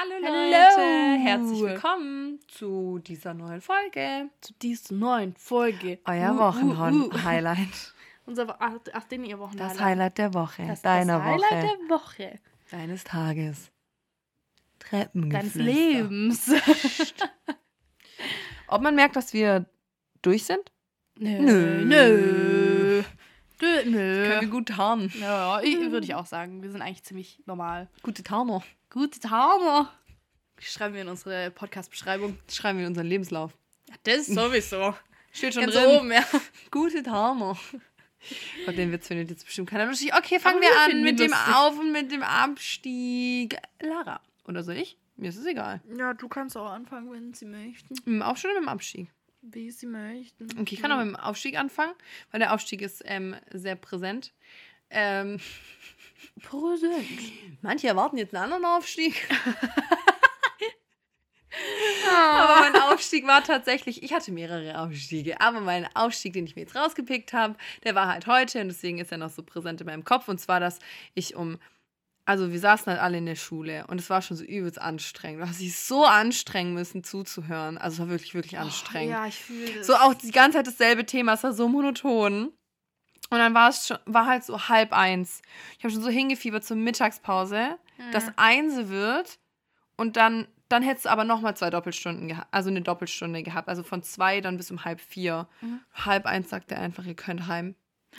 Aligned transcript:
Hallo 0.00 0.14
Hallo. 0.24 0.52
Leute, 0.52 1.18
herzlich 1.24 1.60
willkommen 1.60 2.38
zu 2.46 3.00
dieser 3.00 3.34
neuen 3.34 3.60
Folge. 3.60 4.30
Zu 4.40 4.52
dieser 4.62 4.94
neuen 4.94 5.34
Folge. 5.34 5.98
Euer 6.04 6.30
Uh, 6.30 6.34
uh, 6.34 6.38
Wochenhighlight. 6.38 7.94
Unser, 8.26 8.54
ach, 8.60 8.74
ach, 8.92 9.04
den 9.04 9.24
ihr 9.24 9.40
Wochen 9.40 9.56
Das 9.56 9.80
Highlight 9.80 10.18
der 10.18 10.34
Woche, 10.34 10.64
Das, 10.68 10.82
deiner 10.82 11.16
das 11.18 11.24
Highlight 11.24 11.50
Woche, 11.50 11.78
der 11.80 11.88
Woche. 11.96 12.38
deines 12.70 13.02
Tages. 13.02 13.72
Treppen. 14.78 15.30
Deines 15.30 15.56
Lebens. 15.56 16.48
Ob 18.68 18.80
man 18.80 18.94
merkt, 18.94 19.16
dass 19.16 19.32
wir 19.32 19.66
durch 20.22 20.44
sind? 20.44 20.70
Nö. 21.18 21.40
Nö. 21.40 21.84
Nö. 21.84 22.57
Nö. 23.60 23.84
Können 24.28 24.40
wir 24.40 24.48
gut 24.48 24.68
tarnen. 24.68 25.12
Ja, 25.20 25.60
ich, 25.60 25.78
würde 25.90 26.04
ich 26.06 26.14
auch 26.14 26.26
sagen. 26.26 26.62
Wir 26.62 26.70
sind 26.70 26.82
eigentlich 26.82 27.02
ziemlich 27.04 27.40
normal. 27.46 27.88
Gute 28.02 28.22
Tarner. 28.22 28.62
Gute 28.90 29.18
Tarner. 29.20 29.92
Schreiben 30.60 30.94
wir 30.94 31.02
in 31.02 31.08
unsere 31.08 31.50
Podcast-Beschreibung. 31.50 32.38
Das 32.46 32.56
schreiben 32.56 32.78
wir 32.78 32.86
in 32.86 32.90
unseren 32.92 33.06
Lebenslauf. 33.06 33.52
Ja, 33.88 33.94
das 34.04 34.26
sowieso. 34.26 34.94
Steht 35.32 35.54
schon 35.54 35.64
Ganz 35.64 35.74
drin. 35.74 35.86
oben, 35.98 36.12
ja. 36.12 36.24
Gute 36.70 37.02
Tarner. 37.02 37.56
Gott, 38.66 38.76
den 38.76 38.90
Witz 38.90 39.06
findet 39.06 39.30
jetzt 39.30 39.44
bestimmt 39.44 39.70
keiner 39.70 39.86
lustig. 39.86 40.12
Okay, 40.14 40.40
fangen 40.40 40.60
wir 40.60 40.68
wir 40.68 40.80
an 40.80 41.02
mit 41.02 41.12
ihn 41.12 41.16
dem 41.16 41.30
lustig. 41.30 41.54
Auf- 41.54 41.78
und 41.78 41.92
mit 41.92 42.10
dem 42.10 42.22
Abstieg. 42.22 43.56
Lara. 43.80 44.20
Oder 44.46 44.62
soll 44.64 44.76
ich? 44.76 44.96
Mir 45.16 45.28
ist 45.28 45.36
es 45.36 45.46
egal. 45.46 45.80
Ja, 45.96 46.14
du 46.14 46.28
kannst 46.28 46.56
auch 46.56 46.70
anfangen, 46.70 47.10
wenn 47.12 47.34
sie 47.34 47.44
möchten. 47.44 48.22
Aufstieg 48.22 48.50
oder 48.50 48.60
mit 48.60 48.68
dem 48.68 48.72
Abstieg? 48.72 49.10
Wie 49.50 49.70
sie 49.70 49.86
möchten. 49.86 50.48
Okay, 50.58 50.74
ich 50.74 50.82
kann 50.82 50.92
auch 50.92 50.98
mit 50.98 51.06
dem 51.06 51.16
Aufstieg 51.16 51.58
anfangen, 51.58 51.94
weil 52.30 52.40
der 52.40 52.52
Aufstieg 52.52 52.82
ist 52.82 53.02
ähm, 53.06 53.36
sehr 53.52 53.76
präsent. 53.76 54.32
Ähm, 54.90 55.38
Präsent. 56.42 57.06
manche 57.62 57.88
erwarten 57.88 58.16
jetzt 58.18 58.34
einen 58.34 58.44
anderen 58.44 58.64
Aufstieg. 58.64 59.28
Ah. 62.10 62.44
Aber 62.44 62.70
mein 62.70 62.82
Aufstieg 62.82 63.26
war 63.26 63.42
tatsächlich, 63.42 64.02
ich 64.02 64.12
hatte 64.12 64.32
mehrere 64.32 64.80
Aufstiege, 64.80 65.40
aber 65.40 65.60
mein 65.60 65.88
Aufstieg, 65.94 66.32
den 66.32 66.46
ich 66.46 66.56
mir 66.56 66.62
jetzt 66.62 66.76
rausgepickt 66.76 67.32
habe, 67.32 67.56
der 67.84 67.94
war 67.94 68.08
halt 68.08 68.26
heute 68.26 68.60
und 68.60 68.68
deswegen 68.68 68.98
ist 68.98 69.12
er 69.12 69.18
noch 69.18 69.30
so 69.30 69.42
präsent 69.42 69.80
in 69.80 69.86
meinem 69.86 70.04
Kopf. 70.04 70.28
Und 70.28 70.38
zwar, 70.38 70.60
dass 70.60 70.78
ich 71.14 71.34
um, 71.34 71.58
also 72.28 72.52
wir 72.52 72.60
saßen 72.60 72.92
halt 72.92 73.00
alle 73.00 73.16
in 73.18 73.24
der 73.26 73.36
Schule 73.36 73.86
und 73.86 73.98
es 73.98 74.10
war 74.10 74.20
schon 74.20 74.36
so 74.36 74.44
übelst 74.44 74.78
anstrengend. 74.80 75.42
Du 75.42 75.48
hast 75.48 75.60
dich 75.60 75.74
so 75.78 76.04
anstrengen 76.04 76.74
müssen 76.74 77.02
zuzuhören. 77.02 77.78
Also 77.78 77.94
es 77.94 78.00
war 78.00 78.08
wirklich, 78.10 78.34
wirklich 78.34 78.58
anstrengend. 78.58 79.12
Ja, 79.12 79.26
ich 79.26 79.36
fühle. 79.42 79.82
So 79.82 79.94
auch 79.94 80.12
die 80.12 80.30
ganze 80.30 80.58
Zeit 80.58 80.66
dasselbe 80.66 81.06
Thema, 81.06 81.32
es 81.32 81.42
war 81.42 81.54
so 81.54 81.68
monoton. 81.68 82.52
Und 83.30 83.38
dann 83.38 83.54
war 83.54 83.70
es 83.70 83.86
schon, 83.88 83.96
war 84.04 84.26
halt 84.26 84.44
so 84.44 84.68
halb 84.68 84.92
eins. 84.92 85.40
Ich 85.78 85.84
habe 85.84 85.92
schon 85.92 86.02
so 86.02 86.10
hingefiebert 86.10 86.64
zur 86.64 86.76
Mittagspause, 86.76 87.78
dass 88.12 88.26
Mhm. 88.26 88.32
eins 88.36 88.88
wird 88.88 89.38
und 89.96 90.16
dann, 90.16 90.48
dann 90.68 90.82
hättest 90.82 91.06
du 91.06 91.10
aber 91.10 91.24
nochmal 91.24 91.56
zwei 91.56 91.70
Doppelstunden 91.70 92.28
gehabt, 92.28 92.48
also 92.50 92.68
eine 92.68 92.82
Doppelstunde 92.82 93.42
gehabt. 93.42 93.68
Also 93.68 93.82
von 93.82 94.02
zwei 94.02 94.42
dann 94.42 94.56
bis 94.58 94.70
um 94.70 94.84
halb 94.84 95.00
vier. 95.00 95.48
Mhm. 95.62 95.80
Halb 95.94 96.26
eins 96.26 96.50
sagt 96.50 96.72
er 96.72 96.80
einfach, 96.80 97.04
ihr 97.06 97.14
könnt 97.16 97.46
heim 97.46 97.74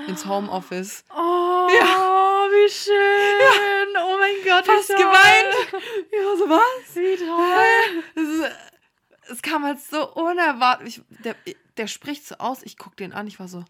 ins 0.08 0.26
Homeoffice. 0.26 1.04
Oh, 1.16 1.68
wie 1.68 2.70
schön. 2.72 2.96
Oh 3.42 3.79
mein 4.20 4.36
Gott, 4.44 4.66
Fast 4.66 4.90
geweint. 4.90 5.74
Ja, 6.12 6.38
so 6.38 6.50
was? 6.50 6.96
Wie 6.96 7.16
toll. 7.18 8.04
Es, 8.16 9.32
es 9.32 9.42
kam 9.42 9.64
halt 9.64 9.80
so 9.80 10.14
unerwartet. 10.14 10.88
Ich, 10.88 11.02
der, 11.24 11.36
der 11.78 11.88
spricht 11.88 12.26
so 12.28 12.36
aus, 12.36 12.64
ich 12.64 12.78
guck 12.78 12.98
den 12.98 13.14
an, 13.14 13.28
ich 13.28 13.40
war 13.40 13.48
so, 13.48 13.64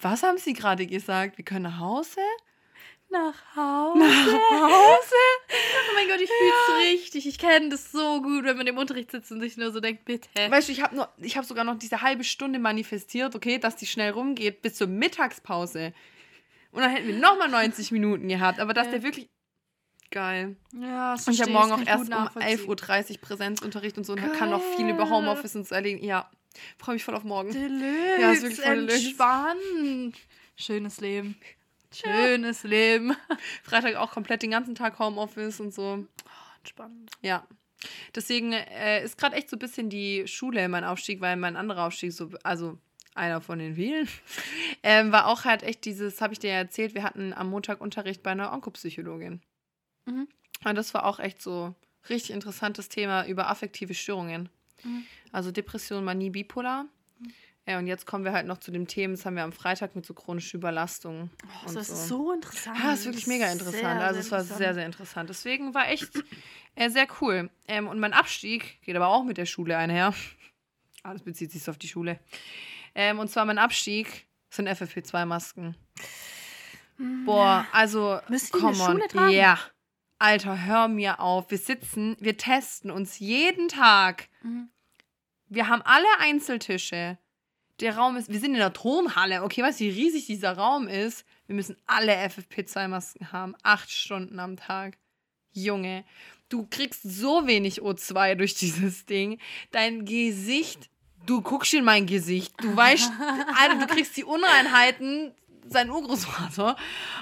was 0.00 0.22
haben 0.22 0.38
sie 0.38 0.52
gerade 0.52 0.86
gesagt? 0.86 1.38
Wir 1.38 1.44
können 1.44 1.64
nach 1.64 1.78
Hause? 1.78 2.20
Nach 3.10 3.34
Hause. 3.56 3.98
Nach 3.98 4.26
Hause? 4.62 5.14
Oh 5.50 5.94
mein 5.94 6.06
Gott, 6.08 6.20
ich 6.20 6.30
fühle 6.30 6.52
es 6.68 6.92
richtig. 6.92 7.26
Ich 7.26 7.38
kenne 7.38 7.68
das 7.68 7.90
so 7.90 8.22
gut, 8.22 8.44
wenn 8.44 8.56
man 8.56 8.66
im 8.68 8.78
Unterricht 8.78 9.10
sitzt 9.10 9.32
und 9.32 9.40
sich 9.40 9.56
nur 9.56 9.72
so 9.72 9.80
denkt, 9.80 10.04
bitte. 10.04 10.28
Weißt 10.48 10.68
du, 10.68 10.72
ich 10.72 10.80
habe 10.80 10.96
hab 11.00 11.44
sogar 11.44 11.64
noch 11.64 11.76
diese 11.76 12.02
halbe 12.02 12.22
Stunde 12.22 12.60
manifestiert, 12.60 13.34
okay, 13.34 13.58
dass 13.58 13.74
die 13.74 13.86
schnell 13.86 14.12
rumgeht 14.12 14.62
bis 14.62 14.76
zur 14.76 14.86
Mittagspause. 14.86 15.92
Und 16.72 16.82
dann 16.82 16.90
hätten 16.90 17.08
wir 17.08 17.18
nochmal 17.18 17.48
90 17.48 17.90
Minuten 17.92 18.28
gehabt. 18.28 18.60
Aber 18.60 18.74
dass 18.74 18.86
Ja. 18.86 18.92
der 18.92 19.02
wirklich. 19.02 19.28
Geil. 20.12 20.56
Ja, 20.72 21.12
das 21.12 21.28
Und 21.28 21.34
ich 21.34 21.40
habe 21.40 21.52
morgen 21.52 21.70
auch 21.70 21.86
erst 21.86 22.04
um 22.04 22.08
nachvollziehen. 22.10 22.58
11.30 22.58 23.10
Uhr 23.12 23.18
Präsenzunterricht 23.20 23.96
und 23.96 24.04
so 24.04 24.12
und 24.14 24.32
kann 24.32 24.50
noch 24.50 24.62
viel 24.76 24.88
über. 24.88 25.08
Homeoffice 25.08 25.54
und 25.54 25.68
so 25.68 25.74
erledigen. 25.74 26.04
Ja, 26.04 26.28
freue 26.78 26.94
mich 26.96 27.04
voll 27.04 27.14
auf 27.14 27.22
morgen. 27.22 27.52
Deluxe, 27.52 28.20
Ja, 28.20 28.32
ist 28.32 28.42
wirklich 28.42 28.60
voll 28.60 28.88
entspannt. 28.90 30.16
Schönes 30.56 31.00
Leben. 31.00 31.36
Schönes 31.94 32.64
Leben. 32.64 33.16
Freitag 33.62 33.94
auch 33.96 34.10
komplett 34.10 34.42
den 34.42 34.50
ganzen 34.50 34.74
Tag 34.74 34.98
Homeoffice 34.98 35.60
und 35.60 35.72
so. 35.72 36.04
Entspannt. 36.58 37.10
Ja. 37.22 37.46
Deswegen 38.14 38.52
äh, 38.52 39.04
ist 39.04 39.16
gerade 39.16 39.36
echt 39.36 39.48
so 39.48 39.56
ein 39.56 39.60
bisschen 39.60 39.88
die 39.90 40.26
Schule 40.26 40.68
mein 40.68 40.84
Aufstieg, 40.84 41.20
weil 41.20 41.36
mein 41.36 41.56
anderer 41.56 41.86
Aufstieg, 41.86 42.12
so, 42.12 42.30
also 42.42 42.78
einer 43.14 43.40
von 43.40 43.58
den 43.58 43.74
vielen, 43.74 44.08
ähm, 44.82 45.12
war 45.12 45.26
auch 45.26 45.44
halt 45.44 45.62
echt 45.62 45.84
dieses, 45.84 46.20
habe 46.20 46.32
ich 46.32 46.38
dir 46.38 46.50
ja 46.50 46.56
erzählt, 46.56 46.94
wir 46.94 47.02
hatten 47.02 47.32
am 47.32 47.50
Montag 47.50 47.80
Unterricht 47.80 48.22
bei 48.22 48.30
einer 48.30 48.52
Onkopsychologin. 48.52 49.40
Mhm. 50.06 50.28
Und 50.64 50.74
das 50.74 50.94
war 50.94 51.04
auch 51.04 51.18
echt 51.18 51.42
so 51.42 51.74
richtig 52.08 52.32
interessantes 52.32 52.88
Thema 52.88 53.26
über 53.26 53.48
affektive 53.48 53.94
Störungen. 53.94 54.48
Mhm. 54.84 55.04
Also 55.32 55.50
Depression, 55.50 56.04
Manie, 56.04 56.30
Bipolar. 56.30 56.86
Ja, 57.66 57.78
und 57.78 57.86
jetzt 57.86 58.06
kommen 58.06 58.24
wir 58.24 58.32
halt 58.32 58.46
noch 58.46 58.58
zu 58.58 58.72
dem 58.72 58.88
Thema, 58.88 59.14
das 59.14 59.26
haben 59.26 59.36
wir 59.36 59.44
am 59.44 59.52
Freitag 59.52 59.94
mit 59.94 60.04
so 60.04 60.14
chronischer 60.14 60.56
Überlastung. 60.58 61.30
Oh, 61.44 61.72
das 61.72 61.86
so. 61.86 61.92
ist 61.92 62.08
so 62.08 62.32
interessant. 62.32 62.78
Ja, 62.82 62.92
ist 62.92 63.04
wirklich 63.04 63.26
mega 63.26 63.46
interessant. 63.52 63.76
sehr, 63.76 64.00
also 64.00 64.18
es 64.18 64.32
war 64.32 64.42
sehr, 64.42 64.74
sehr 64.74 64.86
interessant. 64.86 65.28
Deswegen 65.28 65.72
war 65.74 65.88
echt 65.88 66.10
äh, 66.74 66.88
sehr 66.88 67.06
cool. 67.20 67.50
Ähm, 67.68 67.86
und 67.86 68.00
mein 68.00 68.12
Abstieg 68.12 68.80
geht 68.82 68.96
aber 68.96 69.08
auch 69.08 69.24
mit 69.24 69.36
der 69.36 69.46
Schule 69.46 69.76
einher. 69.76 70.14
Alles 71.02 71.22
bezieht 71.22 71.52
sich 71.52 71.68
auf 71.68 71.78
die 71.78 71.88
Schule. 71.88 72.18
Ähm, 72.94 73.18
und 73.18 73.28
zwar 73.28 73.44
mein 73.44 73.58
Abstieg 73.58 74.26
sind 74.50 74.68
FFP2-Masken. 74.68 75.76
Boah, 77.24 77.66
also, 77.72 78.18
Müssen 78.28 78.52
die 78.54 78.60
come 78.60 78.82
on. 78.82 79.00
Tragen? 79.08 79.30
Ja. 79.30 79.58
Alter, 80.18 80.66
hör 80.66 80.88
mir 80.88 81.20
auf. 81.20 81.50
Wir 81.50 81.58
sitzen, 81.58 82.16
wir 82.20 82.36
testen 82.36 82.90
uns 82.90 83.18
jeden 83.18 83.68
Tag. 83.68 84.28
Mhm. 84.42 84.68
Wir 85.48 85.68
haben 85.68 85.82
alle 85.82 86.06
Einzeltische. 86.18 87.18
Der 87.80 87.96
Raum 87.96 88.16
ist, 88.16 88.28
wir 88.28 88.38
sind 88.38 88.52
in 88.52 88.58
der 88.58 88.74
Turnhalle. 88.74 89.42
Okay, 89.42 89.62
weißt 89.62 89.80
du, 89.80 89.84
wie 89.84 89.90
riesig 89.90 90.26
dieser 90.26 90.52
Raum 90.52 90.86
ist? 90.86 91.24
Wir 91.46 91.54
müssen 91.54 91.76
alle 91.86 92.12
FFP2-Masken 92.12 93.32
haben. 93.32 93.54
Acht 93.62 93.90
Stunden 93.90 94.38
am 94.38 94.56
Tag. 94.56 94.98
Junge, 95.52 96.04
du 96.50 96.66
kriegst 96.68 97.02
so 97.02 97.46
wenig 97.46 97.80
O2 97.80 98.34
durch 98.34 98.54
dieses 98.54 99.06
Ding. 99.06 99.40
Dein 99.70 100.04
Gesicht, 100.04 100.90
du 101.30 101.40
guckst 101.42 101.72
in 101.74 101.84
mein 101.84 102.06
Gesicht. 102.06 102.52
Du 102.62 102.74
weißt, 102.76 103.10
Alter, 103.56 103.76
du 103.78 103.86
kriegst 103.86 104.16
die 104.16 104.24
Unreinheiten, 104.24 105.32
sein 105.68 105.88
Urgroßvater. 105.90 106.76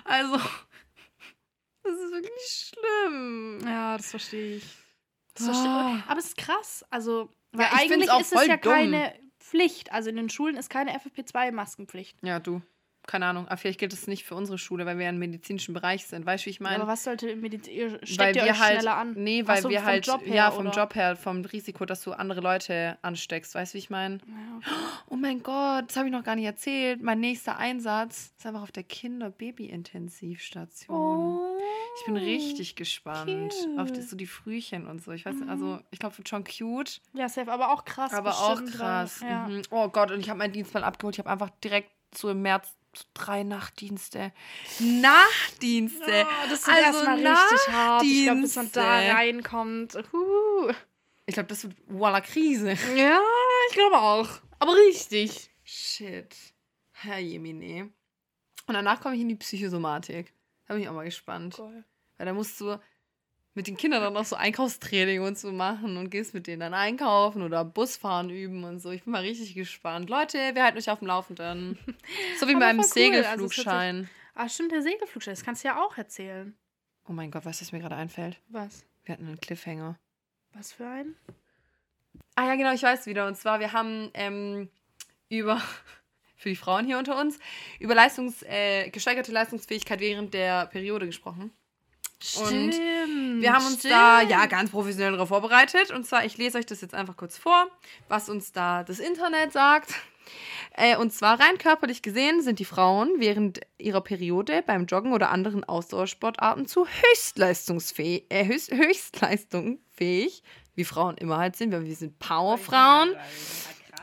Also, 0.04 0.36
das 1.82 1.92
ist 1.94 2.12
wirklich 2.12 2.72
schlimm. 2.72 3.58
Ja, 3.64 3.96
das 3.96 4.10
verstehe 4.10 4.56
ich. 4.56 4.64
Das 5.34 5.48
Ah. 5.48 5.52
verstehe 5.52 5.96
ich. 5.98 6.04
Aber 6.10 6.18
es 6.18 6.26
ist 6.26 6.36
krass. 6.36 6.84
Also, 6.90 7.30
weil 7.52 7.66
Ja, 7.66 7.72
eigentlich 7.74 8.10
ist 8.20 8.32
es 8.32 8.46
ja 8.46 8.56
dumm. 8.56 8.72
keine 8.72 9.14
Pflicht. 9.38 9.92
Also 9.92 10.10
in 10.10 10.16
den 10.16 10.28
Schulen 10.30 10.56
ist 10.56 10.68
keine 10.70 10.94
FFP2-Maskenpflicht. 10.98 12.16
Ja, 12.22 12.40
du. 12.40 12.60
Keine 13.08 13.24
Ahnung. 13.24 13.48
Aber 13.48 13.56
vielleicht 13.56 13.80
gilt 13.80 13.94
es 13.94 14.06
nicht 14.06 14.26
für 14.26 14.34
unsere 14.34 14.58
Schule, 14.58 14.84
weil 14.84 14.98
wir 14.98 15.04
ja 15.04 15.10
im 15.10 15.18
medizinischen 15.18 15.72
Bereich 15.72 16.04
sind. 16.06 16.26
Weißt 16.26 16.44
du, 16.44 16.46
wie 16.46 16.50
ich 16.50 16.60
meine? 16.60 16.76
aber 16.76 16.88
was 16.88 17.04
sollte 17.04 17.30
im 17.30 17.40
Medizin. 17.40 17.98
Steckt 18.02 18.20
weil 18.20 18.36
ihr 18.36 18.44
wir 18.44 18.52
euch 18.52 18.60
halt, 18.60 18.72
schneller 18.74 18.96
an? 18.98 19.14
Nee, 19.16 19.46
weil 19.46 19.62
so, 19.62 19.70
wir 19.70 19.78
vom 19.78 19.86
halt, 19.86 20.06
Job 20.06 20.26
her, 20.26 20.34
ja, 20.34 20.50
vom 20.50 20.66
oder? 20.66 20.76
Job 20.76 20.94
her, 20.94 21.16
vom 21.16 21.42
Risiko, 21.42 21.86
dass 21.86 22.02
du 22.02 22.12
andere 22.12 22.42
Leute 22.42 22.98
ansteckst. 23.00 23.54
Weißt 23.54 23.72
du, 23.72 23.76
wie 23.76 23.78
ich 23.78 23.88
meine? 23.88 24.18
Ja, 24.18 24.56
okay. 24.58 24.68
Oh 25.08 25.16
mein 25.16 25.42
Gott, 25.42 25.86
das 25.88 25.96
habe 25.96 26.08
ich 26.08 26.12
noch 26.12 26.22
gar 26.22 26.36
nicht 26.36 26.44
erzählt. 26.44 27.02
Mein 27.02 27.20
nächster 27.20 27.56
Einsatz 27.56 28.34
ist 28.36 28.44
einfach 28.46 28.60
auf 28.62 28.72
der 28.72 28.82
Kinder-Baby-Intensivstation. 28.82 30.94
Oh, 30.94 31.56
Ich 32.00 32.04
bin 32.04 32.18
richtig 32.18 32.76
gespannt 32.76 33.54
auf 33.78 33.90
die, 33.90 34.00
cute. 34.00 34.08
so 34.08 34.16
die 34.16 34.26
Frühchen 34.26 34.86
und 34.86 35.02
so. 35.02 35.12
Ich 35.12 35.24
weiß 35.24 35.34
nicht, 35.34 35.48
also 35.48 35.80
ich 35.90 35.98
glaube, 35.98 36.18
wird 36.18 36.28
schon 36.28 36.44
cute, 36.44 37.00
Ja, 37.14 37.30
safe, 37.30 37.50
aber 37.50 37.72
auch 37.72 37.86
krass. 37.86 38.12
aber 38.12 38.32
auch 38.32 38.62
krass. 38.66 39.22
Ja. 39.22 39.48
Mhm. 39.48 39.62
Oh 39.70 39.88
Gott, 39.88 40.10
und 40.10 40.20
ich 40.20 40.28
habe 40.28 40.36
meinen 40.38 40.52
Dienst 40.52 40.74
mal 40.74 40.84
abgeholt. 40.84 41.14
Ich 41.14 41.20
habe 41.20 41.30
einfach 41.30 41.48
direkt 41.64 41.90
so 42.14 42.30
im 42.30 42.40
März 42.42 42.74
drei 43.14 43.42
Nachtdienste. 43.42 44.32
Nachtdienste! 44.78 46.26
Oh, 46.26 46.48
das 46.48 46.60
ist 46.60 46.68
Also 46.68 46.82
erstmal 46.82 47.16
richtig 47.16 47.68
hart. 47.68 48.02
Ich 48.02 48.24
glaube, 48.24 48.40
bis 48.42 48.56
man 48.56 48.72
da 48.72 48.98
reinkommt. 48.98 49.94
Huh. 50.12 50.72
Ich 51.26 51.34
glaube, 51.34 51.48
das 51.48 51.64
wird 51.64 51.76
voila 51.86 52.20
Krise. 52.20 52.76
Ja, 52.96 53.20
ich 53.68 53.74
glaube 53.74 53.98
auch. 53.98 54.28
Aber 54.58 54.74
richtig. 54.74 55.50
Shit. 55.64 56.34
Herr 56.92 57.18
Jemine. 57.18 57.90
Und 58.66 58.74
danach 58.74 59.00
komme 59.00 59.14
ich 59.14 59.20
in 59.20 59.28
die 59.28 59.36
Psychosomatik. 59.36 60.32
Da 60.66 60.74
bin 60.74 60.82
ich 60.82 60.88
auch 60.88 60.94
mal 60.94 61.04
gespannt. 61.04 61.58
Weil 61.58 62.26
da 62.26 62.32
musst 62.32 62.60
du 62.60 62.78
mit 63.58 63.66
den 63.66 63.76
Kindern 63.76 64.00
dann 64.00 64.12
noch 64.12 64.24
so 64.24 64.36
Einkaufstraining 64.36 65.20
und 65.20 65.36
so 65.36 65.50
machen 65.50 65.96
und 65.96 66.10
gehst 66.10 66.32
mit 66.32 66.46
denen 66.46 66.60
dann 66.60 66.74
einkaufen 66.74 67.42
oder 67.42 67.64
Busfahren 67.64 68.30
üben 68.30 68.62
und 68.62 68.78
so. 68.78 68.92
Ich 68.92 69.02
bin 69.02 69.10
mal 69.12 69.22
richtig 69.22 69.52
gespannt. 69.56 70.08
Leute, 70.08 70.38
wir 70.54 70.62
halten 70.62 70.78
euch 70.78 70.88
auf 70.88 71.00
dem 71.00 71.08
Laufenden. 71.08 71.76
So 72.38 72.46
wie 72.46 72.54
beim 72.54 72.76
cool. 72.76 72.84
Also 72.84 72.94
Segelflugschein. 72.94 74.08
Ah, 74.36 74.48
stimmt, 74.48 74.70
der 74.70 74.82
Segelflugschein. 74.82 75.34
Das 75.34 75.44
kannst 75.44 75.64
du 75.64 75.68
ja 75.68 75.82
auch 75.84 75.98
erzählen. 75.98 76.56
Oh 77.08 77.12
mein 77.12 77.32
Gott, 77.32 77.44
weißt 77.44 77.60
du, 77.60 77.64
was 77.64 77.72
mir 77.72 77.80
gerade 77.80 77.96
einfällt? 77.96 78.38
Was? 78.46 78.86
Wir 79.02 79.14
hatten 79.14 79.26
einen 79.26 79.40
Cliffhanger. 79.40 79.98
Was 80.52 80.72
für 80.72 80.86
ein? 80.86 81.16
Ah 82.36 82.46
ja, 82.46 82.54
genau, 82.54 82.72
ich 82.72 82.84
weiß 82.84 83.06
wieder. 83.06 83.26
Und 83.26 83.34
zwar, 83.36 83.58
wir 83.58 83.72
haben 83.72 84.12
ähm, 84.14 84.68
über, 85.28 85.60
für 86.36 86.50
die 86.50 86.54
Frauen 86.56 86.86
hier 86.86 86.96
unter 86.96 87.20
uns, 87.20 87.40
über 87.80 87.96
Leistungs, 87.96 88.44
äh, 88.44 88.88
gesteigerte 88.90 89.32
Leistungsfähigkeit 89.32 89.98
während 89.98 90.32
der 90.32 90.66
Periode 90.66 91.06
gesprochen. 91.06 91.50
Und 92.20 92.46
Stimmt, 92.46 92.74
Wir 93.40 93.52
haben 93.52 93.66
uns 93.66 93.80
stimmt. 93.80 93.94
da 93.94 94.22
ja 94.22 94.46
ganz 94.46 94.70
professionell 94.70 95.12
darauf 95.12 95.28
vorbereitet. 95.28 95.90
Und 95.90 96.06
zwar, 96.06 96.24
ich 96.24 96.36
lese 96.38 96.58
euch 96.58 96.66
das 96.66 96.80
jetzt 96.80 96.94
einfach 96.94 97.16
kurz 97.16 97.38
vor, 97.38 97.66
was 98.08 98.28
uns 98.28 98.52
da 98.52 98.84
das 98.84 98.98
Internet 98.98 99.52
sagt. 99.52 99.94
Äh, 100.72 100.96
und 100.96 101.12
zwar 101.12 101.40
rein 101.40 101.58
körperlich 101.58 102.02
gesehen 102.02 102.42
sind 102.42 102.58
die 102.58 102.64
Frauen 102.64 103.14
während 103.18 103.60
ihrer 103.78 104.00
Periode 104.00 104.62
beim 104.64 104.86
Joggen 104.86 105.12
oder 105.12 105.30
anderen 105.30 105.64
Ausdauersportarten 105.64 106.66
zu 106.66 106.86
höchstleistungsfähig, 106.86 108.26
äh, 108.28 108.46
höchst, 108.46 108.72
höchstleistungsfähig, 108.72 110.42
wie 110.74 110.84
Frauen 110.84 111.16
immer 111.16 111.38
halt 111.38 111.56
sind, 111.56 111.72
weil 111.72 111.84
wir 111.84 111.96
sind 111.96 112.18
Powerfrauen. 112.18 113.16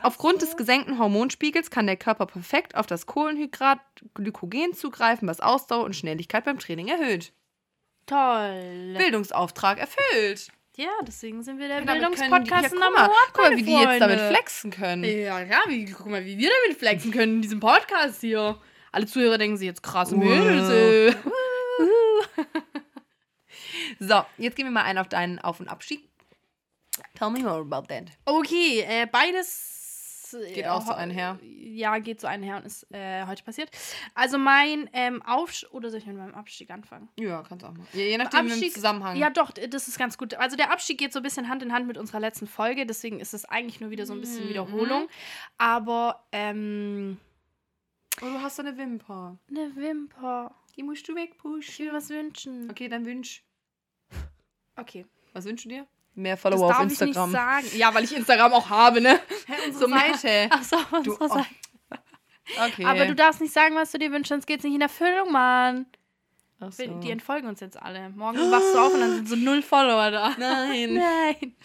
Aufgrund 0.02 0.42
des 0.42 0.56
gesenkten 0.56 0.98
Hormonspiegels 0.98 1.70
kann 1.70 1.86
der 1.86 1.96
Körper 1.96 2.26
perfekt 2.26 2.76
auf 2.76 2.86
das 2.86 3.06
Kohlenhydrat 3.06 3.80
Glykogen 4.14 4.74
zugreifen, 4.74 5.26
was 5.26 5.40
Ausdauer 5.40 5.84
und 5.84 5.96
Schnelligkeit 5.96 6.44
beim 6.44 6.58
Training 6.58 6.88
erhöht. 6.88 7.32
Toll. 8.06 8.94
Bildungsauftrag 8.96 9.78
erfüllt. 9.78 10.48
Ja, 10.76 10.90
deswegen 11.06 11.42
sind 11.42 11.58
wir 11.58 11.68
der 11.68 11.80
Bildungspodcast 11.80 12.50
ja, 12.64 12.68
guck 12.68 12.78
Number 12.78 12.90
mal, 12.90 13.08
One, 13.08 13.16
guck 13.32 13.42
mal, 13.42 13.56
wie 13.56 13.62
die 13.62 13.72
jetzt 13.72 14.00
damit 14.00 14.20
flexen 14.20 14.70
können. 14.70 15.04
Ja, 15.04 15.40
ja, 15.40 15.62
wie, 15.68 15.86
guck 15.86 16.06
mal, 16.06 16.24
wie 16.24 16.36
wir 16.36 16.50
damit 16.64 16.78
flexen 16.78 17.12
können 17.12 17.36
in 17.36 17.42
diesem 17.42 17.60
Podcast 17.60 18.20
hier. 18.20 18.60
Alle 18.92 19.06
Zuhörer 19.06 19.38
denken 19.38 19.56
sich 19.56 19.66
jetzt. 19.66 19.82
Mädels. 20.12 20.68
ey. 20.70 21.14
So, 23.98 24.22
jetzt 24.36 24.56
gehen 24.56 24.66
wir 24.66 24.70
mal 24.70 24.84
ein 24.84 24.98
auf 24.98 25.08
deinen 25.08 25.38
Auf- 25.38 25.60
und 25.60 25.68
Abstieg. 25.68 26.08
Tell 27.14 27.30
me 27.30 27.40
more 27.40 27.60
about 27.60 27.86
that. 27.88 28.04
Okay, 28.24 28.80
äh, 28.80 29.06
beides 29.06 29.75
Geht 30.54 30.66
auch 30.66 30.84
so 30.86 30.92
einher. 30.92 31.38
Ja, 31.42 31.98
geht 31.98 32.20
so 32.20 32.26
einher 32.26 32.56
und 32.56 32.66
ist 32.66 32.86
äh, 32.92 33.26
heute 33.26 33.42
passiert. 33.44 33.70
Also 34.14 34.38
mein 34.38 34.88
ähm, 34.92 35.20
Aufstieg, 35.22 35.70
oder 35.72 35.90
soll 35.90 35.98
ich 36.00 36.06
mit 36.06 36.16
meinem 36.16 36.34
Abstieg 36.34 36.70
anfangen? 36.70 37.08
Ja, 37.18 37.42
kannst 37.42 37.64
auch 37.64 37.72
mal. 37.72 37.86
Je, 37.92 38.08
je 38.10 38.18
nachdem 38.18 38.46
im 38.46 38.52
Abstieg- 38.52 38.72
Zusammenhang. 38.74 39.16
Ja, 39.16 39.30
doch, 39.30 39.50
das 39.50 39.88
ist 39.88 39.98
ganz 39.98 40.16
gut. 40.16 40.34
Also 40.34 40.56
der 40.56 40.72
Abstieg 40.72 40.98
geht 40.98 41.12
so 41.12 41.20
ein 41.20 41.22
bisschen 41.22 41.48
Hand 41.48 41.62
in 41.62 41.72
Hand 41.72 41.86
mit 41.86 41.98
unserer 41.98 42.20
letzten 42.20 42.46
Folge, 42.46 42.86
deswegen 42.86 43.20
ist 43.20 43.34
es 43.34 43.44
eigentlich 43.44 43.80
nur 43.80 43.90
wieder 43.90 44.06
so 44.06 44.12
ein 44.14 44.20
bisschen 44.20 44.44
Mhm. 44.44 44.48
Wiederholung. 44.50 45.08
Aber, 45.58 46.26
ähm, 46.32 47.18
Oh, 48.22 48.26
du 48.26 48.40
hast 48.40 48.56
so 48.56 48.62
eine 48.62 48.78
Wimper. 48.78 49.38
eine 49.50 49.76
Wimper. 49.76 50.54
Die 50.76 50.82
musst 50.82 51.06
du 51.08 51.12
Ich 51.12 51.18
wegpushen. 51.22 51.84
will 51.86 51.92
was 51.92 52.08
wünschen. 52.08 52.70
Okay, 52.70 52.88
dann 52.88 53.04
wünsch. 53.04 53.42
Okay. 54.76 55.04
Was 55.34 55.44
wünschst 55.44 55.66
du 55.66 55.68
dir? 55.70 55.86
Mehr 56.16 56.34
Das 56.34 56.40
Follower 56.40 56.68
darf 56.68 56.78
auf 56.80 56.86
ich 56.86 57.00
Instagram. 57.00 57.30
nicht 57.30 57.38
sagen. 57.38 57.66
Ja, 57.76 57.94
weil 57.94 58.04
ich 58.04 58.16
Instagram 58.16 58.52
auch 58.54 58.70
habe, 58.70 59.00
ne? 59.00 59.20
Hä, 59.46 59.52
unsere 59.66 59.84
So 59.84 59.88
Seite. 59.88 60.48
Ach 60.50 60.62
so, 60.62 60.76
unsere 60.96 61.16
oh. 61.20 61.28
Seite. 61.28 61.46
Okay. 62.68 62.84
Aber 62.84 63.06
du 63.06 63.14
darfst 63.14 63.40
nicht 63.40 63.52
sagen, 63.52 63.74
was 63.74 63.92
du 63.92 63.98
dir 63.98 64.10
wünschst, 64.12 64.30
sonst 64.30 64.46
geht's 64.46 64.64
nicht 64.64 64.74
in 64.74 64.80
Erfüllung, 64.80 65.30
Mann. 65.30 65.86
Ach 66.60 66.72
so. 66.72 66.86
Die 66.86 67.10
entfolgen 67.10 67.48
uns 67.48 67.60
jetzt 67.60 67.80
alle. 67.80 68.08
Morgen 68.10 68.38
wachst 68.50 68.74
du 68.74 68.78
auf 68.78 68.94
und 68.94 69.00
dann 69.00 69.14
sind 69.16 69.28
so 69.28 69.36
null 69.36 69.62
Follower 69.62 70.10
da. 70.10 70.34
Nein. 70.38 70.94
Nein. 71.34 71.56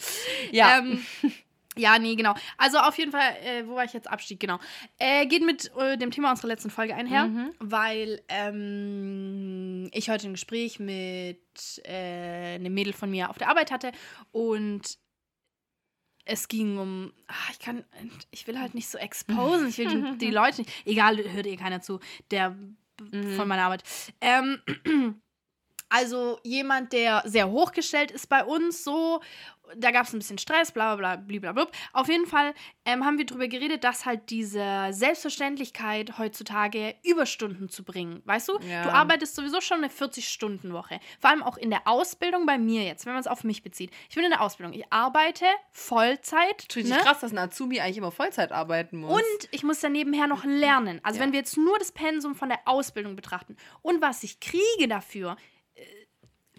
Ja. 0.51 0.79
Ähm, 0.79 1.05
ja, 1.77 1.97
nee, 1.99 2.15
genau. 2.15 2.33
Also 2.57 2.77
auf 2.79 2.97
jeden 2.97 3.11
Fall, 3.11 3.35
äh, 3.43 3.65
wo 3.67 3.75
war 3.75 3.85
ich 3.85 3.93
jetzt? 3.93 4.09
Abstieg, 4.09 4.39
genau. 4.39 4.59
Äh, 4.97 5.25
geht 5.27 5.43
mit 5.45 5.71
äh, 5.77 5.97
dem 5.97 6.11
Thema 6.11 6.31
unserer 6.31 6.47
letzten 6.47 6.69
Folge 6.69 6.95
einher, 6.95 7.25
Mhm. 7.27 7.51
weil 7.59 8.21
ähm, 8.27 9.89
ich 9.93 10.09
heute 10.09 10.27
ein 10.27 10.33
Gespräch 10.33 10.79
mit 10.79 11.41
äh, 11.85 12.55
einem 12.55 12.73
Mädel 12.73 12.93
von 12.93 13.09
mir 13.09 13.29
auf 13.29 13.37
der 13.37 13.49
Arbeit 13.49 13.71
hatte 13.71 13.91
und 14.31 14.97
es 16.25 16.47
ging 16.47 16.77
um, 16.77 17.11
ach, 17.27 17.49
ich 17.51 17.59
kann, 17.59 17.83
ich 18.29 18.45
will 18.47 18.59
halt 18.59 18.75
nicht 18.75 18.87
so 18.89 18.97
exposen, 18.97 19.69
ich 19.69 19.77
will 19.79 19.87
die, 19.87 20.17
die 20.25 20.31
Leute 20.31 20.61
nicht, 20.61 20.71
egal, 20.85 21.17
hört 21.17 21.47
eh 21.47 21.55
keiner 21.57 21.81
zu, 21.81 21.99
der 22.31 22.55
Mhm. 22.99 23.31
von 23.35 23.47
meiner 23.47 23.63
Arbeit. 23.63 23.83
Ähm, 24.21 24.61
also 25.89 26.39
jemand, 26.43 26.93
der 26.93 27.23
sehr 27.25 27.49
hochgestellt 27.49 28.11
ist 28.11 28.29
bei 28.29 28.43
uns, 28.45 28.83
so. 28.83 29.21
Da 29.77 29.91
gab 29.91 30.05
es 30.05 30.13
ein 30.13 30.19
bisschen 30.19 30.37
Stress, 30.37 30.71
bla 30.71 30.95
bla 30.95 31.15
bla, 31.15 31.23
blablabla. 31.39 31.67
Auf 31.93 32.07
jeden 32.07 32.25
Fall 32.25 32.53
ähm, 32.85 33.05
haben 33.05 33.17
wir 33.17 33.25
darüber 33.25 33.47
geredet, 33.47 33.83
dass 33.83 34.05
halt 34.05 34.29
diese 34.29 34.87
Selbstverständlichkeit 34.91 36.17
heutzutage 36.17 36.95
Überstunden 37.03 37.69
zu 37.69 37.83
bringen. 37.83 38.21
Weißt 38.25 38.49
du? 38.49 38.59
Ja. 38.67 38.83
Du 38.83 38.93
arbeitest 38.93 39.35
sowieso 39.35 39.61
schon 39.61 39.77
eine 39.77 39.87
40-Stunden-Woche. 39.87 40.99
Vor 41.19 41.29
allem 41.29 41.43
auch 41.43 41.57
in 41.57 41.69
der 41.69 41.87
Ausbildung 41.87 42.45
bei 42.45 42.57
mir 42.57 42.83
jetzt, 42.83 43.05
wenn 43.05 43.13
man 43.13 43.21
es 43.21 43.27
auf 43.27 43.43
mich 43.43 43.63
bezieht. 43.63 43.91
Ich 44.09 44.15
bin 44.15 44.23
in 44.23 44.31
der 44.31 44.41
Ausbildung. 44.41 44.73
Ich 44.73 44.91
arbeite 44.91 45.45
Vollzeit. 45.71 46.67
Richtig 46.75 46.89
ne? 46.89 46.97
krass, 46.97 47.19
dass 47.19 47.31
ein 47.31 47.37
Azubi 47.37 47.79
eigentlich 47.81 47.97
immer 47.97 48.11
Vollzeit 48.11 48.51
arbeiten 48.51 48.97
muss. 48.97 49.13
Und 49.13 49.49
ich 49.51 49.63
muss 49.63 49.79
dann 49.79 49.91
nebenher 49.91 50.27
noch 50.27 50.43
lernen. 50.43 50.99
Also 51.03 51.19
Ja. 51.19 51.25
wenn 51.25 51.31
wir 51.31 51.39
jetzt 51.39 51.57
nur 51.57 51.77
das 51.79 51.91
Pensum 51.91 52.35
von 52.35 52.49
der 52.49 52.59
Ausbildung 52.65 53.15
betrachten 53.15 53.55
und 53.81 54.01
was 54.01 54.23
ich 54.23 54.39
kriege 54.39 54.87
dafür, 54.87 55.37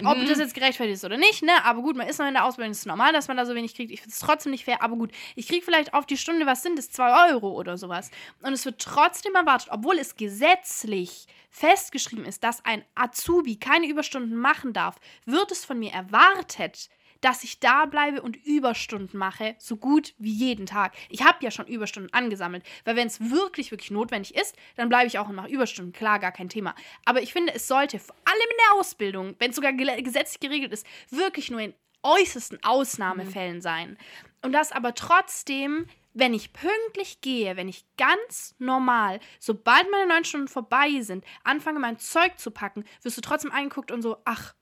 ob 0.04 0.16
Mhm. 0.16 0.26
das 0.26 0.38
jetzt 0.38 0.54
gerechtfertigt 0.54 0.96
ist 0.96 1.04
oder 1.04 1.16
nicht, 1.18 1.42
ne? 1.42 1.52
Aber 1.64 1.82
gut, 1.82 1.96
man 1.96 2.08
ist 2.08 2.18
noch 2.18 2.26
in 2.26 2.34
der 2.34 2.44
Ausbildung, 2.44 2.72
es 2.72 2.78
ist 2.78 2.86
normal, 2.86 3.12
dass 3.12 3.28
man 3.28 3.36
da 3.36 3.44
so 3.46 3.54
wenig 3.54 3.74
kriegt. 3.74 3.90
Ich 3.92 4.00
finde 4.00 4.12
es 4.14 4.18
trotzdem 4.20 4.50
nicht 4.52 4.64
fair, 4.64 4.82
aber 4.82 4.96
gut, 4.96 5.12
ich 5.36 5.46
kriege 5.46 5.64
vielleicht 5.64 5.92
auf 5.94 6.06
die 6.06 6.16
Stunde, 6.16 6.46
was 6.46 6.62
sind 6.62 6.78
es, 6.78 6.90
2 6.90 7.30
Euro 7.32 7.50
oder 7.52 7.76
sowas. 7.76 8.10
Und 8.42 8.52
es 8.52 8.64
wird 8.64 8.80
trotzdem 8.80 9.34
erwartet, 9.34 9.68
obwohl 9.70 9.98
es 9.98 10.16
gesetzlich 10.16 11.26
festgeschrieben 11.50 12.24
ist, 12.24 12.42
dass 12.42 12.64
ein 12.64 12.84
Azubi 12.94 13.56
keine 13.56 13.86
Überstunden 13.86 14.34
machen 14.36 14.72
darf, 14.72 14.96
wird 15.26 15.52
es 15.52 15.64
von 15.64 15.78
mir 15.78 15.92
erwartet, 15.92 16.88
dass 17.22 17.44
ich 17.44 17.60
da 17.60 17.86
bleibe 17.86 18.20
und 18.20 18.36
Überstunden 18.44 19.18
mache, 19.18 19.54
so 19.58 19.76
gut 19.76 20.14
wie 20.18 20.32
jeden 20.32 20.66
Tag. 20.66 20.92
Ich 21.08 21.24
habe 21.24 21.38
ja 21.40 21.50
schon 21.50 21.66
Überstunden 21.66 22.12
angesammelt, 22.12 22.64
weil 22.84 22.96
wenn 22.96 23.06
es 23.06 23.30
wirklich, 23.30 23.70
wirklich 23.70 23.90
notwendig 23.90 24.34
ist, 24.34 24.56
dann 24.76 24.90
bleibe 24.90 25.06
ich 25.06 25.18
auch 25.18 25.28
und 25.28 25.36
mache 25.36 25.48
Überstunden. 25.48 25.92
Klar, 25.92 26.18
gar 26.18 26.32
kein 26.32 26.50
Thema. 26.50 26.74
Aber 27.06 27.22
ich 27.22 27.32
finde, 27.32 27.54
es 27.54 27.66
sollte 27.66 27.98
vor 27.98 28.16
allem 28.24 28.50
in 28.50 28.56
der 28.68 28.78
Ausbildung, 28.78 29.36
wenn 29.38 29.50
es 29.50 29.56
sogar 29.56 29.72
gesetzlich 29.72 30.40
geregelt 30.40 30.72
ist, 30.72 30.86
wirklich 31.10 31.50
nur 31.50 31.60
in 31.60 31.74
äußersten 32.02 32.62
Ausnahmefällen 32.62 33.60
sein. 33.60 33.96
Und 34.42 34.52
das 34.52 34.72
aber 34.72 34.94
trotzdem, 34.94 35.86
wenn 36.14 36.34
ich 36.34 36.52
pünktlich 36.52 37.20
gehe, 37.20 37.56
wenn 37.56 37.68
ich 37.68 37.86
ganz 37.96 38.56
normal, 38.58 39.20
sobald 39.38 39.90
meine 39.90 40.08
neun 40.08 40.24
Stunden 40.24 40.48
vorbei 40.48 41.00
sind, 41.00 41.24
anfange 41.44 41.78
mein 41.78 41.98
Zeug 41.98 42.38
zu 42.38 42.50
packen, 42.50 42.84
wirst 43.02 43.16
du 43.16 43.20
trotzdem 43.20 43.52
angeguckt 43.52 43.92
und 43.92 44.02
so, 44.02 44.18
ach, 44.24 44.54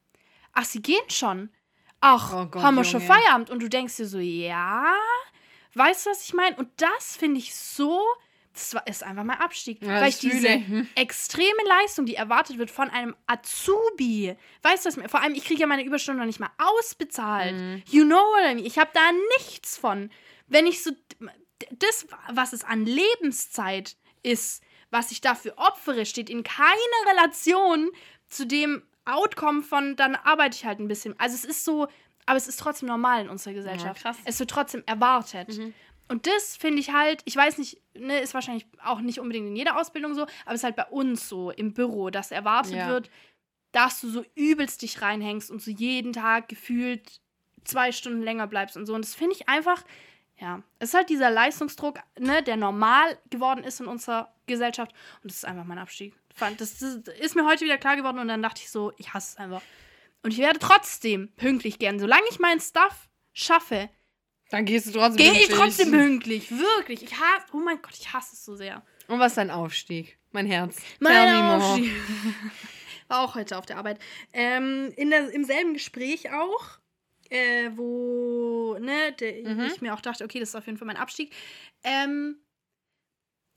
ach, 0.53 0.65
sie 0.65 0.83
gehen 0.83 1.09
schon. 1.09 1.51
Ach, 2.01 2.33
Oh 2.35 2.47
Gott, 2.47 2.63
haben 2.63 2.77
wir 2.77 2.85
schon. 2.85 3.01
Feierabend? 3.01 3.51
Und 3.51 3.63
du 3.63 3.69
denkst 3.69 3.97
dir 3.97 4.07
so, 4.07 4.19
ja, 4.19 4.95
weißt 5.75 6.07
du, 6.07 6.11
was 6.11 6.25
ich 6.25 6.33
meine? 6.35 6.57
Und 6.57 6.69
das 6.81 7.17
finde 7.17 7.39
ich 7.39 7.55
so, 7.55 8.03
das 8.55 8.75
war- 8.75 8.87
ist 8.87 9.03
einfach 9.03 9.23
mein 9.25 9.39
Abstieg. 9.39 9.83
Ja, 9.83 10.01
weil 10.01 10.09
ich 10.09 10.19
diese 10.19 10.49
ich. 10.49 10.67
Hm. 10.67 10.89
extreme 10.95 11.63
Leistung, 11.67 12.07
die 12.07 12.15
erwartet 12.17 12.59
wird 12.59 12.71
von 12.71 12.89
einem 12.91 13.15
Azubi, 13.27 14.35
weißt 14.63 14.85
du, 14.85 14.89
was 14.89 14.97
mir, 14.97 15.09
vor 15.09 15.21
allem, 15.21 15.35
ich 15.35 15.45
kriege 15.45 15.61
ja 15.61 15.67
meine 15.67 15.85
Überstunden 15.85 16.19
noch 16.21 16.27
nicht 16.27 16.41
mal 16.41 16.51
ausbezahlt. 16.59 17.55
Mhm. 17.57 17.83
You 17.91 18.05
know 18.05 18.17
what 18.17 18.45
I 18.51 18.55
mean? 18.55 18.65
Ich 18.67 18.79
habe 18.79 18.91
da 18.95 19.11
nichts 19.39 19.77
von. 19.77 20.11
Wenn 20.49 20.67
ich 20.67 20.83
so, 20.83 20.91
das, 21.71 22.07
was 22.33 22.53
es 22.53 22.65
an 22.65 22.87
Lebenszeit 22.87 23.97
ist, 24.23 24.63
was 24.91 25.13
ich 25.13 25.21
dafür 25.21 25.53
opfere, 25.57 26.05
steht 26.07 26.29
in 26.31 26.43
keiner 26.43 26.75
Relation 27.07 27.91
zu 28.29 28.47
dem 28.47 28.83
Outcome 29.05 29.63
von, 29.63 29.97
dann 29.97 30.15
arbeite 30.17 30.57
ich 30.57 30.65
halt 30.65 30.79
ein 30.79 30.89
bisschen. 30.89 31.15
Also 31.19 31.35
es 31.35 31.45
ist 31.45 31.65
so, 31.65 31.89
aber 32.27 32.37
es 32.37 32.49
ist 32.49 32.59
trotzdem 32.61 32.89
normal 32.89 33.23
in 33.23 33.29
unserer 33.29 33.55
Gesellschaft. 33.55 34.03
krass. 34.03 34.17
Es 34.25 34.39
wird 34.39 34.51
trotzdem 34.51 34.83
erwartet. 34.87 35.57
Mhm. 35.57 35.75
Und 36.09 36.27
das 36.27 36.57
finde 36.57 36.81
ich 36.81 36.93
halt, 36.93 37.23
ich 37.25 37.37
weiß 37.37 37.59
nicht, 37.59 37.81
ne, 37.95 38.19
ist 38.19 38.35
wahrscheinlich 38.35 38.67
auch 38.85 39.01
nicht 39.01 39.21
unbedingt 39.21 39.47
in 39.47 39.55
jeder 39.57 39.79
Ausbildung 39.79 40.15
so, 40.15 40.23
aber 40.23 40.55
es 40.55 40.61
ist 40.61 40.65
halt 40.65 40.75
bei 40.77 40.87
uns 40.87 41.29
so 41.29 41.51
im 41.53 41.73
Büro, 41.73 42.11
dass 42.11 42.33
erwartet 42.33 42.75
Ja. 42.75 42.89
wird, 42.89 43.11
dass 43.73 44.01
du 44.01 44.09
so 44.11 44.25
übelst 44.35 44.83
dich 44.83 45.03
reinhängst 45.03 45.51
und 45.53 45.63
so 45.63 45.71
jeden 45.71 46.13
Tag 46.13 46.49
gefühlt 46.49 47.21
zwei 47.63 47.93
Stunden 47.93 48.23
länger 48.23 48.49
bleibst 48.49 48.77
und 48.77 48.87
so. 48.87 48.95
Und 48.95 49.05
das 49.05 49.15
finde 49.15 49.37
ich 49.37 49.49
einfach, 49.49 49.85
ja, 50.39 50.63
es 50.81 50.89
ist 50.89 50.95
halt 50.95 51.11
dieser 51.11 51.31
Leistungsdruck, 51.31 52.01
ne, 52.19 52.43
der 52.43 52.57
normal 52.57 53.17
geworden 53.31 53.63
ist 53.63 53.79
in 53.81 53.87
unserer 53.87 54.35
Gesellschaft. 54.47 54.93
Und 55.23 55.31
das 55.31 55.37
ist 55.39 55.45
einfach 55.45 55.65
mein 55.65 55.79
Abstieg. 55.79 56.15
Fand- 56.35 56.61
Das, 56.61 56.79
das 56.79 56.95
ist 57.21 57.35
mir 57.37 57.47
heute 57.47 57.65
wieder 57.65 57.79
klar 57.79 57.97
geworden 57.97 58.19
und 58.19 58.29
dann 58.29 58.43
dachte 58.43 58.61
ich 58.63 58.71
so, 58.71 58.93
ich 58.99 59.13
hasse 59.15 59.33
es 59.33 59.37
einfach. 59.37 59.63
Und 60.23 60.33
ich 60.33 60.39
werde 60.39 60.59
trotzdem 60.59 61.33
pünktlich 61.37 61.79
gern. 61.79 61.99
Solange 61.99 62.23
ich 62.31 62.39
meinen 62.39 62.61
Stuff 62.61 63.09
schaffe, 63.33 63.89
Dann 64.51 64.65
gehst 64.65 64.87
du 64.87 64.93
trotzdem 64.93 65.17
gehe 65.33 65.41
ich 65.43 65.49
trotzdem 65.49 65.91
pünktlich. 65.93 66.51
Wirklich. 66.51 67.03
Ich 67.03 67.13
hasse, 67.15 67.47
oh 67.53 67.59
mein 67.59 67.81
Gott, 67.81 67.95
ich 67.99 68.13
hasse 68.13 68.35
es 68.35 68.45
so 68.45 68.55
sehr. 68.57 68.83
Und 69.09 69.19
was 69.19 69.33
ist 69.33 69.37
dein 69.39 69.51
Aufstieg? 69.51 70.19
Mein 70.33 70.47
Herz. 70.47 70.77
Mein. 71.01 71.61
Aufstieg. 71.61 71.91
War 73.09 73.21
auch 73.25 73.35
heute 73.35 73.59
auf 73.59 73.67
der 73.67 73.77
Arbeit. 73.79 73.99
Ähm, 74.33 74.93
in 74.97 75.11
der, 75.11 75.31
Im 75.33 75.45
selben 75.45 75.73
Gespräch 75.75 76.31
auch, 76.33 76.79
äh, 77.31 77.71
wo 77.75 78.77
ne, 78.81 79.13
der, 79.19 79.33
Mhm. 79.55 79.71
ich 79.73 79.81
mir 79.81 79.95
auch 79.95 80.01
dachte, 80.01 80.25
okay, 80.25 80.39
das 80.39 80.51
ist 80.51 80.55
auf 80.55 80.67
jeden 80.67 80.79
Fall 80.79 80.87
mein 80.87 80.97
Abstieg. 80.97 81.33
Ähm, 81.83 82.37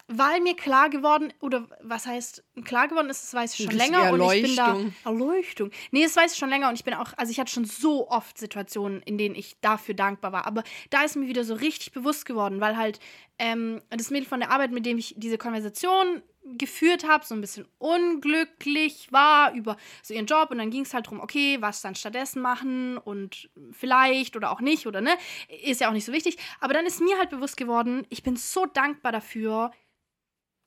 weil 0.07 0.41
mir 0.41 0.55
klar 0.55 0.89
geworden, 0.89 1.33
oder 1.39 1.67
was 1.81 2.05
heißt 2.05 2.43
klar 2.65 2.87
geworden 2.87 3.09
ist, 3.09 3.23
das 3.23 3.33
weiß 3.33 3.57
ich 3.57 3.65
schon 3.65 3.75
länger. 3.75 4.11
Und 4.11 4.21
ich 4.21 4.41
bin 4.41 4.55
da. 4.55 4.67
Erleuchtung. 4.67 4.95
Erleuchtung. 5.05 5.71
Nee, 5.91 6.03
das 6.03 6.15
weiß 6.15 6.33
ich 6.33 6.37
schon 6.37 6.49
länger 6.49 6.69
und 6.69 6.75
ich 6.75 6.83
bin 6.83 6.93
auch, 6.93 7.13
also 7.17 7.31
ich 7.31 7.39
hatte 7.39 7.51
schon 7.51 7.65
so 7.65 8.09
oft 8.09 8.37
Situationen, 8.37 9.01
in 9.03 9.17
denen 9.17 9.35
ich 9.35 9.59
dafür 9.61 9.95
dankbar 9.95 10.31
war. 10.31 10.45
Aber 10.45 10.63
da 10.89 11.03
ist 11.03 11.15
mir 11.15 11.27
wieder 11.27 11.43
so 11.43 11.53
richtig 11.53 11.93
bewusst 11.93 12.25
geworden, 12.25 12.59
weil 12.59 12.77
halt 12.77 12.99
ähm, 13.39 13.81
das 13.89 14.11
Mädel 14.11 14.27
von 14.27 14.39
der 14.39 14.51
Arbeit, 14.51 14.71
mit 14.71 14.85
dem 14.85 14.97
ich 14.97 15.15
diese 15.17 15.37
Konversation 15.37 16.21
geführt 16.57 17.07
habe, 17.07 17.25
so 17.25 17.33
ein 17.33 17.41
bisschen 17.41 17.65
unglücklich 17.77 19.07
war 19.11 19.53
über 19.53 19.77
so 20.01 20.13
ihren 20.13 20.25
Job 20.25 20.51
und 20.51 20.57
dann 20.57 20.69
ging 20.69 20.81
es 20.81 20.93
halt 20.93 21.05
darum, 21.05 21.21
okay, 21.21 21.57
was 21.61 21.81
dann 21.81 21.95
stattdessen 21.95 22.41
machen 22.41 22.97
und 22.97 23.49
vielleicht 23.71 24.35
oder 24.35 24.51
auch 24.51 24.59
nicht 24.59 24.85
oder 24.85 24.99
ne, 24.99 25.15
ist 25.63 25.79
ja 25.79 25.87
auch 25.87 25.93
nicht 25.93 26.05
so 26.05 26.11
wichtig. 26.11 26.37
Aber 26.59 26.73
dann 26.73 26.85
ist 26.85 26.99
mir 26.99 27.17
halt 27.17 27.29
bewusst 27.29 27.55
geworden, 27.55 28.05
ich 28.09 28.23
bin 28.23 28.35
so 28.35 28.65
dankbar 28.65 29.13
dafür, 29.13 29.71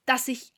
dass 0.07 0.29
ich 0.29 0.53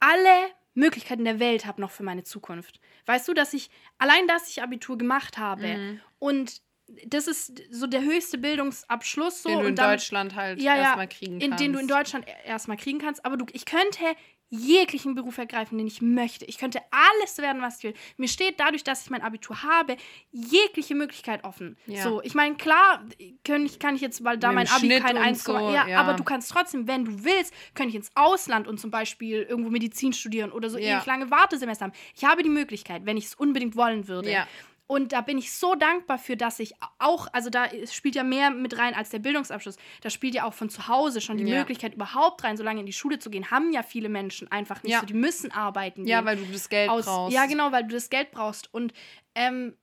alle 0.00 0.50
Möglichkeiten 0.74 1.24
der 1.24 1.38
Welt 1.40 1.66
habe 1.66 1.80
noch 1.80 1.90
für 1.90 2.02
meine 2.02 2.24
Zukunft. 2.24 2.80
Weißt 3.06 3.28
du, 3.28 3.34
dass 3.34 3.54
ich 3.54 3.70
allein, 3.98 4.26
dass 4.26 4.48
ich 4.48 4.62
Abitur 4.62 4.98
gemacht 4.98 5.38
habe 5.38 5.66
Mhm. 5.66 6.00
und 6.18 6.62
das 7.06 7.26
ist 7.28 7.62
so 7.70 7.86
der 7.86 8.02
höchste 8.02 8.36
Bildungsabschluss 8.36 9.42
so 9.42 9.48
den 9.48 9.60
du 9.60 9.66
in 9.66 9.74
dann, 9.76 9.92
Deutschland 9.92 10.34
halt 10.34 10.60
Ja, 10.60 10.76
erstmal 10.76 11.08
kriegen 11.08 11.40
in 11.40 11.50
kannst. 11.50 11.64
den 11.64 11.72
du 11.72 11.78
in 11.78 11.88
Deutschland 11.88 12.26
erstmal 12.44 12.76
kriegen 12.76 12.98
kannst, 12.98 13.24
aber 13.24 13.38
du 13.38 13.46
ich 13.52 13.64
könnte 13.64 14.04
jeglichen 14.50 15.14
Beruf 15.14 15.38
ergreifen, 15.38 15.78
den 15.78 15.86
ich 15.86 16.00
möchte. 16.02 16.44
Ich 16.44 16.58
könnte 16.58 16.80
alles 16.90 17.38
werden, 17.38 17.60
was 17.62 17.78
ich 17.78 17.84
will. 17.84 17.94
Mir 18.16 18.28
steht 18.28 18.60
dadurch, 18.60 18.84
dass 18.84 19.02
ich 19.02 19.10
mein 19.10 19.22
Abitur 19.22 19.62
habe, 19.62 19.96
jegliche 20.30 20.94
Möglichkeit 20.94 21.44
offen. 21.44 21.76
Ja. 21.86 22.02
So, 22.02 22.22
ich 22.22 22.34
meine, 22.34 22.54
klar, 22.56 23.04
kann 23.44 23.64
ich, 23.66 23.78
kann 23.78 23.96
ich 23.96 24.00
jetzt, 24.00 24.22
weil 24.22 24.38
da 24.38 24.48
Mit 24.48 24.56
mein 24.56 24.68
Abi 24.68 24.86
Schnitt 24.86 25.02
kein 25.02 25.16
und 25.16 25.22
1, 25.22 25.44
so, 25.44 25.56
ja, 25.70 25.88
ja. 25.88 26.00
aber 26.00 26.14
du 26.14 26.24
kannst 26.24 26.50
trotzdem, 26.50 26.86
wenn 26.86 27.04
du 27.04 27.24
willst, 27.24 27.52
kann 27.74 27.88
ich 27.88 27.94
ins 27.94 28.10
Ausland 28.14 28.68
und 28.68 28.78
zum 28.78 28.90
Beispiel 28.90 29.42
irgendwo 29.42 29.70
Medizin 29.70 30.12
studieren 30.12 30.52
oder 30.52 30.70
so 30.70 30.78
Ja. 30.78 30.96
ewig 30.96 31.06
lange 31.06 31.30
Wartesemester 31.30 31.86
haben. 31.86 31.94
Ich 32.14 32.24
habe 32.24 32.42
die 32.42 32.48
Möglichkeit, 32.50 33.06
wenn 33.06 33.16
ich 33.16 33.26
es 33.26 33.34
unbedingt 33.34 33.76
wollen 33.76 34.08
würde. 34.08 34.30
Ja. 34.30 34.46
Und 34.86 35.12
da 35.12 35.22
bin 35.22 35.38
ich 35.38 35.52
so 35.52 35.74
dankbar 35.74 36.18
für, 36.18 36.36
dass 36.36 36.60
ich 36.60 36.74
auch, 36.98 37.26
also 37.32 37.48
da 37.48 37.68
spielt 37.90 38.14
ja 38.16 38.22
mehr 38.22 38.50
mit 38.50 38.76
rein 38.76 38.92
als 38.94 39.08
der 39.08 39.18
Bildungsabschluss. 39.18 39.76
Da 40.02 40.10
spielt 40.10 40.34
ja 40.34 40.44
auch 40.44 40.52
von 40.52 40.68
zu 40.68 40.88
Hause 40.88 41.22
schon 41.22 41.38
die 41.38 41.44
Ja. 41.44 41.56
Möglichkeit, 41.58 41.94
überhaupt 41.94 42.44
rein, 42.44 42.56
so 42.58 42.62
lange 42.62 42.80
in 42.80 42.86
die 42.86 42.92
Schule 42.92 43.18
zu 43.18 43.30
gehen, 43.30 43.50
haben 43.50 43.72
ja 43.72 43.82
viele 43.82 44.10
Menschen 44.10 44.50
einfach 44.52 44.82
nicht 44.82 44.92
Ja. 44.92 45.00
so. 45.00 45.06
Die 45.06 45.14
müssen 45.14 45.50
arbeiten. 45.52 46.06
Ja, 46.06 46.18
gehen. 46.18 46.26
weil 46.26 46.36
du 46.36 46.44
das 46.52 46.68
Geld 46.68 46.90
Aus, 46.90 47.06
brauchst. 47.06 47.34
Ja, 47.34 47.46
genau, 47.46 47.72
weil 47.72 47.84
du 47.84 47.94
das 47.94 48.10
Geld 48.10 48.30
brauchst. 48.30 48.72
Und 48.74 48.92
ähm, 49.34 49.74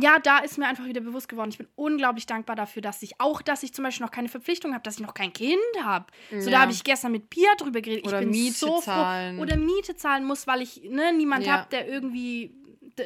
ja, 0.00 0.20
da 0.20 0.38
ist 0.38 0.56
mir 0.58 0.68
einfach 0.68 0.84
wieder 0.84 1.00
bewusst 1.00 1.28
geworden. 1.28 1.48
Ich 1.50 1.58
bin 1.58 1.66
unglaublich 1.74 2.24
dankbar 2.26 2.54
dafür, 2.54 2.80
dass 2.80 3.02
ich 3.02 3.20
auch, 3.20 3.42
dass 3.42 3.64
ich 3.64 3.74
zum 3.74 3.82
Beispiel 3.82 4.04
noch 4.06 4.12
keine 4.12 4.28
Verpflichtung 4.28 4.72
habe, 4.72 4.84
dass 4.84 4.94
ich 4.94 5.00
noch 5.00 5.14
kein 5.14 5.32
Kind 5.32 5.58
habe. 5.82 6.06
So, 6.38 6.50
da 6.50 6.58
Ja. 6.58 6.60
habe 6.60 6.70
ich 6.70 6.84
gestern 6.84 7.10
mit 7.10 7.28
Pia 7.28 7.52
drüber 7.58 7.80
geredet. 7.80 8.04
Oder 8.06 8.18
ich 8.20 8.24
bin 8.26 8.30
Miete 8.30 8.52
so 8.54 8.80
zahlen. 8.80 9.34
froh. 9.34 9.42
Oder 9.42 9.56
Miete 9.56 9.96
zahlen 9.96 10.24
muss, 10.24 10.46
weil 10.46 10.62
ich 10.62 10.82
ne, 10.84 11.12
niemand 11.12 11.44
Ja. 11.44 11.54
habe, 11.54 11.68
der 11.70 11.88
irgendwie. 11.88 12.54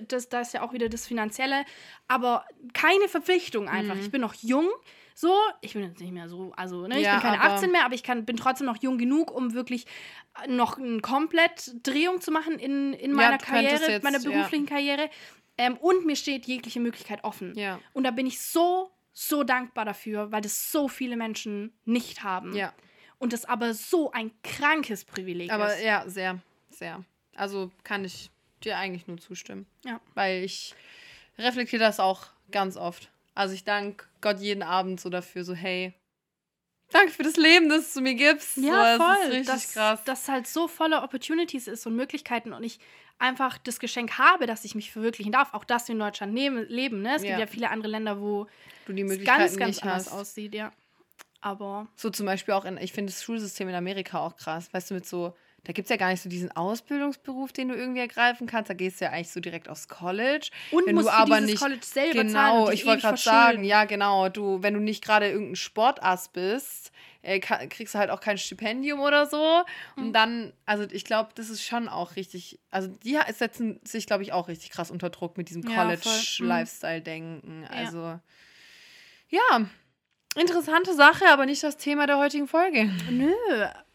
Das, 0.08 0.28
da 0.28 0.40
ist 0.40 0.54
ja 0.54 0.62
auch 0.62 0.72
wieder 0.72 0.88
das 0.88 1.06
Finanzielle. 1.06 1.64
Aber 2.08 2.44
keine 2.72 3.08
Verpflichtung 3.08 3.68
einfach. 3.68 3.94
Mhm. 3.94 4.00
Ich 4.00 4.10
bin 4.10 4.20
noch 4.20 4.34
jung. 4.34 4.68
So, 5.14 5.36
ich 5.60 5.74
bin 5.74 5.82
jetzt 5.82 6.00
nicht 6.00 6.12
mehr 6.12 6.28
so, 6.28 6.52
also 6.56 6.86
ne, 6.86 6.96
ich 6.98 7.04
Ja, 7.04 7.14
bin 7.14 7.22
keine 7.22 7.40
aber- 7.42 7.54
18 7.54 7.70
mehr, 7.70 7.84
aber 7.84 7.94
ich 7.94 8.02
kann, 8.02 8.24
bin 8.24 8.36
trotzdem 8.38 8.66
noch 8.66 8.78
jung 8.82 8.96
genug, 8.96 9.30
um 9.30 9.52
wirklich 9.52 9.84
äh, 10.42 10.48
noch 10.50 10.78
eine 10.78 11.00
komplett 11.02 11.70
Drehung 11.82 12.22
zu 12.22 12.30
machen 12.32 12.58
in, 12.58 12.94
in 12.94 13.10
Ja, 13.10 13.16
meiner 13.16 13.38
könntest 13.38 13.46
Karriere, 13.76 13.90
jetzt, 13.92 14.02
meiner 14.04 14.18
ja. 14.20 14.30
beruflichen 14.30 14.64
Karriere. 14.66 15.10
Ähm, 15.58 15.76
und 15.76 16.06
mir 16.06 16.16
steht 16.16 16.46
jegliche 16.46 16.80
Möglichkeit 16.80 17.24
offen. 17.24 17.52
Ja. 17.58 17.78
Und 17.92 18.04
da 18.04 18.10
bin 18.10 18.26
ich 18.26 18.40
so, 18.40 18.90
so 19.12 19.44
dankbar 19.44 19.84
dafür, 19.84 20.32
weil 20.32 20.40
das 20.40 20.72
so 20.72 20.88
viele 20.88 21.16
Menschen 21.18 21.74
nicht 21.84 22.22
haben. 22.24 22.54
Ja. 22.56 22.72
Und 23.18 23.34
das 23.34 23.44
aber 23.44 23.74
so 23.74 24.10
ein 24.12 24.32
krankes 24.42 25.04
Privileg 25.04 25.52
Aber 25.52 25.74
ist. 25.74 25.84
ja, 25.84 26.08
sehr, 26.08 26.38
sehr. 26.70 27.04
Also 27.36 27.70
kann 27.84 28.04
ich 28.06 28.30
dir 28.64 28.76
eigentlich 28.78 29.06
nur 29.06 29.18
zustimmen. 29.18 29.66
Ja. 29.84 30.00
Weil 30.14 30.44
ich 30.44 30.74
reflektiere 31.38 31.80
das 31.82 32.00
auch 32.00 32.26
ganz 32.50 32.76
oft. 32.76 33.10
Also 33.34 33.54
ich 33.54 33.64
danke 33.64 34.06
Gott 34.20 34.40
jeden 34.40 34.62
Abend 34.62 35.00
so 35.00 35.08
dafür, 35.08 35.44
so 35.44 35.54
hey, 35.54 35.94
danke 36.90 37.12
für 37.12 37.22
das 37.22 37.36
Leben, 37.36 37.68
das 37.68 37.94
du 37.94 38.00
mir 38.02 38.14
gibst. 38.14 38.56
Ja, 38.58 38.62
so, 38.62 38.72
Das 38.74 38.96
voll. 38.98 39.16
ist 39.26 39.30
richtig 39.32 39.46
dass, 39.46 39.72
krass. 39.72 40.04
Dass 40.04 40.28
halt 40.28 40.46
so 40.46 40.68
voller 40.68 41.02
Opportunities 41.02 41.66
ist 41.66 41.86
und 41.86 41.96
Möglichkeiten 41.96 42.52
und 42.52 42.62
ich 42.62 42.78
einfach 43.18 43.56
das 43.58 43.78
Geschenk 43.80 44.18
habe, 44.18 44.46
dass 44.46 44.64
ich 44.64 44.74
mich 44.74 44.90
verwirklichen 44.92 45.32
darf. 45.32 45.54
Auch 45.54 45.64
dass 45.64 45.88
wir 45.88 45.94
in 45.94 46.00
Deutschland 46.00 46.34
nehmen, 46.34 46.66
leben. 46.68 47.02
Ne? 47.02 47.14
Es 47.16 47.22
Ja. 47.22 47.28
gibt 47.28 47.40
ja 47.40 47.46
viele 47.46 47.70
andere 47.70 47.90
Länder, 47.90 48.20
wo 48.20 48.46
du 48.86 48.92
die 48.92 49.02
es 49.02 49.24
ganz, 49.24 49.56
ganz 49.56 49.76
nicht 49.76 49.82
anders 49.84 50.06
hast. 50.06 50.12
aussieht, 50.12 50.54
ja. 50.54 50.72
Aber 51.40 51.88
So 51.96 52.10
zum 52.10 52.26
Beispiel 52.26 52.54
auch 52.54 52.64
in, 52.64 52.76
ich 52.78 52.92
finde 52.92 53.12
das 53.12 53.22
Schulsystem 53.22 53.68
in 53.68 53.74
Amerika 53.74 54.20
auch 54.20 54.36
krass. 54.36 54.72
Weißt 54.72 54.90
du, 54.90 54.94
mit 54.94 55.06
so, 55.06 55.34
da 55.64 55.72
gibt 55.72 55.86
es 55.86 55.90
ja 55.90 55.96
gar 55.96 56.10
nicht 56.10 56.20
so 56.20 56.28
diesen 56.28 56.50
Ausbildungsberuf, 56.50 57.52
den 57.52 57.68
du 57.68 57.76
irgendwie 57.76 58.00
ergreifen 58.00 58.48
kannst. 58.48 58.68
Da 58.68 58.74
gehst 58.74 59.00
du 59.00 59.04
ja 59.04 59.12
eigentlich 59.12 59.30
so 59.30 59.38
direkt 59.38 59.68
aufs 59.68 59.86
College. 59.86 60.50
und 60.72 60.86
wenn 60.86 60.96
musst 60.96 61.06
du 61.06 61.12
aber 61.12 61.40
nicht 61.40 61.58
College 61.58 61.84
selber 61.84 62.14
zahlen 62.14 62.28
Genau, 62.28 62.70
ich 62.70 62.84
wollte 62.84 63.02
gerade 63.02 63.16
sagen, 63.18 63.64
ja, 63.64 63.84
genau. 63.84 64.28
Du, 64.28 64.62
wenn 64.62 64.74
du 64.74 64.80
nicht 64.80 65.04
gerade 65.04 65.28
irgendein 65.30 65.54
Sportass 65.56 66.28
bist, 66.30 66.90
äh, 67.22 67.38
kriegst 67.38 67.94
du 67.94 67.98
halt 67.98 68.10
auch 68.10 68.20
kein 68.20 68.38
Stipendium 68.38 68.98
oder 69.00 69.26
so. 69.26 69.62
Mhm. 69.94 70.02
Und 70.02 70.12
dann, 70.12 70.52
also 70.66 70.84
ich 70.90 71.04
glaube, 71.04 71.30
das 71.36 71.48
ist 71.48 71.62
schon 71.62 71.88
auch 71.88 72.16
richtig, 72.16 72.58
also 72.70 72.88
die 72.88 73.16
setzen 73.32 73.80
sich, 73.84 74.06
glaube 74.06 74.24
ich, 74.24 74.32
auch 74.32 74.48
richtig 74.48 74.70
krass 74.70 74.90
unter 74.90 75.10
Druck 75.10 75.38
mit 75.38 75.48
diesem 75.48 75.62
Ja, 75.62 75.70
voll. 75.70 75.86
Mhm. 75.86 76.00
College-Lifestyle-Denken. 76.00 77.68
Also, 77.70 78.18
ja, 79.28 79.66
interessante 80.34 80.94
Sache, 80.94 81.26
aber 81.28 81.46
nicht 81.46 81.62
das 81.62 81.76
Thema 81.76 82.08
der 82.08 82.18
heutigen 82.18 82.48
Folge. 82.48 82.90
Nö, 83.08 83.32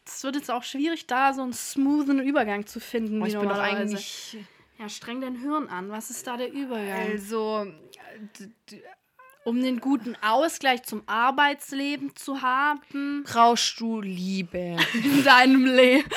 es 0.08 0.24
wird 0.24 0.36
jetzt 0.36 0.50
auch 0.52 0.64
schwierig, 0.64 1.08
da 1.08 1.34
so 1.34 1.42
einen 1.44 1.54
smoothen 1.54 2.20
Übergang 2.20 2.66
zu 2.66 2.80
finden. 2.80 3.22
Oh, 3.22 3.26
wie 3.26 3.30
ich 3.30 3.34
bin 3.36 3.44
doch 3.50 3.56
normalerweise. 3.56 3.82
eigentlich, 3.96 4.38
Ja, 4.80 4.90
streng 4.90 5.22
dein 5.22 5.36
Hirn 5.36 5.68
an. 5.70 5.90
Was 5.90 6.10
ist 6.10 6.26
da 6.28 6.38
der 6.38 6.52
Übergang? 6.52 7.12
also, 7.12 7.68
Um 9.44 9.62
den 9.62 9.80
guten 9.80 10.16
Ausgleich 10.22 10.84
zum 10.84 11.04
Arbeitsleben 11.08 12.16
zu 12.16 12.42
haben 12.42 13.24
brauchst 13.24 13.80
du 13.80 14.02
Liebe. 14.02 14.78
in 14.94 15.24
deinem 15.24 15.66
Leben. 15.66 16.10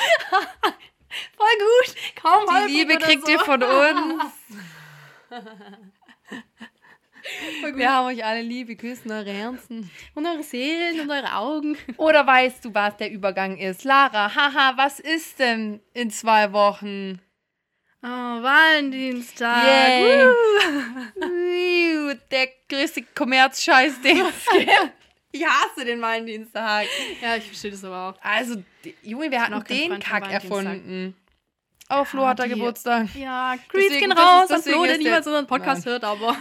Voll 1.35 1.57
gut. 1.59 1.95
Kaum 2.21 2.45
Die 2.67 2.71
Liebe 2.73 2.97
kriegt 2.97 3.25
so. 3.25 3.31
ihr 3.31 3.39
von 3.39 3.61
uns. 3.63 4.23
Wir 7.75 7.91
haben 7.91 8.07
euch 8.07 8.23
alle 8.25 8.41
lieb, 8.41 8.67
wir 8.67 8.75
küssen 8.77 9.11
eure 9.11 9.31
Herzen. 9.31 9.89
Und 10.15 10.25
eure 10.25 10.43
Seelen 10.43 11.01
und 11.01 11.09
eure 11.11 11.33
Augen. 11.35 11.77
Oder 11.97 12.25
weißt 12.25 12.65
du, 12.65 12.73
was 12.73 12.97
der 12.97 13.11
Übergang 13.11 13.57
ist? 13.57 13.83
Lara, 13.83 14.33
haha, 14.33 14.73
was 14.77 14.99
ist 14.99 15.39
denn 15.39 15.79
in 15.93 16.09
zwei 16.11 16.51
Wochen? 16.53 17.19
Oh, 18.03 18.07
Valentinstag. 18.07 19.63
Wiu, 21.15 22.13
Der 22.31 22.47
größte 22.69 23.03
Kommerzscheiß, 23.15 24.01
den 24.01 24.21
es 24.25 24.45
gibt. 24.51 24.91
Ich 25.33 25.45
hasse 25.45 25.85
den 25.85 26.01
Valentinstag. 26.01 26.87
Ja, 27.21 27.35
ich 27.37 27.45
verstehe 27.45 27.71
das 27.71 27.83
aber 27.85 28.09
auch. 28.09 28.15
Also, 28.21 28.61
Junge, 29.03 29.31
wir 29.31 29.41
hatten 29.41 29.51
noch 29.53 29.63
den 29.63 29.97
Kack 29.99 30.29
erfunden. 30.31 31.15
Aber 31.87 32.05
Flo 32.05 32.21
Ja, 32.23 32.29
hat 32.29 32.39
da 32.39 32.47
Geburtstag. 32.47 33.07
Ja, 33.15 33.55
Deswegen- 33.73 33.99
gehen 33.99 34.11
raus 34.13 34.47
deswegen 34.49 34.77
Flo, 34.77 34.85
der- 34.85 34.97
niemals 34.97 35.27
unseren 35.27 35.45
Podcast 35.47 35.85
Nein. 35.85 35.91
hört, 35.93 36.03
aber. 36.05 36.37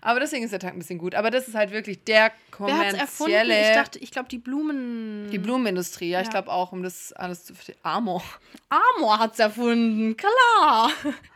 Aber 0.00 0.20
deswegen 0.20 0.44
ist 0.44 0.50
der 0.52 0.58
Tag 0.60 0.72
ein 0.74 0.78
bisschen 0.78 0.98
gut. 0.98 1.14
Aber 1.14 1.30
das 1.30 1.48
ist 1.48 1.54
halt 1.54 1.70
wirklich 1.70 2.02
der 2.04 2.24
hat's 2.24 2.38
erfunden? 2.58 2.98
kommerzielle... 2.98 3.60
Ich 3.68 3.74
dachte, 3.74 3.98
ich 3.98 4.10
glaube, 4.10 4.28
die 4.28 4.38
Blumen. 4.38 5.30
Die 5.30 5.38
Blumenindustrie, 5.38 6.10
ja, 6.10 6.20
ich 6.20 6.26
Ja. 6.26 6.32
glaube 6.32 6.50
auch, 6.50 6.72
um 6.72 6.82
das 6.82 7.12
alles 7.12 7.44
zu 7.44 7.54
verstehen. 7.54 7.76
Amor. 7.82 8.22
Amor 8.68 9.18
hat's 9.18 9.38
erfunden. 9.38 10.16
Klar. 10.16 10.90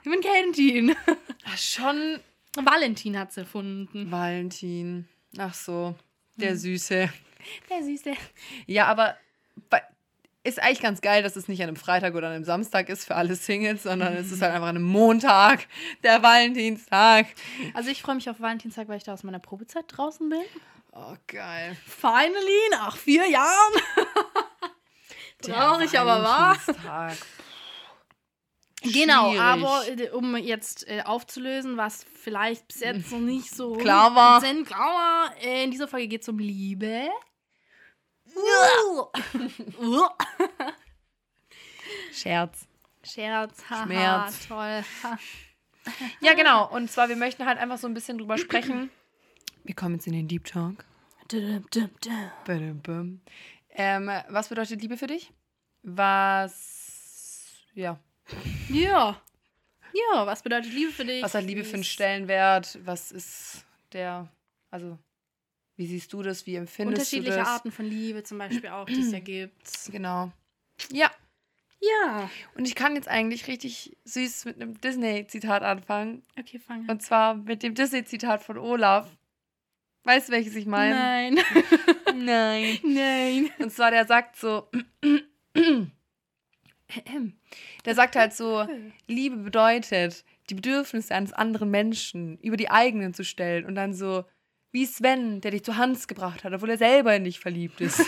Man 0.04 0.20
kennt 0.20 0.58
ihn. 0.58 0.94
Ach, 1.46 1.58
schon 1.58 2.20
Valentin 2.56 3.18
hat's 3.18 3.36
erfunden. 3.36 4.10
Valentin. 4.10 5.08
Ach 5.38 5.54
so, 5.54 5.88
Hm. 5.88 5.94
der 6.42 6.56
Süße. 6.56 7.08
Der 7.70 7.82
Süße. 7.82 8.12
Ja, 8.66 8.86
aber 8.86 9.16
ist 10.42 10.60
eigentlich 10.62 10.80
ganz 10.80 11.00
geil, 11.00 11.22
dass 11.22 11.36
es 11.36 11.48
nicht 11.48 11.60
an 11.62 11.68
einem 11.68 11.76
Freitag 11.76 12.14
oder 12.14 12.28
an 12.28 12.34
einem 12.34 12.44
Samstag 12.44 12.88
ist 12.88 13.04
für 13.04 13.14
alle 13.14 13.34
Singles, 13.34 13.82
sondern 13.82 14.14
es 14.14 14.32
ist 14.32 14.40
halt 14.40 14.52
einfach 14.52 14.68
an 14.68 14.76
einem 14.76 14.86
Montag, 14.86 15.66
der 16.02 16.22
Valentinstag. 16.22 17.26
Also 17.74 17.90
ich 17.90 18.00
freue 18.00 18.14
mich 18.14 18.30
auf 18.30 18.40
Valentinstag, 18.40 18.88
weil 18.88 18.96
ich 18.96 19.04
da 19.04 19.12
aus 19.12 19.22
meiner 19.22 19.38
Probezeit 19.38 19.84
draußen 19.88 20.28
bin. 20.28 20.40
Oh, 20.92 21.14
geil. 21.26 21.76
Finally, 21.86 22.70
nach 22.70 22.96
vier 22.96 23.28
Jahren. 23.28 23.72
Traurig, 25.42 25.98
aber 25.98 26.22
wahr. 26.22 26.56
Genau, 28.82 29.30
Schwierig. 29.30 29.40
aber 29.40 29.82
um 30.14 30.36
jetzt 30.36 30.88
äh, 30.88 31.02
aufzulösen, 31.02 31.76
was 31.76 32.04
vielleicht 32.22 32.66
bis 32.66 32.80
jetzt 32.80 33.12
noch 33.12 33.18
nicht 33.18 33.54
so 33.54 33.74
Klar 33.74 34.14
war. 34.14 34.42
100% 34.42 34.64
klar 34.64 34.78
war, 34.78 35.36
äh, 35.42 35.64
in 35.64 35.70
dieser 35.70 35.86
Folge 35.86 36.08
geht 36.08 36.22
es 36.22 36.28
um 36.30 36.38
Liebe. 36.38 37.08
Scherz. 42.12 42.66
Scherz, 43.02 43.64
haha, 43.70 43.84
Schmerz. 43.84 44.48
toll. 44.48 44.84
Ja, 46.20 46.34
genau. 46.34 46.68
Und 46.70 46.90
zwar, 46.90 47.08
wir 47.08 47.16
möchten 47.16 47.46
halt 47.46 47.58
einfach 47.58 47.78
so 47.78 47.86
ein 47.88 47.94
bisschen 47.94 48.18
drüber 48.18 48.36
sprechen. 48.36 48.90
Wir 49.64 49.74
kommen 49.74 49.94
jetzt 49.94 50.06
in 50.06 50.12
den 50.12 50.28
Deep 50.28 50.44
Talk. 50.44 50.84
Ähm, 53.70 54.10
was 54.28 54.48
bedeutet 54.50 54.82
Liebe 54.82 54.98
für 54.98 55.06
dich? 55.06 55.32
Was, 55.82 57.54
ja, 57.74 57.98
Ja. 58.68 59.20
Ja, 59.92 60.26
was 60.26 60.42
bedeutet 60.42 60.72
Liebe 60.72 60.92
für 60.92 61.04
dich? 61.04 61.22
was 61.22 61.34
hat 61.34 61.44
Liebe 61.44 61.64
für 61.64 61.74
einen 61.74 61.84
Stellenwert? 61.84 62.78
Was 62.84 63.10
ist 63.10 63.64
der, 63.92 64.28
also, 64.70 64.98
wie 65.80 65.86
siehst 65.86 66.12
du 66.12 66.22
das? 66.22 66.44
Wie 66.46 66.56
empfindest 66.56 67.10
du 67.10 67.16
Unterschiedliche 67.16 67.38
das? 67.38 67.48
Arten 67.48 67.72
von 67.72 67.86
Liebe 67.86 68.22
zum 68.22 68.36
Beispiel 68.36 68.68
auch, 68.68 68.84
die 68.84 69.00
es 69.00 69.10
ja 69.12 69.18
gibt. 69.18 69.90
Genau. 69.90 70.30
Ja, 70.92 71.10
Ja. 71.80 72.30
und 72.54 72.66
ich 72.68 72.74
kann 72.74 72.94
jetzt 72.94 73.08
eigentlich 73.08 73.48
richtig 73.48 73.96
süß 74.04 74.44
mit 74.44 74.56
einem 74.56 74.78
Disney-Zitat 74.78 75.62
anfangen. 75.62 76.22
Okay, 76.38 76.58
fange. 76.58 76.84
Und 76.90 77.02
zwar 77.02 77.34
mit 77.34 77.62
dem 77.62 77.74
Disney-Zitat 77.74 78.42
von 78.42 78.58
Olaf. 78.58 79.08
Weißt 80.04 80.28
du, 80.28 80.32
welches 80.32 80.54
ich 80.54 80.66
meine? 80.66 80.94
Nein. 80.94 81.38
Nein. 82.14 82.78
Nein. 82.82 83.50
Und 83.58 83.72
zwar, 83.72 83.90
der 83.90 84.06
sagt 84.06 84.36
so. 84.36 84.68
Der 87.84 87.94
sagt 87.94 88.16
halt 88.16 88.32
so: 88.34 88.66
Liebe 89.06 89.36
bedeutet, 89.36 90.24
die 90.48 90.54
Bedürfnisse 90.54 91.14
eines 91.14 91.32
anderen 91.32 91.70
Menschen 91.70 92.36
über 92.38 92.56
die 92.56 92.68
eigenen 92.70 93.14
zu 93.14 93.24
stellen 93.24 93.64
und 93.64 93.74
dann 93.76 93.94
so. 93.94 94.24
Wie 94.72 94.86
Sven, 94.86 95.40
der 95.40 95.50
dich 95.50 95.64
zu 95.64 95.76
Hans 95.76 96.06
gebracht 96.06 96.44
hat, 96.44 96.52
obwohl 96.52 96.70
er 96.70 96.78
selber 96.78 97.14
in 97.16 97.24
dich 97.24 97.40
verliebt 97.40 97.80
ist. 97.80 97.98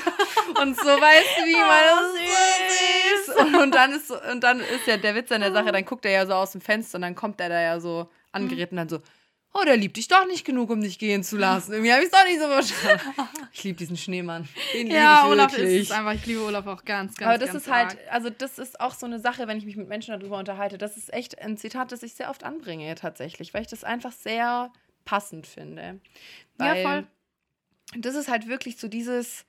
und 0.60 0.76
so, 0.78 0.84
weißt 0.86 1.38
du, 1.38 1.44
wie 1.44 1.52
man 1.60 1.82
Oh, 1.92 2.00
das 3.24 3.34
so 3.42 3.42
süß. 3.52 3.62
Und, 3.62 3.74
dann 3.74 3.92
ist 3.92 4.08
so, 4.08 4.20
und 4.30 4.40
dann 4.44 4.60
ist 4.60 4.86
ja 4.86 4.96
der 4.96 5.14
Witz 5.14 5.32
an 5.32 5.40
der 5.40 5.52
Sache, 5.52 5.72
dann 5.72 5.84
guckt 5.84 6.04
er 6.04 6.12
ja 6.12 6.26
so 6.26 6.34
aus 6.34 6.52
dem 6.52 6.60
Fenster 6.60 6.96
und 6.96 7.02
dann 7.02 7.14
kommt 7.14 7.40
er 7.40 7.48
da 7.48 7.60
ja 7.60 7.80
so 7.80 8.08
angeritten 8.32 8.78
und 8.78 8.90
dann 8.90 9.00
so, 9.00 9.04
oh, 9.54 9.64
der 9.64 9.76
liebt 9.76 9.96
dich 9.96 10.08
doch 10.08 10.26
nicht 10.26 10.44
genug, 10.46 10.70
um 10.70 10.80
dich 10.80 10.98
gehen 10.98 11.22
zu 11.24 11.36
lassen. 11.36 11.72
Irgendwie 11.72 11.92
habe 11.92 12.02
ich 12.02 12.10
es 12.10 12.12
doch 12.12 12.24
nicht 12.26 12.40
so 12.40 12.46
verstanden. 12.46 13.02
Ich 13.52 13.64
liebe 13.64 13.76
diesen 13.78 13.96
Schneemann. 13.98 14.48
Den 14.72 14.86
liebe 14.86 14.94
Ja, 14.98 15.24
ich 15.24 15.30
Olaf 15.30 15.52
wirklich. 15.52 15.80
ist 15.82 15.90
es 15.90 15.96
einfach. 15.96 16.14
Ich 16.14 16.24
liebe 16.26 16.40
Olaf 16.42 16.66
auch 16.66 16.84
ganz, 16.86 17.16
ganz 17.16 17.28
Aber 17.28 17.38
das 17.38 17.52
ganz 17.52 17.66
ist 17.66 17.72
halt, 17.72 17.90
arg. 17.90 17.98
also 18.10 18.30
das 18.30 18.58
ist 18.58 18.80
auch 18.80 18.94
so 18.94 19.04
eine 19.04 19.18
Sache, 19.20 19.46
wenn 19.46 19.58
ich 19.58 19.66
mich 19.66 19.76
mit 19.76 19.88
Menschen 19.88 20.18
darüber 20.18 20.38
unterhalte. 20.38 20.78
Das 20.78 20.96
ist 20.96 21.12
echt 21.12 21.38
ein 21.38 21.58
Zitat, 21.58 21.92
das 21.92 22.02
ich 22.02 22.14
sehr 22.14 22.30
oft 22.30 22.44
anbringe 22.44 22.94
tatsächlich, 22.94 23.52
weil 23.52 23.60
ich 23.62 23.68
das 23.68 23.84
einfach 23.84 24.12
sehr 24.12 24.72
passend 25.04 25.46
finde. 25.46 26.00
Ja, 26.60 26.74
Weil 26.74 26.82
voll. 26.82 27.06
Das 27.96 28.14
ist 28.14 28.28
halt 28.28 28.48
wirklich 28.48 28.78
so 28.78 28.88
dieses, 28.88 29.44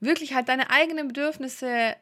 wirklich 0.00 0.34
halt 0.34 0.48
deine 0.48 0.70
eigenen 0.70 1.08
Bedürfnisse. 1.08 1.96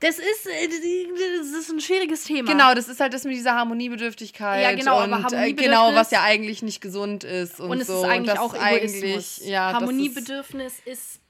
Das 0.00 0.18
ist, 0.18 0.46
äh, 0.46 0.68
das 0.68 1.46
ist 1.48 1.70
ein 1.70 1.80
schwieriges 1.80 2.24
Thema. 2.24 2.50
Genau, 2.50 2.74
das 2.74 2.88
ist 2.88 3.00
halt 3.00 3.14
das 3.14 3.24
mit 3.24 3.32
dieser 3.34 3.54
Harmoniebedürftigkeit. 3.54 4.62
Ja, 4.62 4.72
genau, 4.74 4.98
aber 4.98 5.16
und, 5.16 5.32
äh, 5.32 5.36
Harmoniebedürfnis- 5.36 5.56
Genau, 5.64 5.94
was 5.94 6.10
ja 6.10 6.22
eigentlich 6.22 6.62
nicht 6.62 6.82
gesund 6.82 7.24
ist. 7.24 7.58
Und, 7.60 7.70
Und 7.70 7.80
es 7.80 7.86
so. 7.86 8.02
ist 8.02 8.08
eigentlich 8.10 8.30
das 8.34 8.38
auch 8.40 8.52
ist 8.52 8.60
Egoismus. 8.60 9.02
eigentlich- 9.02 9.38
ja, 9.48 9.68
ist- 9.70 9.74
Harmoniebedürfnis 9.76 10.74
ist 10.84 11.20
g- 11.20 11.23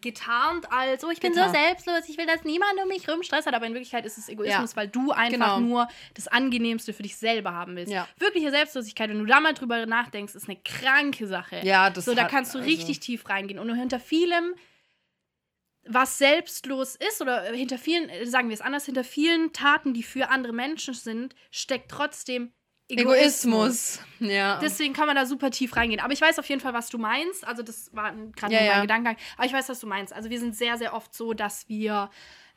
getarnt 0.00 0.70
als, 0.70 1.04
oh, 1.04 1.10
ich 1.10 1.20
bin 1.20 1.32
Getarnt. 1.32 1.54
so 1.54 1.60
selbstlos, 1.60 2.08
ich 2.08 2.18
will, 2.18 2.26
dass 2.26 2.44
niemand 2.44 2.74
um 2.82 2.88
mich 2.88 3.08
rum 3.08 3.22
Stress 3.22 3.46
hat, 3.46 3.54
aber 3.54 3.66
in 3.66 3.72
Wirklichkeit 3.74 4.04
ist 4.06 4.18
es 4.18 4.28
Egoismus, 4.28 4.70
Ja. 4.72 4.76
weil 4.76 4.88
du 4.88 5.10
einfach 5.12 5.56
Genau. 5.56 5.60
nur 5.60 5.88
das 6.14 6.28
Angenehmste 6.28 6.92
für 6.92 7.02
dich 7.02 7.16
selber 7.16 7.52
haben 7.52 7.76
willst. 7.76 7.92
Ja. 7.92 8.06
Wirkliche 8.18 8.50
Selbstlosigkeit, 8.50 9.10
wenn 9.10 9.18
du 9.18 9.24
da 9.26 9.40
mal 9.40 9.54
drüber 9.54 9.86
nachdenkst, 9.86 10.34
ist 10.34 10.48
eine 10.48 10.58
kranke 10.64 11.26
Sache. 11.26 11.60
Ja, 11.64 11.90
das 11.90 12.04
so, 12.04 12.14
da 12.14 12.22
hat- 12.24 12.30
kannst 12.30 12.54
du 12.54 12.58
also- 12.58 12.68
richtig 12.70 13.00
tief 13.00 13.28
reingehen. 13.28 13.58
Und 13.58 13.74
hinter 13.74 14.00
vielem, 14.00 14.54
was 15.86 16.18
selbstlos 16.18 16.94
ist, 16.96 17.20
oder 17.22 17.42
hinter 17.52 17.78
vielen, 17.78 18.10
sagen 18.26 18.48
wir 18.48 18.54
es 18.54 18.60
anders, 18.60 18.84
hinter 18.84 19.02
vielen 19.04 19.52
Taten, 19.52 19.94
die 19.94 20.02
für 20.02 20.28
andere 20.28 20.52
Menschen 20.52 20.94
sind, 20.94 21.34
steckt 21.50 21.90
trotzdem 21.90 22.52
Egoismus. 22.90 23.98
Egoismus. 23.98 24.00
Ja. 24.20 24.58
Deswegen 24.60 24.92
kann 24.92 25.06
man 25.06 25.16
da 25.16 25.26
super 25.26 25.50
tief 25.50 25.74
reingehen. 25.76 26.00
Aber 26.00 26.12
ich 26.12 26.20
weiß 26.20 26.38
auf 26.38 26.48
jeden 26.48 26.60
Fall, 26.60 26.74
was 26.74 26.88
du 26.90 26.98
meinst. 26.98 27.46
Also, 27.46 27.62
das 27.62 27.90
war 27.94 28.12
gerade 28.12 28.52
Ja, 28.54 28.60
mein 28.60 28.66
ja. 28.68 28.80
Gedankengang. 28.82 29.16
Aber 29.36 29.46
ich 29.46 29.52
weiß, 29.52 29.68
was 29.68 29.80
du 29.80 29.86
meinst. 29.86 30.12
Also, 30.12 30.30
wir 30.30 30.38
sind 30.40 30.54
sehr, 30.56 30.76
sehr 30.78 30.94
oft 30.94 31.14
so, 31.14 31.32
dass 31.32 31.68
wir. 31.68 32.10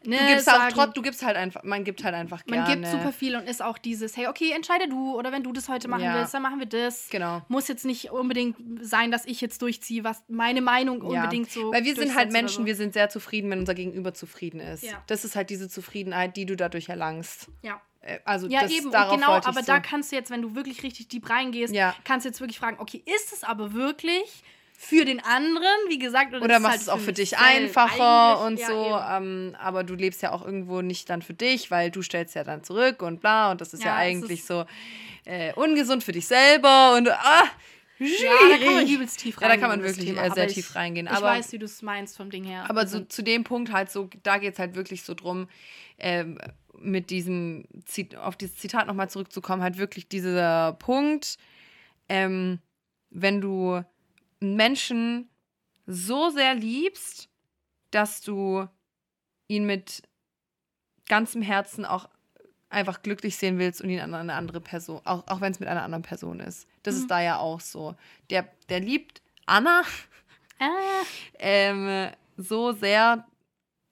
Ne, 0.05 0.17
du 0.17 0.27
gibst 0.33 0.49
auch 0.49 0.55
sagen, 0.55 0.73
trotz, 0.75 0.93
du 0.95 1.01
gibst 1.01 1.23
halt 1.23 1.37
einfach, 1.37 1.63
man 1.63 1.85
gibt 1.85 2.03
halt 2.03 2.13
einfach 2.13 2.43
gerne. 2.45 2.63
Man 2.63 2.81
gibt 2.81 2.87
super 2.91 3.13
viel 3.13 3.37
und 3.37 3.47
ist 3.47 3.63
auch 3.63 3.77
dieses, 3.77 4.17
hey, 4.17 4.27
okay, 4.27 4.51
entscheide 4.51 4.89
du. 4.89 5.15
Oder 5.17 5.31
wenn 5.31 5.43
du 5.43 5.53
das 5.53 5.69
heute 5.69 5.87
machen 5.87 6.03
Ja. 6.03 6.19
willst, 6.19 6.33
dann 6.33 6.41
machen 6.41 6.59
wir 6.59 6.65
das. 6.65 7.07
Genau. 7.09 7.41
Muss 7.47 7.69
jetzt 7.69 7.85
nicht 7.85 8.11
unbedingt 8.11 8.57
sein, 8.85 9.11
dass 9.11 9.25
ich 9.25 9.39
jetzt 9.39 9.61
durchziehe, 9.61 10.03
was 10.03 10.21
meine 10.27 10.59
Meinung 10.61 11.01
unbedingt 11.01 11.49
so. 11.49 11.71
Weil 11.71 11.85
wir 11.85 11.95
sind 11.95 12.15
halt 12.15 12.33
Menschen, 12.33 12.65
wir 12.65 12.75
sind 12.75 12.91
sehr 12.93 13.07
zufrieden, 13.07 13.49
wenn 13.49 13.59
unser 13.59 13.75
Gegenüber 13.75 14.13
zufrieden 14.13 14.59
ist. 14.59 14.83
Ja. 14.83 15.01
Das 15.07 15.23
ist 15.23 15.37
halt 15.37 15.49
diese 15.49 15.69
Zufriedenheit, 15.69 16.35
die 16.35 16.45
du 16.45 16.57
dadurch 16.57 16.89
erlangst. 16.89 17.43
So. 17.43 17.51
Ja. 17.61 17.81
Äh, 18.03 18.19
Also 18.25 18.47
Ja, 18.47 18.67
eben, 18.69 18.91
genau, 18.91 19.37
ich 19.39 19.45
aber 19.45 19.61
da 19.61 19.79
kannst 19.79 20.11
du 20.11 20.15
jetzt, 20.15 20.29
wenn 20.29 20.41
du 20.41 20.55
wirklich 20.55 20.83
richtig 20.83 21.07
deep 21.07 21.29
reingehst, 21.29 21.73
Ja. 21.73 21.95
kannst 22.03 22.25
du 22.25 22.29
jetzt 22.29 22.39
wirklich 22.41 22.59
fragen, 22.59 22.77
okay, 22.79 23.01
ist 23.05 23.33
es 23.33 23.43
aber 23.43 23.73
wirklich 23.73 24.43
für 24.75 25.05
den 25.05 25.23
anderen, 25.23 25.63
wie 25.87 25.97
gesagt, 25.99 26.33
oder, 26.33 26.59
machst 26.59 26.65
halt 26.71 26.81
es 26.81 26.89
auch 26.89 26.99
für 26.99 27.13
dich 27.13 27.37
einfacher 27.37 28.41
und 28.41 28.53
Eigentlich, 28.59 28.65
so. 28.67 28.85
Ja, 28.89 29.17
ähm, 29.17 29.55
aber 29.59 29.83
du 29.85 29.93
lebst 29.95 30.21
ja 30.21 30.31
auch 30.33 30.43
irgendwo 30.43 30.81
nicht 30.81 31.09
dann 31.09 31.21
für 31.21 31.33
dich, 31.33 31.71
weil 31.71 31.89
du 31.89 32.01
stellst 32.01 32.35
ja 32.35 32.43
dann 32.43 32.63
zurück 32.63 33.01
und 33.01 33.21
bla. 33.21 33.51
Und 33.51 33.61
das 33.61 33.73
ist 33.73 33.83
ja, 33.83 33.91
Ja, 33.91 33.95
eigentlich 33.95 34.39
ist- 34.39 34.47
so 34.47 34.65
äh, 35.25 35.53
ungesund 35.53 36.03
für 36.03 36.11
dich 36.11 36.27
selber. 36.27 36.95
Und 36.97 37.09
ah, 37.09 37.43
schwierig. 37.97 38.19
ja, 38.23 38.29
da 38.49 38.57
kann 38.65 38.73
man 38.75 38.87
übelst 38.89 39.19
tief 39.19 39.35
Ja, 39.39 39.47
reingehen. 39.47 39.61
da 39.61 39.67
kann 39.69 39.79
man 39.79 39.87
wirklich, 39.87 40.05
Thema, 40.07 40.21
äh, 40.25 40.31
sehr 40.33 40.43
aber 40.43 40.47
tief 40.51 40.69
ich, 40.71 40.75
reingehen. 40.75 41.05
Ich 41.07 41.13
Aber- 41.13 41.27
weiß, 41.27 41.51
wie 41.53 41.59
du 41.59 41.65
es 41.65 41.81
meinst 41.81 42.17
vom 42.17 42.29
Ding 42.29 42.43
her. 42.43 42.65
Aber 42.69 42.85
so, 42.85 42.99
zu 43.05 43.21
dem 43.21 43.45
Punkt 43.45 43.71
halt 43.71 43.89
so, 43.89 44.09
da 44.23 44.37
geht 44.37 44.53
es 44.53 44.59
halt 44.59 44.75
wirklich 44.75 45.03
so 45.03 45.13
drum, 45.13 45.47
ähm, 45.97 46.39
mit 46.77 47.09
diesem, 47.09 47.65
auf 48.17 48.35
dieses 48.35 48.57
Zitat 48.57 48.87
nochmal 48.87 49.09
zurückzukommen, 49.09 49.61
halt 49.61 49.77
wirklich 49.77 50.07
dieser 50.07 50.73
Punkt, 50.73 51.37
ähm, 52.09 52.59
wenn 53.09 53.41
du 53.41 53.83
einen 54.41 54.55
Menschen 54.55 55.29
so 55.85 56.29
sehr 56.29 56.55
liebst, 56.55 57.29
dass 57.91 58.21
du 58.21 58.67
ihn 59.47 59.65
mit 59.65 60.03
ganzem 61.07 61.41
Herzen 61.41 61.85
auch 61.85 62.09
einfach 62.69 63.03
glücklich 63.03 63.37
sehen 63.37 63.59
willst 63.59 63.81
und 63.81 63.89
ihn 63.89 63.99
an 63.99 64.15
eine 64.15 64.33
andere 64.33 64.59
Person, 64.59 65.01
auch, 65.05 65.27
auch 65.27 65.41
wenn 65.41 65.51
es 65.51 65.59
mit 65.59 65.69
einer 65.69 65.83
anderen 65.83 66.01
Person 66.01 66.39
ist. 66.39 66.67
Das 66.81 66.95
Mhm. 66.95 67.01
ist 67.01 67.11
da 67.11 67.21
ja 67.21 67.37
auch 67.37 67.59
so. 67.59 67.95
Der, 68.31 68.47
der 68.69 68.79
liebt 68.79 69.21
Anna 69.45 69.83
ah, 70.59 70.65
ähm, 71.39 72.09
so 72.37 72.71
sehr, 72.71 73.27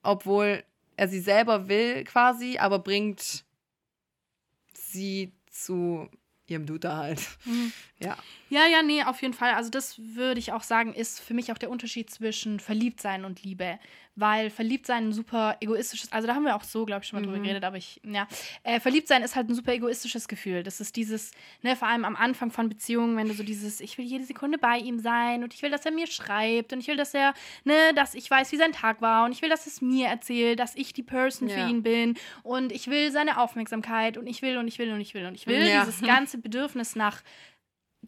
obwohl 0.01 0.63
er 1.01 1.07
sie 1.07 1.19
selber 1.19 1.67
will 1.67 2.03
quasi, 2.03 2.59
aber 2.59 2.77
bringt 2.77 3.43
sie 4.71 5.33
zu 5.49 6.07
ihrem 6.51 6.65
Duder 6.65 6.97
halt. 6.97 7.21
Mhm. 7.45 7.71
Ja. 8.03 8.17
Ja, 8.49 8.65
ja, 8.65 8.81
nee, 8.81 9.03
auf 9.03 9.21
jeden 9.21 9.35
Fall. 9.35 9.53
Also 9.53 9.69
das 9.69 9.99
würde 10.15 10.39
ich 10.39 10.53
auch 10.53 10.63
sagen, 10.63 10.91
ist 10.95 11.19
für 11.19 11.35
mich 11.35 11.51
auch 11.51 11.59
der 11.59 11.69
Unterschied 11.69 12.09
zwischen 12.09 12.59
Verliebtsein 12.59 13.25
und 13.25 13.43
Liebe. 13.43 13.77
Weil 14.15 14.49
Verliebtsein 14.49 15.09
ein 15.09 15.13
super 15.13 15.55
egoistisches, 15.61 16.11
also 16.11 16.27
da 16.27 16.33
haben 16.33 16.43
wir 16.43 16.55
auch 16.55 16.63
so, 16.63 16.83
glaube 16.85 17.03
ich, 17.03 17.07
schon 17.07 17.19
mal 17.19 17.25
drüber 17.25 17.37
Mhm. 17.37 17.43
geredet, 17.43 17.63
aber 17.63 17.77
ich, 17.77 18.01
ja. 18.03 18.27
Äh, 18.63 18.79
Verliebtsein 18.79 19.21
ist 19.21 19.35
halt 19.35 19.49
ein 19.49 19.53
super 19.55 19.71
egoistisches 19.71 20.27
Gefühl. 20.27 20.63
Das 20.63 20.81
ist 20.81 20.95
dieses, 20.95 21.29
ne, 21.61 21.75
vor 21.75 21.87
allem 21.87 22.03
am 22.03 22.15
Anfang 22.15 22.49
von 22.49 22.67
Beziehungen, 22.69 23.15
wenn 23.17 23.27
du 23.27 23.35
so 23.35 23.43
dieses, 23.43 23.79
ich 23.79 23.99
will 23.99 24.05
jede 24.05 24.23
Sekunde 24.25 24.57
bei 24.57 24.79
ihm 24.79 24.97
sein 24.99 25.43
und 25.43 25.53
ich 25.53 25.61
will, 25.61 25.69
dass 25.69 25.85
er 25.85 25.91
mir 25.91 26.07
schreibt 26.07 26.73
und 26.73 26.79
ich 26.79 26.87
will, 26.87 26.97
dass 26.97 27.13
er, 27.13 27.35
ne, 27.65 27.75
dass 27.95 28.15
ich 28.15 28.29
weiß, 28.31 28.51
wie 28.51 28.57
sein 28.57 28.71
Tag 28.73 28.99
war 29.01 29.25
und 29.25 29.31
ich 29.31 29.43
will, 29.43 29.49
dass 29.49 29.67
es 29.67 29.79
mir 29.79 30.07
erzählt, 30.07 30.59
dass 30.59 30.75
ich 30.75 30.91
die 30.91 31.03
Person 31.03 31.47
Ja. 31.49 31.55
für 31.65 31.69
ihn 31.69 31.83
bin 31.83 32.15
und 32.41 32.71
ich 32.71 32.87
will 32.87 33.11
seine 33.11 33.39
Aufmerksamkeit 33.39 34.17
und 34.17 34.25
ich 34.25 34.41
will 34.41 34.57
und 34.57 34.67
ich 34.67 34.79
will 34.79 34.91
und 34.91 34.99
ich 35.01 35.13
will 35.13 35.25
und 35.27 35.35
ich 35.35 35.45
will. 35.45 35.67
Ja. 35.67 35.85
Dieses 35.85 36.01
ganze 36.01 36.39
Bedürfnis 36.41 36.95
nach 36.95 37.21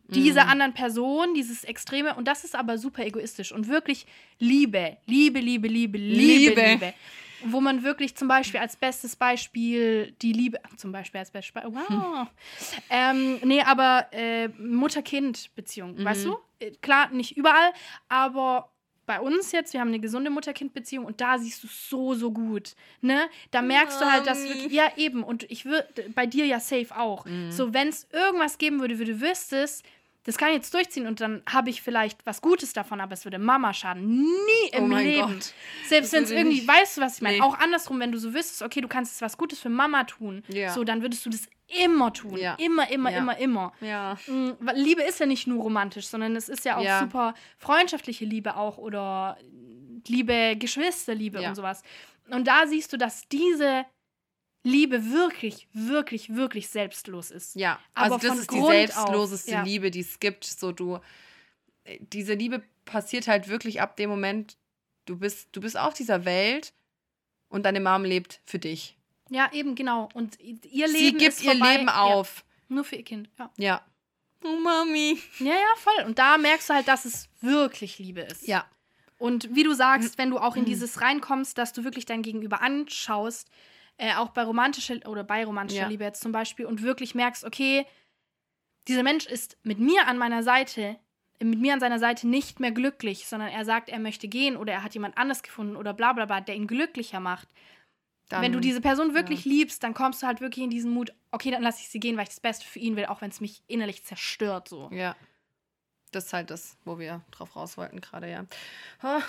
dieser 0.07 0.43
Mhm. 0.45 0.49
anderen 0.49 0.73
Person, 0.73 1.33
dieses 1.33 1.63
Extreme. 1.63 2.15
Und 2.15 2.27
das 2.27 2.43
ist 2.43 2.55
aber 2.55 2.77
super 2.77 3.05
egoistisch 3.05 3.51
und 3.51 3.67
wirklich 3.67 4.05
Liebe, 4.39 4.97
Liebe, 5.05 5.39
Liebe, 5.39 5.67
Liebe, 5.67 5.97
Liebe, 5.97 6.49
Liebe. 6.49 6.61
Liebe. 6.61 6.93
Wo 7.45 7.59
man 7.59 7.83
wirklich 7.83 8.15
zum 8.15 8.27
Beispiel 8.29 8.59
als 8.61 8.75
bestes 8.77 9.15
Beispiel 9.17 10.13
die 10.21 10.31
Liebe, 10.31 10.59
zum 10.77 10.91
Beispiel 10.93 11.19
als 11.19 11.29
bestes 11.29 11.51
Beispiel, 11.53 11.73
wow. 11.73 12.27
ähm, 12.89 13.39
nee, 13.43 13.61
aber 13.61 14.07
äh, 14.13 14.47
Mutter-Kind-Beziehung, 14.47 15.95
Mhm. 15.95 16.05
weißt 16.05 16.25
du? 16.25 16.37
Äh, 16.59 16.71
Klar, 16.81 17.09
nicht 17.09 17.35
überall, 17.35 17.73
aber 18.07 18.72
bei 19.05 19.19
uns 19.19 19.51
jetzt, 19.51 19.73
wir 19.73 19.81
haben 19.81 19.89
eine 19.89 19.99
gesunde 19.99 20.29
Mutter-Kind-Beziehung 20.29 21.05
und 21.05 21.19
da 21.19 21.37
siehst 21.37 21.63
du 21.63 21.67
so, 21.67 22.13
so 22.13 22.31
gut, 22.31 22.75
ne? 23.01 23.29
Da 23.51 23.61
merkst 23.61 23.99
du 23.99 24.05
halt, 24.05 24.27
dass 24.27 24.39
Mami. 24.39 24.49
wirklich, 24.53 24.73
ja 24.73 24.91
eben, 24.95 25.23
und 25.23 25.43
ich 25.51 25.65
würde, 25.65 25.87
bei 26.15 26.25
dir 26.25 26.45
ja 26.45 26.59
safe 26.59 26.95
auch. 26.95 27.25
Mhm. 27.25 27.51
So, 27.51 27.73
wenn 27.73 27.89
es 27.89 28.07
irgendwas 28.11 28.57
geben 28.57 28.79
würde, 28.79 28.99
würde 28.99 29.19
wüsstest, 29.19 29.85
das 30.25 30.37
kann 30.37 30.49
ich 30.49 30.55
jetzt 30.55 30.73
durchziehen 30.73 31.05
und 31.07 31.19
dann 31.21 31.41
habe 31.49 31.69
ich 31.69 31.81
vielleicht 31.81 32.25
was 32.25 32.41
Gutes 32.41 32.71
davon, 32.73 33.01
aber 33.01 33.13
es 33.13 33.25
würde 33.25 33.39
Mama 33.39 33.73
schaden. 33.73 34.23
Nie 34.23 34.69
im 34.71 34.91
Oh 34.91 34.95
Leben. 34.97 35.33
Gott. 35.33 35.53
Selbst 35.87 36.13
wenn 36.13 36.23
es 36.23 36.31
irgendwie, 36.31 36.55
nicht- 36.61 36.67
weißt 36.67 36.97
du, 36.97 37.01
was 37.01 37.17
ich 37.17 37.21
meine? 37.21 37.37
Nee. 37.37 37.41
Auch 37.43 37.57
andersrum, 37.59 37.99
wenn 37.99 38.11
du 38.11 38.17
so 38.17 38.33
wüsstest, 38.33 38.61
okay, 38.61 38.81
du 38.81 38.87
kannst 38.87 39.11
jetzt 39.13 39.21
was 39.21 39.37
Gutes 39.37 39.59
für 39.59 39.69
Mama 39.69 40.03
tun, 40.05 40.43
Ja. 40.47 40.71
so, 40.71 40.83
dann 40.83 41.01
würdest 41.01 41.25
du 41.25 41.29
das 41.29 41.47
immer 41.85 42.13
tun. 42.13 42.37
Ja. 42.37 42.55
Immer, 42.55 42.89
immer, 42.91 43.11
Ja. 43.11 43.17
immer, 43.17 43.37
immer. 43.37 43.73
Ja. 43.81 44.17
Mm, 44.27 44.51
Liebe 44.75 45.01
ist 45.01 45.19
ja 45.19 45.25
nicht 45.25 45.47
nur 45.47 45.61
romantisch, 45.61 46.07
sondern 46.07 46.35
es 46.35 46.47
ist 46.49 46.65
ja 46.65 46.77
auch 46.77 46.99
super 47.01 47.33
freundschaftliche 47.57 48.25
Liebe 48.25 48.55
auch 48.55 48.77
oder 48.77 49.37
Liebe, 50.07 50.55
Geschwisterliebe 50.57 51.41
und 51.41 51.55
sowas. 51.55 51.81
Und 52.29 52.47
da 52.47 52.67
siehst 52.67 52.91
du, 52.93 52.97
dass 52.97 53.27
diese 53.27 53.85
Liebe 54.63 55.11
wirklich, 55.11 55.67
wirklich, 55.73 56.35
wirklich 56.35 56.69
selbstlos 56.69 57.31
ist. 57.31 57.55
Ja, 57.55 57.79
Aber 57.93 58.15
also 58.15 58.17
das 58.17 58.27
von 58.27 58.39
ist 58.39 58.51
die 58.51 58.55
Grund 58.55 58.65
auf, 58.65 58.71
selbstloseste 58.71 59.51
ja. 59.51 59.63
Liebe, 59.63 59.91
die 59.91 59.99
es 59.99 60.19
gibt. 60.19 60.45
So 60.45 60.71
du, 60.71 60.99
äh, 61.83 61.99
diese 61.99 62.33
Liebe 62.33 62.63
passiert 62.85 63.27
halt 63.27 63.49
wirklich 63.49 63.81
ab 63.81 63.97
dem 63.97 64.09
Moment, 64.09 64.57
du 65.05 65.17
bist, 65.17 65.49
du 65.51 65.61
bist 65.61 65.77
auf 65.77 65.93
dieser 65.93 66.25
Welt 66.25 66.73
und 67.49 67.63
deine 67.65 67.81
Mom 67.81 68.05
lebt 68.05 68.41
für 68.45 68.59
dich. 68.59 68.97
Ja, 69.29 69.49
eben, 69.51 69.75
genau. 69.75 70.09
Und 70.13 70.39
ihr 70.39 70.87
Leben 70.87 70.91
Sie 70.91 71.13
gibt 71.13 71.43
ihr. 71.43 71.53
Leben 71.53 71.89
auf. 71.89 72.37
Ja, 72.69 72.75
nur 72.75 72.83
für 72.83 72.95
ihr 72.95 73.03
Kind, 73.03 73.29
ja. 73.37 73.51
Ja. 73.57 73.85
Oh, 74.43 74.57
Mami. 74.57 75.19
Ja, 75.39 75.53
ja, 75.53 75.73
voll. 75.77 76.05
Und 76.05 76.19
da 76.19 76.37
merkst 76.37 76.69
du 76.69 76.73
halt, 76.73 76.87
dass 76.87 77.05
es 77.05 77.29
wirklich 77.41 77.99
Liebe 77.99 78.21
ist. 78.21 78.47
Ja. 78.47 78.65
Und 79.17 79.55
wie 79.55 79.63
du 79.63 79.73
sagst, 79.73 80.17
wenn 80.17 80.29
du 80.29 80.37
auch 80.37 80.57
in 80.57 80.65
dieses 80.65 80.99
reinkommst, 80.99 81.57
dass 81.57 81.71
du 81.71 81.85
wirklich 81.85 82.05
dein 82.05 82.23
Gegenüber 82.23 82.61
anschaust, 82.61 83.49
äh, 83.97 84.15
auch 84.15 84.29
bei 84.29 84.43
romantischer 84.43 84.95
oder 85.07 85.23
bei 85.23 85.45
romantischer 85.45 85.83
Ja. 85.83 85.87
Liebe 85.87 86.03
jetzt 86.03 86.21
zum 86.21 86.31
Beispiel, 86.31 86.65
und 86.65 86.81
wirklich 86.81 87.15
merkst, 87.15 87.43
okay, 87.43 87.85
dieser 88.87 89.03
Mensch 89.03 89.25
ist 89.25 89.57
mit 89.63 89.79
mir 89.79 90.07
an 90.07 90.17
meiner 90.17 90.43
Seite, 90.43 90.97
mit 91.39 91.59
mir 91.59 91.73
an 91.73 91.79
seiner 91.79 91.99
Seite 91.99 92.27
nicht 92.27 92.59
mehr 92.59 92.71
glücklich, 92.71 93.27
sondern 93.27 93.49
er 93.49 93.65
sagt, 93.65 93.89
er 93.89 93.99
möchte 93.99 94.27
gehen 94.27 94.57
oder 94.57 94.73
er 94.73 94.83
hat 94.83 94.93
jemand 94.93 95.17
anders 95.17 95.43
gefunden 95.43 95.75
oder 95.75 95.93
bla 95.93 96.13
bla 96.13 96.25
bla, 96.25 96.41
der 96.41 96.55
ihn 96.55 96.67
glücklicher 96.67 97.19
macht. 97.19 97.47
Dann, 98.29 98.41
wenn 98.41 98.51
du 98.53 98.59
diese 98.59 98.81
Person 98.81 99.13
wirklich 99.13 99.45
liebst, 99.45 99.83
dann 99.83 99.93
kommst 99.93 100.23
du 100.23 100.27
halt 100.27 100.41
wirklich 100.41 100.63
in 100.63 100.69
diesen 100.69 100.91
Mut, 100.91 101.13
okay, 101.31 101.51
dann 101.51 101.61
lasse 101.61 101.81
ich 101.81 101.89
sie 101.89 101.99
gehen, 101.99 102.15
weil 102.15 102.23
ich 102.23 102.29
das 102.29 102.39
Beste 102.39 102.65
für 102.65 102.79
ihn 102.79 102.95
will, 102.95 103.05
auch 103.05 103.21
wenn 103.21 103.29
es 103.29 103.41
mich 103.41 103.61
innerlich 103.67 104.03
zerstört. 104.03 104.67
So. 104.69 104.89
Ja. 104.91 105.15
Das 106.11 106.25
ist 106.25 106.33
halt 106.33 106.49
das, 106.49 106.77
wo 106.85 106.99
wir 106.99 107.21
drauf 107.31 107.55
raus 107.55 107.77
wollten 107.77 107.99
gerade, 107.99 108.29
ja. 108.29 108.45
Ah, 109.01 109.21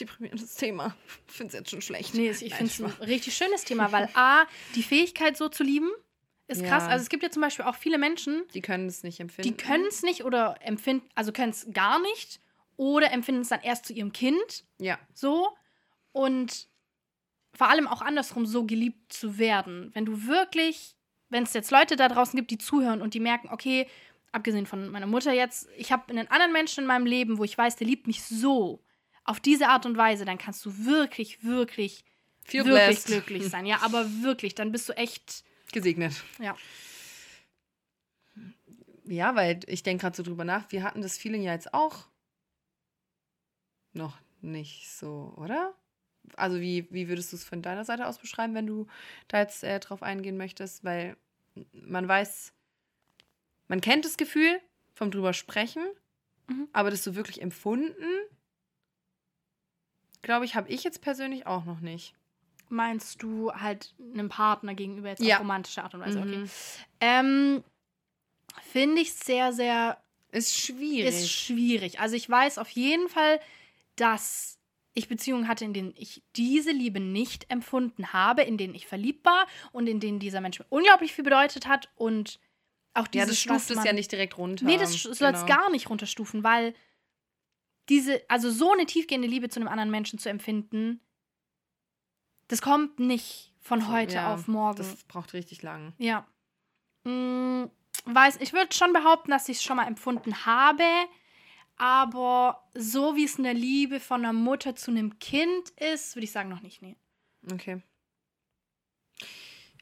deprimierendes 0.00 0.54
Thema. 0.56 0.96
Ich 1.28 1.34
finde 1.34 1.48
es 1.52 1.58
jetzt 1.60 1.70
schon 1.70 1.82
schlecht. 1.82 2.14
Nee, 2.14 2.30
ich 2.30 2.54
finde 2.54 2.64
es 2.72 2.80
ein 2.80 2.90
richtig 3.04 3.34
schönes 3.36 3.64
Thema, 3.64 3.92
weil 3.92 4.08
A, 4.14 4.44
die 4.74 4.82
Fähigkeit 4.82 5.36
so 5.36 5.48
zu 5.48 5.62
lieben, 5.62 5.90
ist 6.48 6.64
krass. 6.64 6.82
Ja. 6.84 6.88
Also 6.90 7.02
es 7.04 7.08
gibt 7.08 7.22
ja 7.22 7.30
zum 7.30 7.42
Beispiel 7.42 7.64
auch 7.64 7.76
viele 7.76 7.96
Menschen, 7.98 8.42
Die 8.54 8.60
können 8.60 8.86
es 8.88 9.02
nicht 9.04 9.20
empfinden. 9.20 9.48
die 9.48 9.56
können 9.56 9.86
es 9.86 10.02
nicht 10.02 10.24
oder 10.24 10.56
empfinden, 10.60 11.08
also 11.14 11.30
können 11.32 11.50
es 11.50 11.68
gar 11.72 12.00
nicht 12.00 12.40
oder 12.76 13.12
empfinden 13.12 13.42
es 13.42 13.48
dann 13.48 13.60
erst 13.60 13.86
zu 13.86 13.92
ihrem 13.92 14.12
Kind 14.12 14.64
Ja. 14.78 14.98
so 15.14 15.48
und 16.12 16.68
vor 17.54 17.68
allem 17.68 17.86
auch 17.86 18.00
andersrum 18.02 18.46
so 18.46 18.64
geliebt 18.64 19.12
zu 19.12 19.38
werden. 19.38 19.90
Wenn 19.94 20.04
du 20.06 20.26
wirklich, 20.26 20.96
wenn 21.28 21.44
es 21.44 21.52
jetzt 21.52 21.70
Leute 21.70 21.94
da 21.96 22.08
draußen 22.08 22.36
gibt, 22.36 22.50
die 22.50 22.58
zuhören 22.58 23.02
und 23.02 23.14
die 23.14 23.20
merken, 23.20 23.48
okay, 23.50 23.86
abgesehen 24.32 24.66
von 24.66 24.88
meiner 24.90 25.06
Mutter 25.06 25.32
jetzt, 25.32 25.68
ich 25.76 25.90
habe 25.92 26.08
einen 26.10 26.28
anderen 26.28 26.52
Menschen 26.52 26.80
in 26.82 26.86
meinem 26.86 27.06
Leben, 27.06 27.38
wo 27.38 27.44
ich 27.44 27.56
weiß, 27.58 27.76
der 27.76 27.86
liebt 27.86 28.06
mich 28.06 28.22
so, 28.22 28.82
auf 29.30 29.40
diese 29.40 29.68
Art 29.68 29.86
und 29.86 29.96
Weise, 29.96 30.24
dann 30.24 30.38
kannst 30.38 30.64
du 30.66 30.84
wirklich, 30.84 31.42
wirklich, 31.44 32.04
Feel 32.44 32.64
wirklich 32.64 32.84
blessed. 33.04 33.06
glücklich 33.06 33.48
sein. 33.48 33.64
Ja, 33.66 33.78
aber 33.82 34.04
wirklich, 34.22 34.54
dann 34.54 34.72
bist 34.72 34.88
du 34.88 34.92
echt, 34.96 35.44
Gesegnet. 35.72 36.22
ja. 36.38 36.56
Ja, 39.04 39.34
weil 39.34 39.60
ich 39.66 39.82
denke 39.82 40.02
gerade 40.02 40.16
so 40.16 40.22
drüber 40.22 40.44
nach. 40.44 40.70
Wir 40.70 40.82
hatten 40.84 41.02
das 41.02 41.18
Feeling 41.18 41.42
ja 41.42 41.52
jetzt 41.52 41.74
auch 41.74 42.06
noch 43.92 44.16
nicht 44.40 44.88
so, 44.90 45.34
oder? 45.36 45.74
Also 46.36 46.60
wie, 46.60 46.86
wie 46.92 47.08
würdest 47.08 47.32
du 47.32 47.36
es 47.36 47.44
von 47.44 47.60
deiner 47.62 47.84
Seite 47.84 48.06
aus 48.06 48.18
beschreiben, 48.18 48.54
wenn 48.54 48.66
du 48.66 48.86
da 49.28 49.40
jetzt 49.40 49.64
äh, 49.64 49.80
drauf 49.80 50.02
eingehen 50.02 50.36
möchtest? 50.36 50.84
Weil 50.84 51.16
man 51.72 52.06
weiß, 52.06 52.52
man 53.68 53.80
kennt 53.80 54.04
das 54.04 54.16
Gefühl 54.16 54.60
vom 54.94 55.10
drüber 55.10 55.32
sprechen, 55.32 55.84
Mhm. 56.48 56.68
aber 56.72 56.90
das 56.90 57.04
so 57.04 57.14
wirklich 57.14 57.40
empfunden, 57.42 57.94
glaube 60.22 60.44
ich, 60.44 60.54
habe 60.54 60.68
ich 60.68 60.84
jetzt 60.84 61.00
persönlich 61.02 61.46
auch 61.46 61.64
noch 61.64 61.80
nicht. 61.80 62.14
Meinst 62.68 63.22
du 63.22 63.52
halt 63.52 63.94
einem 64.14 64.28
Partner 64.28 64.74
gegenüber 64.74 65.08
jetzt 65.08 65.22
Ja. 65.22 65.36
auf 65.36 65.40
romantische 65.40 65.82
Art 65.82 65.94
und 65.94 66.00
Weise? 66.00 66.20
Okay. 66.20 66.36
Mhm. 66.36 66.50
Ähm, 67.00 67.64
Finde 68.72 69.00
ich 69.00 69.12
sehr, 69.14 69.52
sehr 69.52 69.98
Ist 70.32 70.56
schwierig. 70.58 71.08
ist 71.08 71.30
schwierig. 71.30 72.00
Also 72.00 72.16
ich 72.16 72.28
weiß 72.28 72.58
auf 72.58 72.68
jeden 72.70 73.08
Fall, 73.08 73.40
dass 73.96 74.58
ich 74.92 75.08
Beziehungen 75.08 75.46
hatte, 75.48 75.64
in 75.64 75.72
denen 75.72 75.94
ich 75.96 76.22
diese 76.36 76.70
Liebe 76.72 77.00
nicht 77.00 77.50
empfunden 77.50 78.12
habe, 78.12 78.42
in 78.42 78.56
denen 78.58 78.74
ich 78.74 78.86
verliebt 78.86 79.24
war 79.24 79.46
und 79.72 79.86
in 79.88 80.00
denen 80.00 80.18
dieser 80.18 80.40
Mensch 80.40 80.58
mir 80.58 80.66
unglaublich 80.68 81.12
viel 81.12 81.24
bedeutet 81.24 81.66
hat 81.68 81.88
und 81.94 82.40
auch 82.92 83.06
ja, 83.14 83.24
dieses, 83.24 83.28
das 83.44 83.48
was 83.48 83.62
stuft 83.64 83.78
es 83.78 83.84
ja 83.84 83.92
nicht 83.92 84.10
direkt 84.10 84.36
runter. 84.36 84.64
Nee, 84.64 84.78
das 84.78 84.92
soll 85.02 85.12
es 85.12 85.18
Genau. 85.18 85.46
gar 85.46 85.70
nicht 85.70 85.88
runterstufen, 85.88 86.42
weil 86.42 86.74
diese, 87.90 88.22
also 88.30 88.50
so 88.50 88.72
eine 88.72 88.86
tiefgehende 88.86 89.28
Liebe 89.28 89.48
zu 89.50 89.60
einem 89.60 89.68
anderen 89.68 89.90
Menschen 89.90 90.18
zu 90.18 90.30
empfinden, 90.30 91.00
das 92.48 92.62
kommt 92.62 92.98
nicht 92.98 93.52
von 93.60 93.88
heute 93.88 94.14
Ja, 94.14 94.34
auf 94.34 94.48
morgen. 94.48 94.78
Das 94.78 95.04
braucht 95.04 95.34
richtig 95.34 95.62
lang. 95.62 95.92
Ja. 95.98 96.26
Mm, 97.04 97.64
weiß, 98.04 98.38
ich 98.40 98.52
würde 98.52 98.74
schon 98.74 98.92
behaupten, 98.92 99.30
dass 99.30 99.48
ich 99.48 99.58
es 99.58 99.62
schon 99.62 99.76
mal 99.76 99.86
empfunden 99.86 100.46
habe, 100.46 100.84
aber 101.76 102.68
so 102.74 103.16
wie 103.16 103.24
es 103.24 103.38
eine 103.38 103.52
Liebe 103.52 104.00
von 104.00 104.20
einer 104.24 104.32
Mutter 104.32 104.76
zu 104.76 104.90
einem 104.90 105.18
Kind 105.18 105.70
ist, 105.70 106.14
würde 106.14 106.24
ich 106.24 106.32
sagen, 106.32 106.48
noch 106.48 106.62
nicht. 106.62 106.82
Nee. 106.82 106.96
Okay. 107.52 107.82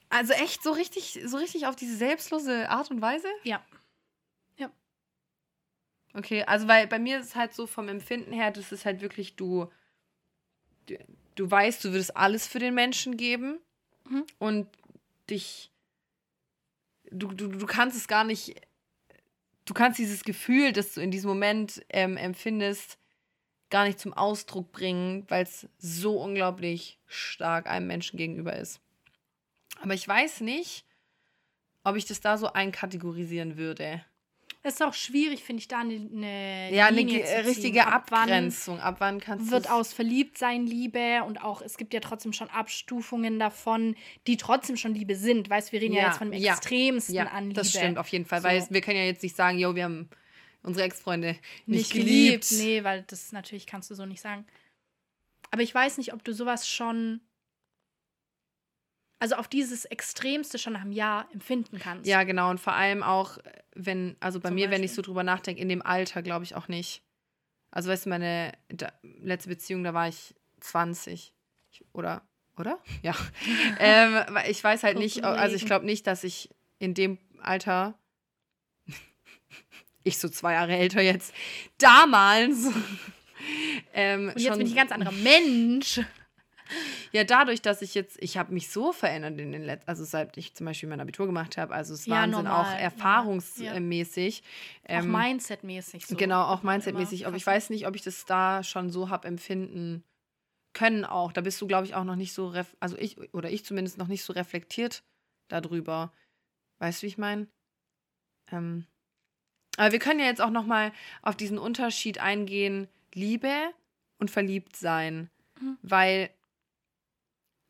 Also 0.08 0.32
echt 0.32 0.62
so 0.62 0.72
richtig, 0.72 1.20
so 1.26 1.36
richtig 1.36 1.66
auf 1.66 1.76
diese 1.76 1.96
selbstlose 1.96 2.70
Art 2.70 2.90
und 2.90 3.02
Weise? 3.02 3.28
Ja. 3.42 3.62
Okay, 6.18 6.42
also 6.42 6.66
weil 6.66 6.88
bei 6.88 6.98
mir 6.98 7.20
ist 7.20 7.26
es 7.26 7.36
halt 7.36 7.54
so 7.54 7.68
vom 7.68 7.88
Empfinden 7.88 8.32
her, 8.32 8.50
das 8.50 8.72
ist 8.72 8.84
halt 8.84 9.00
wirklich, 9.00 9.36
du, 9.36 9.70
du, 10.86 10.98
du 11.36 11.48
weißt, 11.48 11.84
du 11.84 11.92
würdest 11.92 12.16
alles 12.16 12.48
für 12.48 12.58
den 12.58 12.74
Menschen 12.74 13.16
geben 13.16 13.60
Mhm. 14.04 14.24
und 14.38 14.66
dich, 15.30 15.70
du, 17.12 17.28
du, 17.28 17.46
du 17.46 17.66
kannst 17.66 17.96
es 17.96 18.08
gar 18.08 18.24
nicht, 18.24 18.60
du 19.64 19.74
kannst 19.74 19.98
dieses 20.00 20.24
Gefühl, 20.24 20.72
das 20.72 20.94
du 20.94 21.00
in 21.02 21.12
diesem 21.12 21.28
Moment 21.28 21.84
ähm, 21.90 22.16
empfindest, 22.16 22.98
gar 23.70 23.84
nicht 23.84 24.00
zum 24.00 24.12
Ausdruck 24.12 24.72
bringen, 24.72 25.24
weil 25.28 25.44
es 25.44 25.68
so 25.78 26.20
unglaublich 26.20 26.98
stark 27.06 27.68
einem 27.68 27.86
Menschen 27.86 28.16
gegenüber 28.16 28.56
ist. 28.56 28.80
Aber 29.80 29.94
ich 29.94 30.08
weiß 30.08 30.40
nicht, 30.40 30.84
ob 31.84 31.94
ich 31.94 32.06
das 32.06 32.20
da 32.20 32.38
so 32.38 32.52
einkategorisieren 32.52 33.56
würde. 33.56 34.02
Es 34.62 34.74
ist 34.74 34.82
auch 34.82 34.92
schwierig, 34.94 35.44
finde 35.44 35.60
ich, 35.60 35.68
da 35.68 35.78
eine, 35.80 35.94
eine 35.94 36.74
Ja, 36.74 36.86
eine 36.86 36.96
Linie 36.96 37.24
ziehen. 37.24 37.46
richtige 37.46 37.86
Ab 37.86 38.10
Abgrenzung. 38.12 38.80
Ab 38.80 38.96
wann 38.98 39.20
kannst 39.20 39.46
du 39.46 39.50
wird 39.52 39.70
aus 39.70 39.92
Verliebtsein 39.92 40.66
Liebe 40.66 41.22
und 41.24 41.40
auch, 41.42 41.62
es 41.62 41.76
gibt 41.76 41.94
ja 41.94 42.00
trotzdem 42.00 42.32
schon 42.32 42.50
Abstufungen 42.50 43.38
davon, 43.38 43.94
die 44.26 44.36
trotzdem 44.36 44.76
schon 44.76 44.94
Liebe 44.94 45.14
sind. 45.14 45.48
Weißt 45.48 45.70
wir 45.72 45.80
reden 45.80 45.94
ja, 45.94 46.00
Ja, 46.02 46.06
jetzt 46.08 46.18
von 46.18 46.30
dem 46.32 46.40
ja. 46.42 46.54
extremsten 46.54 47.14
Ja, 47.14 47.26
an 47.28 47.44
Liebe. 47.44 47.54
das 47.54 47.70
stimmt 47.70 47.98
auf 47.98 48.08
jeden 48.08 48.24
Fall, 48.24 48.40
So. 48.42 48.48
weil 48.48 48.66
wir 48.68 48.80
können 48.80 48.96
ja 48.98 49.04
jetzt 49.04 49.22
nicht 49.22 49.36
sagen, 49.36 49.58
yo, 49.58 49.74
wir 49.76 49.84
haben 49.84 50.08
unsere 50.64 50.86
Ex-Freunde 50.86 51.28
nicht, 51.66 51.66
nicht 51.66 51.92
geliebt. 51.92 52.48
geliebt. 52.48 52.64
Nee, 52.64 52.84
weil 52.84 53.04
das 53.06 53.30
natürlich 53.32 53.66
kannst 53.66 53.90
du 53.90 53.94
so 53.94 54.06
nicht 54.06 54.20
sagen. 54.20 54.44
Aber 55.52 55.62
ich 55.62 55.72
weiß 55.74 55.98
nicht, 55.98 56.12
ob 56.12 56.24
du 56.24 56.34
sowas 56.34 56.68
schon, 56.68 57.20
also 59.20 59.34
auf 59.36 59.48
dieses 59.48 59.84
Extremste 59.84 60.58
schon 60.58 60.74
nach 60.74 60.82
einem 60.82 60.92
Jahr 60.92 61.28
empfinden 61.32 61.78
kannst. 61.78 62.06
Ja, 62.06 62.22
genau. 62.24 62.50
Und 62.50 62.58
vor 62.60 62.72
allem 62.74 63.02
auch, 63.02 63.38
wenn, 63.74 64.16
also 64.20 64.38
bei 64.40 64.48
Zum 64.50 64.54
mir, 64.56 64.70
wenn 64.70 64.82
ich 64.82 64.90
Beispiel. 64.90 64.94
so 64.96 65.02
drüber 65.02 65.22
nachdenke, 65.24 65.60
in 65.60 65.68
dem 65.68 65.82
Alter 65.82 66.22
glaube 66.22 66.44
ich 66.44 66.54
auch 66.54 66.68
nicht. 66.68 67.02
Also, 67.70 67.90
weißt 67.90 68.06
du, 68.06 68.10
meine 68.10 68.52
letzte 69.02 69.48
Beziehung, 69.50 69.84
da 69.84 69.92
war 69.92 70.08
ich 70.08 70.34
20. 70.60 71.34
Ich, 71.70 71.84
oder? 71.92 72.22
Oder? 72.56 72.78
Ja. 73.02 73.14
ähm, 73.78 74.38
ich 74.48 74.62
weiß 74.64 74.82
halt 74.84 74.94
Kurz 74.96 75.02
nicht, 75.16 75.24
also 75.24 75.54
ich 75.56 75.66
glaube 75.66 75.84
nicht, 75.84 76.06
dass 76.06 76.24
ich 76.24 76.48
in 76.78 76.94
dem 76.94 77.18
Alter, 77.40 77.98
ich 80.04 80.18
so 80.18 80.28
zwei 80.28 80.54
Jahre 80.54 80.76
älter 80.76 81.02
jetzt, 81.02 81.34
damals. 81.78 82.68
ähm, 83.92 84.28
Und 84.28 84.38
jetzt 84.40 84.46
schon- 84.46 84.58
bin 84.58 84.66
ich 84.66 84.72
ein 84.72 84.76
ganz 84.76 84.92
anderer 84.92 85.12
Mensch. 85.12 86.00
Ja, 87.12 87.24
dadurch, 87.24 87.62
dass 87.62 87.82
ich 87.82 87.94
jetzt, 87.94 88.16
ich 88.22 88.36
habe 88.36 88.52
mich 88.52 88.70
so 88.70 88.92
verändert 88.92 89.38
in 89.38 89.52
den 89.52 89.62
letzten, 89.62 89.88
also 89.88 90.04
seit 90.04 90.36
ich 90.36 90.54
zum 90.54 90.66
Beispiel 90.66 90.88
mein 90.88 91.00
Abitur 91.00 91.26
gemacht 91.26 91.56
habe, 91.56 91.74
also 91.74 91.94
es 91.94 92.06
Ja, 92.06 92.16
Wahnsinn, 92.16 92.44
normal, 92.44 92.64
auch 92.64 92.70
ja. 92.72 92.78
erfahrungsmäßig. 92.78 94.42
auch 94.42 94.88
Ähm, 94.90 95.10
Mindset-mäßig. 95.10 96.06
So. 96.06 96.16
Genau, 96.16 96.42
auch 96.44 96.62
mindsetmäßig. 96.62 97.26
Aber 97.26 97.36
ich 97.36 97.46
weiß 97.46 97.70
nicht, 97.70 97.86
ob 97.86 97.94
ich 97.94 98.02
das 98.02 98.24
da 98.24 98.62
schon 98.62 98.90
so 98.90 99.10
habe 99.10 99.26
empfinden 99.28 100.04
können 100.74 101.04
auch. 101.04 101.32
Da 101.32 101.40
bist 101.40 101.60
du, 101.60 101.66
glaube 101.66 101.86
ich, 101.86 101.94
auch 101.94 102.04
noch 102.04 102.16
nicht 102.16 102.32
so, 102.32 102.54
also 102.80 102.96
ich, 102.98 103.18
oder 103.34 103.50
ich 103.50 103.64
zumindest 103.64 103.98
noch 103.98 104.08
nicht 104.08 104.22
so 104.22 104.32
reflektiert 104.32 105.02
darüber. 105.48 106.12
Weißt 106.78 107.02
du, 107.02 107.04
wie 107.04 107.08
ich 107.08 107.18
meine? 107.18 107.48
Ähm, 108.52 108.86
aber 109.76 109.92
wir 109.92 109.98
können 109.98 110.20
ja 110.20 110.26
jetzt 110.26 110.40
auch 110.40 110.50
noch 110.50 110.66
mal 110.66 110.92
auf 111.22 111.36
diesen 111.36 111.58
Unterschied 111.58 112.18
eingehen, 112.18 112.88
Liebe 113.14 113.54
und 114.18 114.30
verliebt 114.30 114.76
sein. 114.76 115.30
Mhm. 115.60 115.78
Weil 115.82 116.30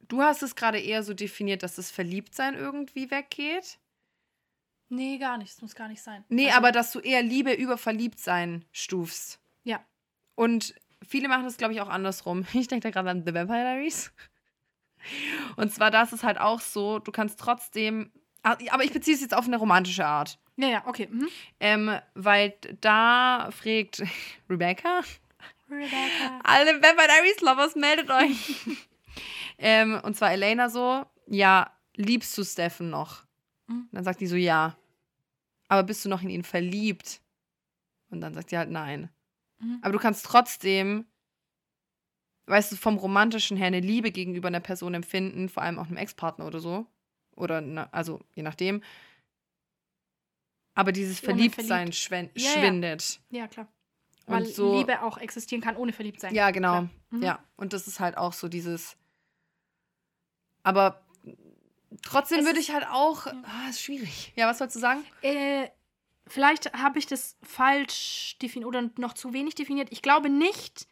du 0.08 0.22
hast 0.22 0.42
es 0.42 0.54
gerade 0.56 0.80
eher 0.80 1.02
so 1.02 1.14
definiert, 1.14 1.62
dass 1.62 1.76
das 1.76 1.90
Verliebtsein 1.90 2.54
irgendwie 2.54 3.10
weggeht. 3.10 3.78
Nee, 4.90 5.18
gar 5.18 5.36
nicht. 5.38 5.52
Das 5.54 5.62
muss 5.62 5.74
gar 5.74 5.88
nicht 5.88 6.02
sein. 6.02 6.24
Nee, 6.28 6.46
Also, 6.46 6.56
aber 6.58 6.72
dass 6.72 6.92
du 6.92 7.00
eher 7.00 7.22
Liebe 7.22 7.52
über 7.52 7.76
Verliebtsein 7.76 8.64
stufst. 8.72 9.38
Ja. 9.64 9.84
Und 10.34 10.74
viele 11.06 11.28
machen 11.28 11.44
das, 11.44 11.58
glaube 11.58 11.74
ich, 11.74 11.80
auch 11.80 11.88
andersrum. 11.90 12.46
Ich 12.54 12.68
denke 12.68 12.84
da 12.84 12.90
gerade 12.90 13.10
an 13.10 13.24
The 13.26 13.34
Vampire 13.34 13.60
Diaries. 13.62 14.12
Und 15.56 15.72
zwar, 15.72 15.90
da 15.90 16.02
ist 16.02 16.12
es 16.12 16.22
halt 16.24 16.38
auch 16.38 16.60
so, 16.60 16.98
du 16.98 17.12
kannst 17.12 17.38
trotzdem. 17.38 18.10
Ah, 18.42 18.56
Aber 18.70 18.84
ich 18.84 18.92
beziehe 18.92 19.14
es 19.14 19.20
jetzt 19.20 19.34
auf 19.34 19.46
eine 19.46 19.56
romantische 19.56 20.06
Art. 20.06 20.38
Ja, 20.56 20.68
ja, 20.68 20.82
okay. 20.86 21.08
Mhm. 21.10 21.28
Ähm, 21.60 21.98
weil 22.14 22.54
da 22.80 23.50
fragt 23.52 24.02
Rebecca, 24.50 25.02
Rebecca. 25.70 26.40
alle 26.42 26.72
Vampire 26.82 27.06
Diaries 27.08 27.40
Lovers, 27.42 27.76
meldet 27.76 28.10
euch. 28.10 28.56
Ähm, 29.58 30.00
und 30.02 30.16
zwar 30.16 30.32
Elena 30.32 30.68
so, 30.68 31.04
ja, 31.26 31.70
liebst 31.94 32.36
du 32.38 32.44
Steffen 32.44 32.90
noch? 32.90 33.24
Mhm. 33.66 33.88
Dann 33.92 34.04
sagt 34.04 34.20
die 34.20 34.26
so, 34.26 34.36
ja. 34.36 34.76
Aber 35.68 35.82
bist 35.82 36.04
du 36.04 36.08
noch 36.08 36.22
in 36.22 36.30
ihn 36.30 36.44
verliebt? 36.44 37.20
Und 38.10 38.20
dann 38.20 38.32
sagt 38.34 38.50
sie 38.50 38.56
halt 38.58 38.70
nein. 38.70 39.10
Mhm. 39.58 39.78
Aber 39.82 39.92
du 39.92 39.98
kannst 39.98 40.24
trotzdem, 40.24 41.04
weißt 42.46 42.72
du, 42.72 42.76
vom 42.76 42.96
Romantischen 42.96 43.56
her 43.56 43.66
eine 43.66 43.80
Liebe 43.80 44.10
gegenüber 44.10 44.48
einer 44.48 44.60
Person 44.60 44.94
empfinden, 44.94 45.48
vor 45.48 45.62
allem 45.62 45.78
auch 45.78 45.86
einem 45.88 45.96
Ex-Partner 45.98 46.46
oder 46.46 46.60
so. 46.60 46.86
Oder, 47.36 47.60
na, 47.60 47.88
also 47.92 48.20
je 48.34 48.42
nachdem. 48.42 48.82
Aber 50.74 50.92
dieses 50.92 51.18
Ohne 51.22 51.26
Verliebtsein 51.34 51.92
schwen- 51.92 52.30
Ja, 52.34 52.42
ja. 52.44 52.50
schwindet. 52.52 53.20
Ja, 53.30 53.48
klar. 53.48 53.68
Und 54.26 54.34
Weil 54.34 54.46
so- 54.46 54.78
Liebe 54.78 55.02
auch 55.02 55.18
existieren 55.18 55.60
kann, 55.62 55.76
ohne 55.76 55.92
verliebt 55.92 56.20
sein. 56.20 56.34
Ja, 56.34 56.50
genau. 56.50 56.70
Klar. 56.72 56.88
Mhm. 57.10 57.22
Ja, 57.22 57.38
und 57.56 57.72
das 57.72 57.86
ist 57.88 57.98
halt 58.00 58.16
auch 58.16 58.32
so 58.32 58.48
dieses. 58.48 58.96
Aber 60.62 61.02
trotzdem 62.02 62.40
Es 62.40 62.46
würde 62.46 62.60
ich 62.60 62.72
halt 62.72 62.86
auch. 62.88 63.26
Ah, 63.26 63.68
ist 63.68 63.82
schwierig. 63.82 64.32
Ja, 64.36 64.46
was 64.48 64.58
sollst 64.58 64.76
du 64.76 64.80
sagen? 64.80 65.04
Äh, 65.22 65.68
vielleicht 66.26 66.72
habe 66.74 66.98
ich 66.98 67.06
das 67.06 67.36
falsch 67.42 68.36
definiert 68.42 68.68
oder 68.68 68.90
noch 68.98 69.14
zu 69.14 69.32
wenig 69.32 69.54
definiert. 69.54 69.88
Ich 69.90 70.02
glaube 70.02 70.28
nicht, 70.28 70.86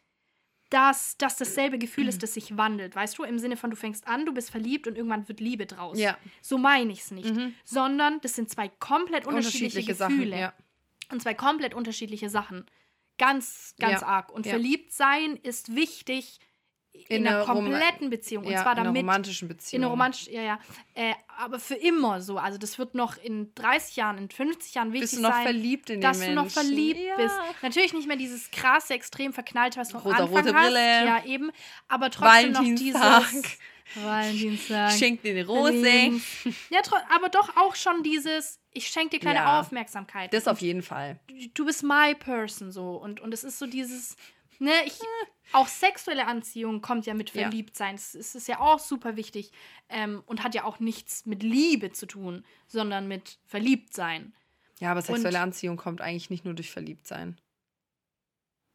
dass 0.69 1.17
das 1.17 1.37
dasselbe 1.37 1.77
Gefühl 1.77 2.07
ist, 2.07 2.23
das 2.23 2.33
sich 2.33 2.57
wandelt. 2.57 2.95
Weißt 2.95 3.17
du, 3.17 3.23
im 3.23 3.39
Sinne 3.39 3.55
von, 3.55 3.69
du 3.69 3.77
fängst 3.77 4.07
an, 4.07 4.25
du 4.25 4.33
bist 4.33 4.51
verliebt 4.51 4.87
und 4.87 4.97
irgendwann 4.97 5.27
wird 5.27 5.39
Liebe 5.39 5.65
draus. 5.65 5.97
Ja. 5.97 6.17
So 6.41 6.57
meine 6.57 6.91
ich 6.91 7.01
es 7.01 7.11
nicht. 7.11 7.33
Mhm. 7.33 7.55
Sondern 7.63 8.19
das 8.21 8.35
sind 8.35 8.49
zwei 8.49 8.67
komplett 8.67 9.27
unterschiedliche, 9.27 9.93
Gefühle. 9.93 9.95
Sachen. 9.95 10.31
Ja. 10.31 10.53
Und 11.09 11.21
zwei 11.21 11.33
komplett 11.33 11.73
unterschiedliche 11.73 12.29
Sachen. 12.29 12.65
Ganz, 13.17 13.75
ganz 13.79 14.01
Ja, 14.01 14.07
arg. 14.07 14.31
Und 14.31 14.45
ja. 14.45 14.51
verliebt 14.51 14.91
sein 14.91 15.37
ist 15.37 15.73
wichtig 15.73 16.39
in, 17.09 17.17
In 17.21 17.27
einer 17.27 17.41
Rom- 17.43 17.55
kompletten 17.65 18.09
Beziehung. 18.09 18.45
Und 18.45 18.51
ja, 18.51 18.61
zwar 18.63 18.73
in 18.73 18.79
einer 18.79 18.85
damit 18.87 19.01
romantischen 19.01 19.47
Beziehung. 19.47 19.79
in 19.79 19.83
einer 19.83 19.91
romantischen, 19.91 20.33
ja, 20.33 20.41
ja. 20.41 20.59
Äh, 20.93 21.13
aber 21.37 21.59
für 21.59 21.75
immer 21.75 22.21
so. 22.21 22.37
Also 22.37 22.57
das 22.57 22.77
wird 22.79 22.95
noch 22.95 23.17
in 23.17 23.53
30 23.55 23.95
Jahren, 23.95 24.17
in 24.17 24.29
50 24.29 24.73
Jahren 24.75 24.93
wichtig 24.93 25.11
Bist 25.11 25.17
du 25.17 25.21
noch 25.21 25.31
sein, 25.33 25.43
verliebt 25.43 25.89
in 25.89 25.95
den 25.95 26.01
dass 26.01 26.19
Menschen? 26.19 26.35
du 26.35 26.41
noch 26.43 26.51
verliebt 26.51 26.99
ja. 26.99 27.15
bist. 27.15 27.35
Natürlich 27.61 27.93
nicht 27.93 28.07
mehr 28.07 28.17
dieses 28.17 28.49
krasse, 28.51 28.93
extrem 28.93 29.33
verknallte, 29.33 29.79
was 29.79 29.89
du 29.89 29.97
Rosa, 29.97 30.17
Anfang 30.17 30.27
rote 30.29 30.53
hast. 30.53 30.63
Brille. 30.65 31.05
Ja, 31.05 31.23
eben. 31.25 31.51
Aber 31.87 32.09
trotzdem 32.09 32.51
noch 32.51 32.61
dieses... 32.61 32.99
Valentinstag. 33.01 33.57
Valentinstag. 33.95 34.91
Schenk 34.91 35.21
dir 35.21 35.31
eine 35.31 35.45
Rose. 35.45 35.81
Ja, 36.69 36.81
aber 37.15 37.29
doch 37.29 37.55
auch 37.57 37.75
schon 37.75 38.03
dieses, 38.03 38.59
ich 38.71 38.87
schenke 38.87 39.11
dir 39.11 39.19
kleine 39.19 39.39
Ja. 39.39 39.59
Aufmerksamkeit. 39.59 40.33
Das 40.33 40.47
auf 40.47 40.61
jeden 40.61 40.81
Fall. 40.81 41.19
du 41.53 41.65
bist 41.65 41.83
my 41.83 42.13
person 42.15 42.71
so 42.71 42.91
und 42.97 43.19
und 43.21 43.33
es 43.33 43.43
ist 43.43 43.59
so 43.59 43.65
dieses 43.65 44.15
ne 44.59 44.71
ich 44.85 44.99
auch 45.53 45.67
sexuelle 45.67 46.25
Anziehung 46.27 46.81
kommt 46.81 47.05
ja 47.05 47.13
mit 47.13 47.33
Ja. 47.33 47.43
Verliebtsein 47.43 47.95
es 47.95 48.13
es 48.15 48.35
ist 48.35 48.47
ja 48.47 48.59
auch 48.59 48.79
super 48.79 49.15
wichtig 49.15 49.51
ähm, 49.89 50.21
und 50.25 50.43
hat 50.43 50.55
ja 50.55 50.63
auch 50.65 50.79
nichts 50.79 51.25
mit 51.25 51.43
Liebe 51.43 51.91
zu 51.91 52.05
tun 52.05 52.43
sondern 52.67 53.07
mit 53.07 53.37
Verliebtsein 53.45 54.33
Ja, 54.79 54.91
aber 54.91 55.01
sexuelle 55.01 55.37
Und- 55.37 55.43
Anziehung 55.43 55.77
kommt 55.77 56.01
eigentlich 56.01 56.29
nicht 56.29 56.45
nur 56.45 56.53
durch 56.53 56.71
Verliebtsein. 56.71 57.37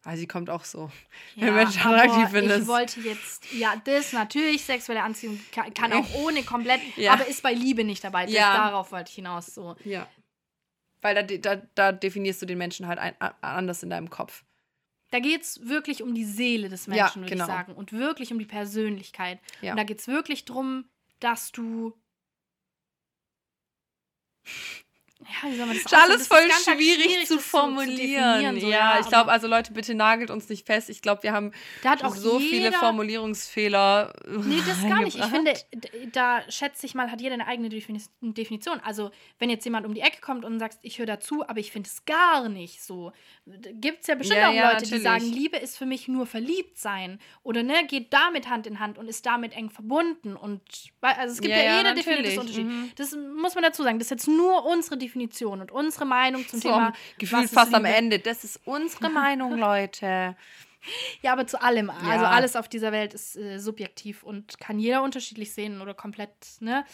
Also 0.04 0.18
sie 0.22 0.26
kommt 0.26 0.50
auch 0.50 0.64
so. 0.64 0.90
ja, 1.36 1.46
Wenn 1.46 1.54
Menschen 1.54 1.80
attraktiv 1.80 2.24
ich 2.24 2.30
findest. 2.30 2.66
wollte 2.66 3.00
jetzt 3.02 3.52
ja 3.52 3.76
das 3.84 4.12
natürlich 4.12 4.64
sexuelle 4.64 5.00
Anziehung 5.02 5.38
kann, 5.52 5.72
kann 5.74 5.92
auch 5.98 6.14
ohne 6.14 6.42
komplett 6.42 6.80
Ja. 6.96 7.12
aber 7.12 7.26
ist 7.28 7.40
bei 7.42 7.52
Liebe 7.52 7.84
nicht 7.84 8.02
dabei 8.02 8.24
das, 8.24 8.34
Ja. 8.34 8.52
darauf 8.56 8.90
wollte 8.90 9.10
ich 9.10 9.14
hinaus 9.14 9.46
so 9.54 9.76
Ja. 9.84 10.08
Weil 11.02 11.14
da, 11.14 11.22
da, 11.22 11.62
da 11.76 11.92
definierst 11.92 12.42
du 12.42 12.46
den 12.46 12.58
Menschen 12.58 12.86
halt 12.88 12.98
ein, 12.98 13.14
anders 13.42 13.82
in 13.84 13.90
deinem 13.90 14.08
Kopf. 14.10 14.44
Da 15.12 15.20
geht 15.20 15.42
es 15.42 15.68
wirklich 15.68 16.02
um 16.02 16.14
die 16.14 16.24
Seele 16.24 16.70
des 16.70 16.86
Ja, 16.86 16.94
Menschen, 16.94 17.22
würde 17.22 17.32
genau. 17.34 17.44
ich 17.44 17.50
sagen. 17.50 17.74
Und 17.74 17.92
wirklich 17.92 18.32
um 18.32 18.38
die 18.38 18.46
Persönlichkeit. 18.46 19.40
Ja. 19.60 19.72
Und 19.72 19.76
da 19.76 19.84
geht 19.84 20.00
es 20.00 20.08
wirklich 20.08 20.46
darum, 20.46 20.86
dass 21.20 21.52
du. 21.52 21.92
Ja, 25.24 25.50
wie 25.50 25.56
soll 25.56 25.66
man 25.66 25.76
das 25.76 25.84
Ist 25.86 25.94
alles 25.94 26.26
voll 26.26 26.38
Das 26.48 26.58
ist 26.60 26.66
ganz 26.66 26.78
schwierig, 26.78 27.26
zu 27.26 27.38
formulieren. 27.38 27.96
definieren, 28.40 28.60
so, 28.60 28.70
ja, 28.70 28.94
ich 28.94 29.00
aber 29.00 29.08
glaube, 29.08 29.32
also 29.32 29.46
Leute, 29.46 29.72
bitte 29.72 29.94
nagelt 29.94 30.30
uns 30.30 30.48
nicht 30.48 30.66
fest. 30.66 30.90
Ich 30.90 31.00
glaube, 31.02 31.22
wir 31.22 31.32
haben 31.32 31.52
Da 31.82 31.90
hat 31.90 32.04
auch 32.04 32.14
so 32.14 32.38
viele 32.38 32.72
Formulierungsfehler. 32.72 34.12
Nee, 34.44 34.62
das 34.66 34.82
gar 34.88 35.02
nicht. 35.02 35.16
Ich 35.18 35.24
finde, 35.26 35.54
da 36.12 36.42
schätze 36.50 36.86
ich 36.86 36.94
mal, 36.94 37.10
hat 37.10 37.20
jeder 37.20 37.34
eine 37.34 37.46
eigene 37.46 37.68
Defini- 37.68 38.08
Definition. 38.20 38.80
Also, 38.84 39.10
wenn 39.38 39.50
jetzt 39.50 39.64
jemand 39.64 39.86
um 39.86 39.94
die 39.94 40.00
Ecke 40.00 40.20
kommt 40.20 40.44
und 40.44 40.58
sagt, 40.58 40.78
ich 40.82 40.98
höre 40.98 41.06
dazu, 41.06 41.44
aber 41.48 41.60
ich 41.60 41.72
finde 41.72 41.88
es 41.88 42.04
gar 42.04 42.48
nicht 42.48 42.82
so. 42.82 43.12
Gibt 43.46 44.02
es 44.02 44.06
ja 44.06 44.14
bestimmt 44.14 44.38
Ja, 44.40 44.48
auch 44.50 44.54
ja, 44.54 44.72
Leute, 44.72 44.84
die 44.84 44.90
natürlich. 44.92 45.02
sagen, 45.02 45.24
Liebe 45.32 45.56
ist 45.56 45.76
für 45.76 45.86
mich 45.86 46.08
nur 46.08 46.26
verliebt 46.26 46.78
sein. 46.78 47.18
Oder 47.42 47.62
ne, 47.62 47.84
geht 47.88 48.12
damit 48.12 48.48
Hand 48.48 48.66
in 48.66 48.78
Hand 48.80 48.98
und 48.98 49.08
ist 49.08 49.26
damit 49.26 49.52
eng 49.56 49.70
verbunden. 49.70 50.36
Und 50.36 50.60
also 51.00 51.32
es 51.34 51.40
gibt 51.40 51.52
Ja, 51.54 51.58
ja, 51.62 51.64
ja, 51.64 51.78
jede 51.78 51.94
Definition. 51.94 52.46
Mhm. 52.66 52.90
Das 52.96 53.16
muss 53.40 53.54
man 53.54 53.64
dazu 53.64 53.82
sagen. 53.82 53.98
Das 53.98 54.06
ist 54.06 54.10
jetzt 54.10 54.28
nur 54.28 54.64
unsere 54.64 54.96
Definition 54.96 55.11
und 55.16 55.70
unsere 55.72 56.04
Meinung 56.06 56.46
zum 56.46 56.60
so, 56.60 56.68
Thema. 56.68 56.92
gefühlt 57.18 57.50
fast 57.50 57.74
am. 57.74 57.84
Ende. 57.84 58.18
Das 58.18 58.44
ist 58.44 58.60
unsere 58.64 59.08
Meinung, 59.10 59.56
Leute. 59.58 60.36
Ja, 61.22 61.32
aber 61.32 61.46
zu 61.46 61.60
allem. 61.62 61.90
Also 61.90 62.24
Ja. 62.24 62.30
alles 62.30 62.56
auf 62.56 62.68
dieser 62.68 62.90
Welt 62.92 63.14
ist 63.14 63.36
äh, 63.36 63.58
subjektiv 63.58 64.22
und 64.22 64.58
kann 64.58 64.78
jeder 64.78 65.02
unterschiedlich 65.02 65.52
sehen 65.54 65.80
oder 65.80 65.94
komplett, 65.94 66.34
ne? 66.60 66.84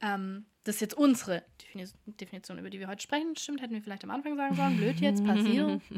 Ähm, 0.00 0.46
das 0.64 0.76
ist 0.76 0.80
jetzt 0.80 0.94
unsere 0.94 1.44
Defini 1.62 1.86
Definition, 2.06 2.58
über 2.58 2.70
die 2.70 2.80
wir 2.80 2.88
heute 2.88 3.02
sprechen. 3.02 3.36
Stimmt, 3.36 3.60
hätten 3.62 3.74
wir 3.74 3.82
vielleicht 3.82 4.04
am 4.04 4.10
Anfang 4.10 4.36
sagen 4.36 4.54
sollen. 4.56 4.76
Blöd 4.76 5.00
jetzt, 5.00 5.24
passiert. 5.24 5.80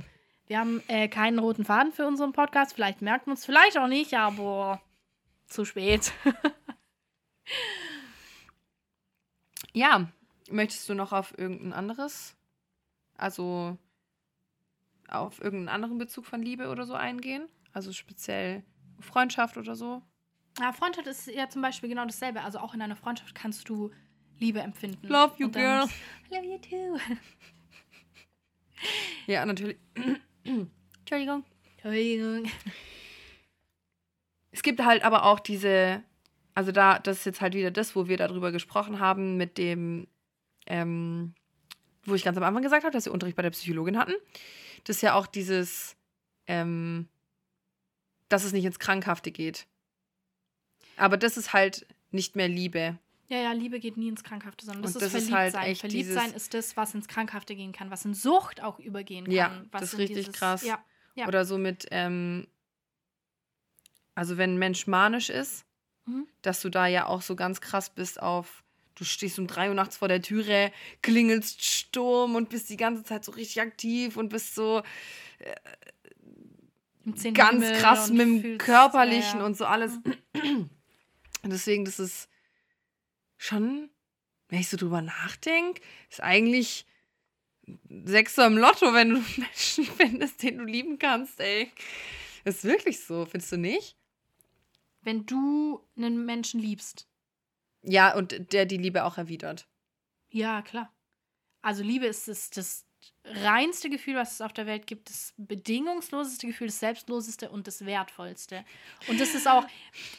Wir 0.46 0.58
haben 0.60 0.82
äh, 0.88 1.08
keinen 1.08 1.38
roten 1.38 1.66
Faden 1.66 1.92
für 1.92 2.06
unseren 2.06 2.32
Podcast. 2.32 2.72
Vielleicht 2.72 3.02
merkt 3.02 3.26
man 3.26 3.34
es, 3.34 3.44
vielleicht 3.44 3.76
auch 3.76 3.86
nicht, 3.86 4.14
aber 4.14 4.80
zu 5.46 5.64
spät. 5.66 6.10
Ja, 9.72 10.10
möchtest 10.50 10.88
du 10.88 10.94
noch 10.94 11.12
auf 11.12 11.36
irgendein 11.38 11.72
anderes, 11.72 12.36
also 13.16 13.76
auf 15.08 15.40
irgendeinen 15.40 15.68
anderen 15.68 15.98
Bezug 15.98 16.26
von 16.26 16.42
Liebe 16.42 16.68
oder 16.68 16.86
so 16.86 16.94
eingehen? 16.94 17.48
Also 17.72 17.92
speziell 17.92 18.64
Freundschaft 19.00 19.56
oder 19.56 19.74
so? 19.74 20.02
Ja, 20.58 20.72
Freundschaft 20.72 21.06
ist 21.06 21.26
ja 21.28 21.48
zum 21.48 21.62
Beispiel 21.62 21.88
genau 21.88 22.04
dasselbe. 22.04 22.42
Also 22.42 22.58
auch 22.58 22.74
in 22.74 22.82
einer 22.82 22.96
Freundschaft 22.96 23.34
kannst 23.34 23.68
du 23.68 23.90
Liebe 24.38 24.60
empfinden. 24.60 25.06
Love 25.08 25.34
you, 25.38 25.50
girl. 25.50 25.86
Love 26.30 26.46
you 26.46 26.58
too. 26.58 26.98
Ja, 29.26 29.44
natürlich. 29.44 29.76
Entschuldigung. 31.00 31.44
Entschuldigung. 31.76 32.50
Es 34.50 34.62
gibt 34.62 34.82
halt 34.82 35.04
aber 35.04 35.24
auch 35.24 35.40
diese, 35.40 36.02
also 36.54 36.72
da, 36.72 36.98
das 36.98 37.18
ist 37.18 37.24
jetzt 37.26 37.40
halt 37.40 37.54
wieder 37.54 37.70
das, 37.70 37.94
wo 37.94 38.08
wir 38.08 38.16
darüber 38.16 38.52
gesprochen 38.52 39.00
haben, 39.00 39.36
mit 39.36 39.58
dem, 39.58 40.06
ähm, 40.68 41.34
wo 42.04 42.14
ich 42.14 42.22
ganz 42.24 42.36
am 42.36 42.44
Anfang 42.44 42.62
gesagt 42.62 42.84
habe, 42.84 42.92
dass 42.92 43.04
wir 43.06 43.12
Unterricht 43.12 43.36
bei 43.36 43.42
der 43.42 43.50
Psychologin 43.50 43.98
hatten. 43.98 44.14
Das 44.84 44.96
ist 44.96 45.02
ja 45.02 45.14
auch 45.14 45.26
dieses, 45.26 45.96
ähm, 46.46 47.08
dass 48.28 48.44
es 48.44 48.52
nicht 48.52 48.64
ins 48.64 48.78
Krankhafte 48.78 49.30
geht. 49.32 49.66
Aber 50.96 51.16
das 51.16 51.36
ist 51.36 51.52
halt 51.52 51.86
nicht 52.10 52.36
mehr 52.36 52.48
Liebe. 52.48 52.98
Ja, 53.28 53.38
ja, 53.38 53.52
Liebe 53.52 53.78
geht 53.78 53.96
nie 53.98 54.08
ins 54.08 54.24
Krankhafte, 54.24 54.64
sondern 54.64 54.82
das 54.82 54.96
Und 54.96 55.02
ist 55.02 55.12
das 55.14 55.22
ist 55.22 55.28
Verliebtsein. 55.28 55.62
halt 55.62 55.78
Verliebtsein 55.78 56.24
dieses- 56.26 56.36
ist 56.44 56.54
das, 56.54 56.76
was 56.78 56.94
ins 56.94 57.08
Krankhafte 57.08 57.54
gehen 57.54 57.72
kann, 57.72 57.90
was 57.90 58.04
in 58.06 58.14
Sucht 58.14 58.62
auch 58.62 58.78
übergehen 58.78 59.24
kann. 59.26 59.34
Ja, 59.34 59.64
was 59.70 59.80
das 59.82 59.92
ist 59.94 59.98
richtig 59.98 60.32
krass. 60.32 60.62
Ja, 60.64 60.82
ja. 61.14 61.26
Oder 61.28 61.44
so 61.44 61.58
mit, 61.58 61.86
ähm, 61.90 62.46
also 64.14 64.36
wenn 64.38 64.54
ein 64.54 64.58
Mensch 64.58 64.86
manisch 64.86 65.28
ist, 65.30 65.64
Mhm. 66.06 66.26
dass 66.42 66.62
du 66.62 66.70
da 66.70 66.86
ja 66.86 67.06
auch 67.06 67.20
so 67.22 67.36
ganz 67.36 67.60
krass 67.60 67.90
bist 67.90 68.20
auf, 68.22 68.64
du 68.98 69.04
stehst 69.04 69.38
um 69.38 69.46
drei 69.46 69.68
Uhr 69.68 69.74
nachts 69.74 69.96
vor 69.96 70.08
der 70.08 70.22
Türe, 70.22 70.72
klingelst 71.02 71.64
Sturm 71.64 72.34
und 72.34 72.48
bist 72.48 72.68
die 72.70 72.76
ganze 72.76 73.04
Zeit 73.04 73.24
so 73.24 73.32
richtig 73.32 73.60
aktiv 73.60 74.16
und 74.16 74.28
bist 74.28 74.54
so 74.54 74.82
zehnten 77.14 77.34
ganz 77.34 77.64
Himmel 77.64 77.80
krass 77.80 78.10
mit 78.10 78.20
dem 78.20 78.58
Körperlichen 78.58 79.34
ja, 79.34 79.38
ja. 79.38 79.46
und 79.46 79.56
so 79.56 79.64
alles. 79.64 79.92
Und 81.42 81.52
deswegen, 81.52 81.84
das 81.84 81.98
ist 81.98 82.28
schon, 83.36 83.90
wenn 84.48 84.60
ich 84.60 84.68
so 84.68 84.76
drüber 84.76 85.02
nachdenke, 85.02 85.80
ist 86.10 86.22
eigentlich 86.22 86.86
Sechser 87.88 88.46
im 88.46 88.56
Lotto, 88.56 88.94
wenn 88.94 89.10
du 89.10 89.16
einen 89.16 89.26
Menschen 89.36 89.84
findest, 89.84 90.42
den 90.42 90.58
du 90.58 90.64
lieben 90.64 90.98
kannst, 90.98 91.38
ey. 91.40 91.70
Ist 92.44 92.64
wirklich 92.64 93.00
so, 93.00 93.26
findest 93.26 93.52
du 93.52 93.58
nicht? 93.58 93.96
Wenn 95.02 95.26
du 95.26 95.86
einen 95.96 96.24
Menschen 96.24 96.60
liebst. 96.60 97.06
Ja, 97.82 98.14
und 98.14 98.52
der 98.52 98.66
die 98.66 98.76
Liebe 98.76 99.04
auch 99.04 99.18
erwidert. 99.18 99.66
Ja, 100.30 100.62
klar. 100.62 100.92
Also 101.62 101.82
Liebe 101.82 102.06
ist 102.06 102.28
das, 102.28 102.50
das 102.50 102.84
reinste 103.24 103.90
Gefühl, 103.90 104.16
was 104.16 104.32
es 104.34 104.40
auf 104.40 104.52
der 104.52 104.66
Welt 104.66 104.86
gibt, 104.86 105.10
das 105.10 105.34
bedingungsloseste 105.36 106.46
Gefühl, 106.46 106.68
das 106.68 106.80
selbstloseste 106.80 107.50
und 107.50 107.66
das 107.66 107.84
wertvollste. 107.84 108.64
Und 109.08 109.20
das 109.20 109.34
ist 109.34 109.46
auch, 109.48 109.66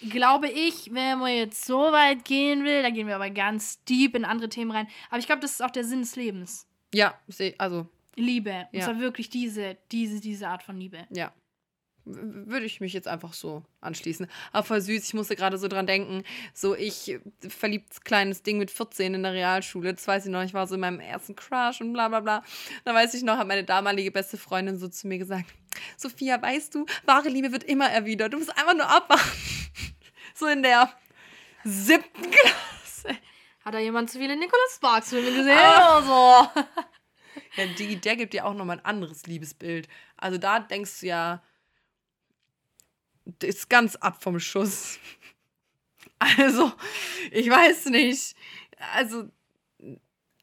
glaube 0.09 0.49
ich, 0.49 0.93
wenn 0.93 1.19
man 1.19 1.33
jetzt 1.33 1.65
so 1.65 1.79
weit 1.91 2.23
gehen 2.25 2.63
will, 2.63 2.81
da 2.83 2.89
gehen 2.89 3.07
wir 3.07 3.15
aber 3.15 3.29
ganz 3.29 3.83
deep 3.85 4.15
in 4.15 4.25
andere 4.25 4.49
Themen 4.49 4.71
rein. 4.71 4.87
Aber 5.09 5.19
ich 5.19 5.25
glaube, 5.25 5.41
das 5.41 5.51
ist 5.53 5.61
auch 5.61 5.71
der 5.71 5.83
Sinn 5.83 5.99
des 6.01 6.15
Lebens. 6.15 6.67
Ja, 6.93 7.19
also, 7.57 7.87
Liebe. 8.15 8.67
Und 8.71 8.79
Ja. 8.79 8.85
zwar 8.85 8.99
wirklich 8.99 9.29
diese, 9.29 9.77
diese, 9.91 10.19
diese 10.19 10.47
Art 10.47 10.63
von 10.63 10.79
Liebe. 10.79 11.07
ja. 11.11 11.33
Würde 12.05 12.65
ich 12.65 12.81
mich 12.81 12.93
jetzt 12.93 13.07
einfach 13.07 13.33
so 13.33 13.63
anschließen. 13.81 14.27
Aber 14.51 14.63
voll 14.65 14.81
süß, 14.81 15.03
ich 15.03 15.13
musste 15.13 15.35
gerade 15.35 15.57
so 15.57 15.67
dran 15.67 15.85
denken. 15.85 16.23
So, 16.53 16.75
ich 16.75 17.19
verliebt 17.47 18.03
kleines 18.03 18.41
Ding 18.41 18.57
mit 18.57 18.71
14 18.71 19.13
in 19.13 19.23
der 19.23 19.33
Realschule. 19.33 19.93
Das 19.93 20.07
weiß 20.07 20.25
ich 20.25 20.31
noch, 20.31 20.43
ich 20.43 20.53
war 20.53 20.65
so 20.67 20.75
in 20.75 20.81
meinem 20.81 20.99
ersten 20.99 21.35
Crush 21.35 21.81
und 21.81 21.93
bla 21.93 22.07
bla 22.07 22.19
bla. 22.21 22.43
Da 22.85 22.93
weiß 22.93 23.13
ich 23.13 23.23
noch, 23.23 23.37
hat 23.37 23.47
meine 23.47 23.63
damalige 23.63 24.11
beste 24.11 24.37
Freundin 24.37 24.77
so 24.77 24.87
zu 24.87 25.07
mir 25.07 25.17
gesagt: 25.19 25.45
Sophia, 25.97 26.41
weißt 26.41 26.73
du, 26.75 26.85
wahre 27.05 27.29
Liebe 27.29 27.51
wird 27.51 27.63
immer 27.65 27.89
erwidert. 27.89 28.33
Du 28.33 28.37
musst 28.37 28.57
einfach 28.57 28.73
nur 28.75 28.89
abwarten. 28.89 29.23
So 30.35 30.47
in 30.47 30.63
der 30.63 30.89
siebten 31.65 32.31
Klasse. 32.31 33.17
Hat 33.65 33.73
da 33.73 33.79
jemand 33.79 34.09
zu 34.09 34.19
viele 34.19 34.37
Nicholas 34.37 34.75
Sparks 34.75 35.09
Filme 35.09 35.31
gesehen 35.35 35.57
Ah. 35.57 35.97
oder 35.97 36.05
so? 36.55 36.61
Ja, 37.57 37.65
die, 37.77 37.95
der 37.97 38.15
gibt 38.15 38.33
dir 38.33 38.45
auch 38.45 38.53
nochmal 38.53 38.77
ein 38.77 38.85
anderes 38.85 39.25
Liebesbild. 39.27 39.89
Also 40.15 40.37
da 40.37 40.59
denkst 40.61 41.01
du 41.01 41.07
ja, 41.07 41.43
ist 43.43 43.69
ganz 43.69 43.95
ab 43.97 44.21
vom 44.23 44.39
Schuss. 44.39 44.99
Also, 46.37 46.71
ich 47.31 47.49
weiß 47.49 47.85
nicht. 47.85 48.35
Also, 48.93 49.29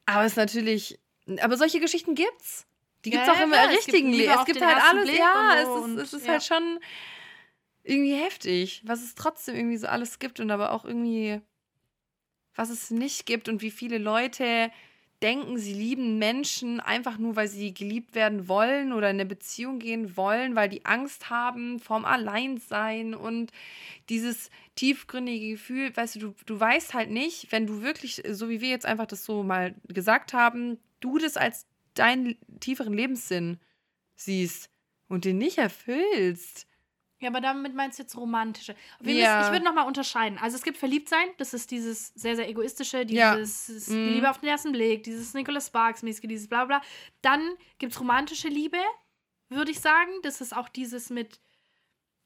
aber 0.05 0.23
es 0.25 0.33
ist 0.33 0.37
natürlich. 0.37 0.99
Aber 1.41 1.57
solche 1.57 1.79
Geschichten 1.79 2.15
gibt's. 2.15 2.65
Die 3.05 3.11
gibt's 3.11 3.27
Ja, 3.27 3.33
auch 3.33 3.37
ja, 3.37 3.43
im 3.43 3.53
es 3.53 3.59
gibt 3.61 3.77
richtigen 3.77 4.11
Leben. 4.11 4.31
Es 4.31 4.45
gibt 4.45 4.59
den 4.59 4.67
halt 4.67 4.77
ersten 4.77 4.97
alles. 4.97 5.09
Blick 5.09 5.19
Ja, 5.19 5.51
und 5.51 5.57
es 5.57 5.65
so 5.67 6.01
ist, 6.01 6.07
es 6.07 6.13
ist 6.21 6.25
ja. 6.25 6.31
halt 6.33 6.43
schon 6.43 6.79
irgendwie 7.83 8.15
heftig, 8.15 8.81
was 8.85 9.03
es 9.03 9.15
trotzdem 9.15 9.55
irgendwie 9.55 9.77
so 9.77 9.87
alles 9.87 10.19
gibt 10.19 10.39
und 10.39 10.51
aber 10.51 10.71
auch 10.71 10.83
irgendwie, 10.83 11.41
was 12.55 12.69
es 12.69 12.89
nicht 12.91 13.25
gibt 13.25 13.47
und 13.47 13.61
wie 13.61 13.71
viele 13.71 13.97
Leute 13.97 14.71
denken, 15.23 15.57
sie 15.57 15.73
lieben 15.73 16.19
Menschen 16.19 16.79
einfach 16.79 17.17
nur, 17.17 17.35
weil 17.35 17.47
sie 17.47 17.73
geliebt 17.73 18.13
werden 18.13 18.47
wollen 18.47 18.93
oder 18.93 19.09
in 19.09 19.15
eine 19.15 19.25
Beziehung 19.25 19.79
gehen 19.79 20.15
wollen, 20.15 20.55
weil 20.55 20.69
die 20.69 20.85
Angst 20.85 21.29
haben 21.29 21.79
vorm 21.79 22.05
Alleinsein 22.05 23.15
und 23.15 23.51
dieses 24.09 24.49
tiefgründige 24.75 25.51
Gefühl, 25.51 25.95
weißt 25.95 26.15
du, 26.15 26.19
du, 26.19 26.35
du 26.45 26.59
weißt 26.59 26.93
halt 26.93 27.09
nicht, 27.09 27.51
wenn 27.51 27.65
du 27.65 27.81
wirklich, 27.81 28.21
so 28.29 28.49
wie 28.49 28.61
wir 28.61 28.69
jetzt 28.69 28.85
einfach 28.85 29.07
das 29.07 29.25
so 29.25 29.43
mal 29.43 29.73
gesagt 29.87 30.33
haben, 30.33 30.77
du 30.99 31.17
das 31.17 31.35
als 31.35 31.65
deinen 31.95 32.37
tieferen 32.59 32.93
Lebenssinn 32.93 33.59
siehst 34.15 34.69
und 35.07 35.25
den 35.25 35.39
nicht 35.39 35.57
erfüllst. 35.57 36.67
Ja, 37.19 37.29
aber 37.29 37.41
damit 37.41 37.73
meinst 37.73 37.97
du 37.97 38.03
jetzt 38.03 38.15
romantische. 38.15 38.75
Wir 38.99 39.15
Ja. 39.15 39.37
müssen, 39.37 39.47
ich 39.47 39.51
würde 39.53 39.65
nochmal 39.65 39.87
unterscheiden. 39.87 40.37
Also 40.37 40.55
es 40.55 40.63
gibt 40.63 40.77
Verliebtsein, 40.77 41.27
das 41.37 41.53
ist 41.53 41.71
dieses 41.71 42.09
sehr, 42.13 42.35
sehr 42.35 42.47
egoistische, 42.47 43.03
Ja. 43.09 43.35
dieses 43.35 43.87
Mhm. 43.87 44.13
Liebe 44.13 44.29
auf 44.29 44.37
den 44.39 44.49
ersten 44.49 44.71
Blick, 44.71 45.03
dieses 45.03 45.33
Nicholas 45.33 45.67
Sparks-mäßige, 45.67 46.27
dieses 46.27 46.47
bla 46.47 46.65
bla. 46.65 46.81
Dann 47.21 47.41
gibt 47.79 47.93
es 47.93 47.99
romantische 47.99 48.49
Liebe, 48.49 48.77
würde 49.49 49.71
ich 49.71 49.79
sagen. 49.79 50.11
Das 50.21 50.41
ist 50.41 50.55
auch 50.55 50.69
dieses 50.69 51.09
mit, 51.09 51.39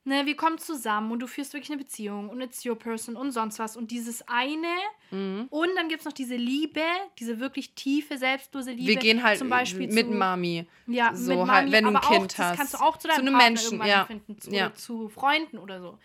ne, 0.04 0.26
wir 0.26 0.36
kommen 0.36 0.58
zusammen 0.58 1.12
und 1.12 1.20
du 1.20 1.28
führst 1.28 1.54
wirklich 1.54 1.72
eine 1.72 1.78
Beziehung 1.82 2.30
und 2.30 2.42
it's 2.42 2.66
your 2.66 2.78
person 2.78 3.16
und 3.16 3.32
sonst 3.32 3.60
was. 3.60 3.78
Und 3.78 3.92
dieses 3.92 4.28
eine. 4.28 4.68
Mhm. 5.12 5.48
Und 5.50 5.70
dann 5.76 5.90
gibt 5.90 6.02
es 6.02 6.06
noch 6.06 6.14
diese 6.14 6.36
Liebe, 6.36 6.82
diese 7.20 7.40
wirklich 7.40 7.74
tiefe, 7.76 8.18
selbstlose 8.18 8.72
Liebe. 8.72 8.88
Wir 8.88 8.96
gehen 8.96 9.24
halt 9.24 9.38
zum 9.40 9.50
Beispiel 9.50 9.88
mit 9.88 10.08
zu, 10.08 10.14
Mami. 10.14 10.68
ja, 10.88 11.16
so 11.16 11.32
mit 11.32 11.40
halt, 11.52 11.66
Mami, 11.66 11.72
wenn 11.72 11.84
du 11.84 11.90
ein 11.92 11.96
aber 11.98 12.08
auch, 12.08 12.12
Kind 12.12 12.32
das 12.32 12.38
hast. 12.40 12.58
kannst 12.58 12.74
du 12.74 12.78
auch 12.80 12.98
zu 12.98 13.08
deinem 13.08 13.16
Zu 13.16 13.22
einem 13.22 13.34
Partner 13.34 13.50
Menschen, 13.50 13.66
irgendwann 13.66 13.88
ja. 13.90 14.02
empfinden, 14.02 14.40
zu, 14.42 14.52
Ja. 14.52 14.74
zu 14.74 15.10
Freunden 15.10 15.58
oder 15.58 15.82
so. 15.82 16.00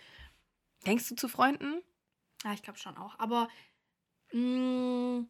Denkst 0.86 1.08
du 1.08 1.14
zu 1.16 1.28
Freunden? 1.28 1.82
Ja, 2.44 2.52
ich 2.52 2.62
glaube 2.62 2.78
schon 2.78 2.96
auch. 2.96 3.18
Aber 3.18 3.48
mh, 4.32 5.24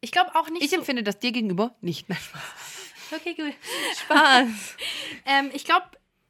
ich 0.00 0.12
glaube 0.12 0.34
auch 0.34 0.48
nicht. 0.50 0.62
Ich 0.62 0.70
so, 0.70 0.76
empfinde 0.76 1.02
das 1.02 1.18
dir 1.18 1.32
gegenüber 1.32 1.74
nicht. 1.80 2.08
Nein, 2.08 2.18
Spaß. 2.18 3.12
Okay, 3.16 3.34
gut. 3.34 3.54
Spaß. 4.04 4.48
Ähm, 5.26 5.50
ich 5.54 5.64
glaube 5.64 5.86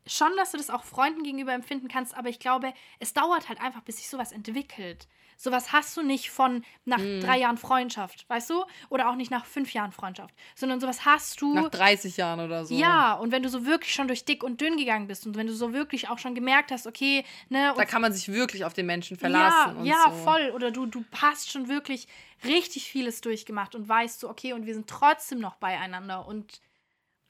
schon, 0.06 0.30
dass 0.36 0.50
du 0.52 0.58
das 0.58 0.70
auch 0.70 0.84
Freunden 0.84 1.22
gegenüber 1.22 1.52
empfinden 1.52 1.88
kannst, 1.88 2.14
aber 2.14 2.28
ich 2.28 2.38
glaube, 2.38 2.72
es 2.98 3.14
dauert 3.14 3.48
halt 3.48 3.60
einfach, 3.60 3.82
bis 3.82 3.96
sich 3.96 4.08
sowas 4.08 4.32
entwickelt. 4.32 5.08
Sowas 5.36 5.72
hast 5.72 5.96
du 5.96 6.02
nicht 6.02 6.30
von 6.30 6.64
nach 6.84 6.98
Mhm. 6.98 7.20
drei 7.20 7.38
Jahren 7.38 7.56
Freundschaft, 7.58 8.24
weißt 8.28 8.50
du? 8.50 8.64
Oder 8.88 9.08
auch 9.10 9.16
nicht 9.16 9.32
nach 9.32 9.44
fünf 9.44 9.72
Jahren 9.72 9.90
Freundschaft, 9.90 10.32
sondern 10.54 10.78
sowas 10.78 11.04
hast 11.04 11.40
du. 11.40 11.54
Nach 11.54 11.68
30 11.70 12.16
Jahren 12.16 12.38
oder 12.38 12.64
so. 12.64 12.72
Ja, 12.74 13.14
und 13.14 13.32
wenn 13.32 13.42
du 13.42 13.48
so 13.48 13.66
wirklich 13.66 13.92
schon 13.92 14.06
durch 14.06 14.24
dick 14.24 14.44
und 14.44 14.60
dünn 14.60 14.76
gegangen 14.76 15.08
bist 15.08 15.26
und 15.26 15.36
wenn 15.36 15.48
du 15.48 15.52
so 15.52 15.72
wirklich 15.72 16.08
auch 16.08 16.18
schon 16.18 16.36
gemerkt 16.36 16.70
hast, 16.70 16.86
okay, 16.86 17.24
ne, 17.48 17.72
Da 17.76 17.84
kann 17.84 18.00
man 18.00 18.12
sich 18.12 18.28
wirklich 18.28 18.64
auf 18.64 18.74
den 18.74 18.86
Menschen 18.86 19.16
verlassen. 19.16 19.74
Ja, 19.74 19.80
und 19.80 19.86
ja, 19.86 20.04
so. 20.10 20.22
voll. 20.22 20.52
Oder 20.54 20.70
du, 20.70 20.86
du 20.86 21.04
hast 21.20 21.50
schon 21.50 21.66
wirklich 21.68 22.06
richtig 22.44 22.84
vieles 22.88 23.20
durchgemacht 23.20 23.74
und 23.74 23.88
weißt 23.88 24.20
so, 24.20 24.28
okay, 24.30 24.52
und 24.52 24.66
wir 24.66 24.74
sind 24.74 24.88
trotzdem 24.88 25.40
noch 25.40 25.56
beieinander 25.56 26.26
und 26.28 26.60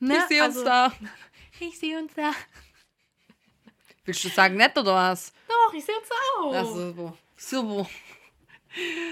ne, 0.06 0.16
Ich 0.18 0.24
sehe 0.24 0.44
uns 0.44 0.56
also, 0.56 0.64
da. 0.64 0.92
Ich 1.60 1.78
sehe 1.78 1.98
uns 1.98 2.12
da. 2.14 2.32
Willst 4.04 4.24
du 4.24 4.28
sagen 4.28 4.56
nett 4.56 4.76
oder 4.76 4.94
was? 4.94 5.32
Doch, 5.48 5.72
ich 5.72 5.84
sehe 5.84 5.94
uns 5.96 6.08
auch. 6.10 6.54
Ach 6.54 6.64
so, 6.66 6.96
wo. 6.96 7.16
So, 7.36 7.68
wo. 7.68 7.86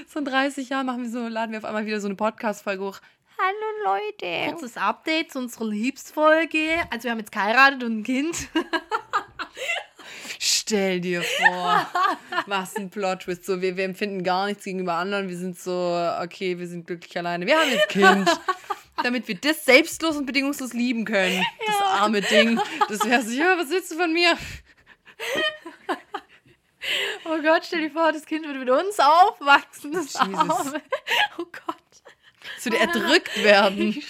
So 0.09 0.19
in 0.19 0.25
30 0.25 0.69
Jahren 0.69 0.87
machen 0.87 1.05
wir 1.05 1.11
so, 1.11 1.29
laden 1.29 1.53
wir 1.53 1.59
auf 1.59 1.65
einmal 1.65 1.87
wieder 1.87 2.01
so 2.01 2.09
eine 2.09 2.17
Podcast-Folge 2.17 2.83
hoch. 2.83 3.01
Hallo 3.39 3.97
Leute. 3.97 4.51
Kurzes 4.51 4.77
Update 4.77 5.33
zu 5.33 5.39
unserer 5.39 5.67
Liebsfolge. 5.67 6.83
Also 6.91 7.05
wir 7.05 7.11
haben 7.13 7.19
jetzt 7.19 7.33
geheiratet 7.33 7.85
und 7.85 8.01
ein 8.01 8.03
Kind. 8.03 8.49
Stell 10.39 11.01
dir 11.01 11.23
vor, 11.23 11.87
was 12.47 12.77
ein 12.77 12.91
Plot-Twist. 12.91 13.45
So, 13.45 13.61
wir, 13.61 13.77
wir 13.77 13.85
empfinden 13.85 14.25
gar 14.25 14.47
nichts 14.47 14.65
gegenüber 14.65 14.95
anderen. 14.95 15.29
Wir 15.29 15.37
sind 15.37 15.59
so, 15.59 15.73
okay, 16.21 16.59
wir 16.59 16.67
sind 16.67 16.87
glücklich 16.87 17.17
alleine. 17.17 17.47
Wir 17.47 17.59
haben 17.59 17.71
jetzt 17.71 17.89
Kind. 17.89 18.29
Damit 19.03 19.29
wir 19.29 19.35
das 19.37 19.65
selbstlos 19.65 20.17
und 20.17 20.27
bedingungslos 20.27 20.73
lieben 20.73 21.05
können. 21.05 21.45
Das 21.67 21.81
arme 21.81 22.21
Ding. 22.23 22.61
Das 22.89 23.05
wäre 23.05 23.23
so, 23.23 23.33
ja, 23.33 23.57
was 23.59 23.71
willst 23.71 23.91
du 23.93 23.97
von 23.97 24.13
mir? 24.13 24.37
Oh 27.25 27.41
Gott, 27.41 27.65
stell 27.65 27.81
dir 27.81 27.91
vor, 27.91 28.13
das 28.13 28.27
Kind 28.27 28.47
wird 28.47 28.59
mit 28.59 28.71
uns 28.71 28.99
aufwachsen. 28.99 29.93
Das 29.93 30.13
Jesus. 30.13 30.17
Arme. 30.17 30.83
Oh 31.39 31.45
Gott. 31.45 31.77
Es 32.59 32.65
würde 32.65 32.79
erdrückt 32.79 33.43
werden. 33.43 34.03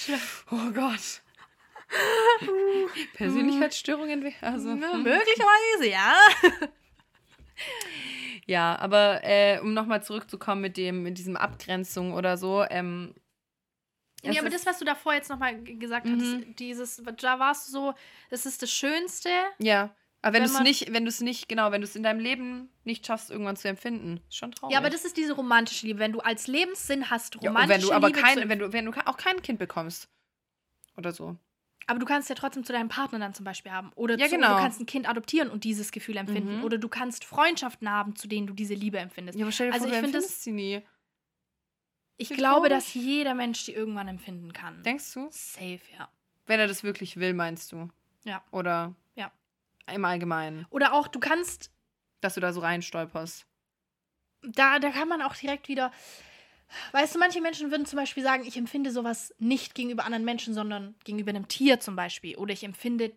Oh 0.51 0.71
Gott. 0.73 1.23
Persönlichkeitsstörungen. 3.15 4.33
Also, 4.41 4.71
Ja, 4.71 4.95
möglicherweise, 4.95 5.91
ja. 5.91 6.17
Ja, 8.47 8.77
aber 8.79 9.21
äh, 9.23 9.61
um 9.61 9.73
nochmal 9.73 10.03
zurückzukommen 10.03 10.63
mit 10.63 10.77
dem, 10.77 11.03
mit 11.03 11.19
diesem 11.19 11.37
Abgrenzung 11.37 12.13
oder 12.13 12.37
so, 12.37 12.65
ähm, 12.71 13.15
Ja, 14.23 14.41
aber 14.41 14.51
das, 14.51 14.65
was 14.67 14.79
du 14.79 14.85
davor 14.85 15.15
jetzt 15.15 15.29
nochmal 15.31 15.61
gesagt 15.63 16.07
Mhm. 16.07 16.13
hattest, 16.13 16.59
dieses, 16.59 17.03
da 17.21 17.39
warst 17.39 17.69
du 17.69 17.73
so, 17.73 17.95
das 18.31 18.47
ist 18.47 18.63
das 18.63 18.71
Schönste. 18.71 19.31
ja. 19.59 19.95
Aber 20.25 20.35
wenn 20.35 20.43
Wenn 20.45 20.51
du 20.53 20.57
es 20.59 20.63
nicht, 20.63 20.93
wenn 20.93 21.05
du 21.05 21.09
es 21.09 21.21
nicht, 21.21 21.49
genau, 21.49 21.73
wenn 21.73 21.81
du 21.81 21.85
es 21.85 21.97
in 21.97 22.05
deinem 22.05 22.21
Leben 22.21 22.71
nicht 22.85 23.05
schaffst, 23.05 23.29
irgendwann 23.33 23.57
zu 23.57 23.67
empfinden, 23.67 24.21
ist 24.29 24.37
schon 24.37 24.53
traurig. 24.53 24.73
Ja, 24.73 24.79
aber 24.79 24.89
das 24.89 25.05
ist 25.05 25.17
diese 25.17 25.33
romantische 25.33 25.85
Liebe. 25.85 25.99
Wenn 25.99 26.13
du 26.13 26.21
als 26.21 26.47
Lebenssinn 26.47 27.11
hast, 27.11 27.35
ja, 27.43 27.51
romantische 27.51 27.63
und 27.65 27.69
wenn 27.71 27.81
du 27.89 27.93
aber 27.93 28.07
Liebe 28.07 28.21
kein, 28.21 28.39
zu, 28.39 28.49
wenn 28.49 28.59
du, 28.61 28.73
wenn 28.73 28.85
du 28.85 28.93
auch 29.09 29.17
kein 29.17 29.43
Kind 29.43 29.59
bekommst. 29.59 30.09
Oder 30.97 31.11
so. 31.11 31.37
Aber 31.89 31.99
du 31.99 32.07
kannst 32.07 32.29
ja 32.29 32.37
trotzdem 32.37 32.63
zu 32.63 32.73
deinem 32.73 32.89
Partner 32.89 33.19
dann 33.19 33.35
zum 33.35 33.45
Beispiel 33.45 33.73
haben. 33.73 33.91
Oder 33.97 34.17
Ja, 34.17 34.27
zu, 34.27 34.37
genau. 34.37 34.55
du 34.55 34.61
kannst 34.61 34.79
ein 34.81 34.87
Kind 34.87 35.09
adoptieren 35.09 35.51
und 35.51 35.65
dieses 35.65 35.91
Gefühl 35.91 36.17
empfinden. 36.17 36.59
Mhm. 36.59 36.65
Oder 36.65 36.79
du 36.79 36.89
kannst 36.89 37.25
Freundschaften 37.25 37.91
haben, 37.91 38.15
zu 38.15 38.29
denen 38.29 38.47
du 38.47 38.53
diese 38.55 38.75
Liebe 38.75 38.99
empfindest. 39.01 39.37
Ja, 39.37 39.45
aber 39.45 39.51
stell 39.51 39.69
dir 39.71 39.75
Also 39.75 39.87
vor, 39.87 39.93
ich 39.93 39.99
du 39.99 40.05
find 40.05 40.15
das- 40.15 40.23
empfindest 40.25 40.45
sie 40.45 40.53
nie. 40.53 40.83
Ich 42.17 42.29
glaube, 42.31 42.69
dass 42.69 42.95
jeder 42.95 43.35
Mensch 43.35 43.65
die 43.65 43.73
irgendwann 43.73 44.09
empfinden 44.09 44.53
kann. 44.53 44.83
Denkst 44.83 45.13
du? 45.15 45.29
Safe, 45.31 45.81
ja. 45.99 46.09
Wenn 46.47 46.61
er 46.61 46.67
das 46.69 46.83
wirklich 46.85 47.17
will, 47.17 47.35
meinst 47.35 47.73
du? 47.73 47.89
Ja. 48.25 48.43
Oder? 48.51 48.95
Ja. 49.15 49.33
Im 49.93 50.05
Allgemeinen. 50.05 50.67
Oder 50.71 50.93
auch, 50.93 51.09
du 51.09 51.19
kannst, 51.21 51.71
Dass 52.21 52.35
du 52.35 52.41
da 52.41 52.53
so 52.53 52.61
reinstolperst. 52.61 53.47
da, 54.43 54.79
da 54.79 54.91
kann 54.91 55.09
man 55.09 55.23
auch 55.23 55.35
direkt 55.35 55.69
wieder. 55.69 55.93
Weißt 56.93 57.15
du, 57.15 57.19
manche 57.19 57.41
Menschen 57.41 57.71
würden 57.71 57.85
zum 57.85 57.99
Beispiel 57.99 58.23
sagen, 58.23 58.45
ich 58.47 58.57
empfinde 58.57 58.91
sowas 58.91 59.35
nicht 59.39 59.75
gegenüber 59.75 60.05
anderen 60.05 60.25
Menschen, 60.25 60.55
sondern 60.55 60.95
gegenüber 61.05 61.31
einem 61.31 61.49
Tier 61.49 61.81
zum 61.81 61.97
Beispiel. 61.97 62.37
Oder 62.37 62.53
ich 62.55 62.65
empfinde 62.65 63.13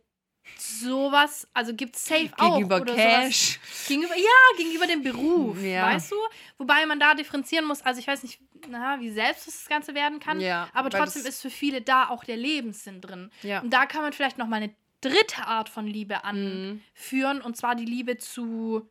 sowas, 0.58 1.48
also 1.54 1.74
gibt 1.74 1.96
es 1.96 2.06
safe 2.06 2.30
auch. 2.38 2.54
Gegenüber 2.56 2.82
oder 2.82 2.96
Cash. 2.96 3.60
Sowas, 3.60 3.88
gegenüber, 3.88 4.16
ja, 4.16 4.58
gegenüber 4.58 4.88
dem 4.88 5.04
Beruf, 5.04 5.62
Ja. 5.62 5.84
weißt 5.94 6.12
du? 6.12 6.16
Wobei 6.58 6.86
man 6.86 7.00
da 7.00 7.14
differenzieren 7.14 7.66
muss, 7.66 7.82
also 7.82 8.00
ich 8.00 8.08
weiß 8.08 8.24
nicht, 8.24 8.40
na, 8.68 9.00
wie 9.00 9.12
selbst 9.12 9.48
das 9.48 9.68
Ganze 9.68 9.94
werden 9.94 10.20
kann, 10.20 10.40
Ja, 10.40 10.70
aber 10.74 10.90
trotzdem 10.90 11.26
ist 11.26 11.42
für 11.42 11.50
viele 11.50 11.82
da 11.82 12.10
auch 12.10 12.24
der 12.24 12.38
Lebenssinn 12.38 13.02
drin. 13.02 13.32
Ja. 13.44 13.60
Und 13.62 13.72
da 13.72 13.86
kann 13.86 14.02
man 14.02 14.14
vielleicht 14.14 14.38
noch 14.38 14.48
mal 14.48 14.58
eine 14.58 14.74
dritte 15.02 15.46
Art 15.46 15.70
von 15.70 15.86
Liebe 15.88 16.16
Mhm. 16.16 16.82
anführen, 16.94 17.42
und 17.42 17.56
zwar 17.58 17.76
die 17.76 17.86
Liebe 17.86 18.18
zu 18.18 18.90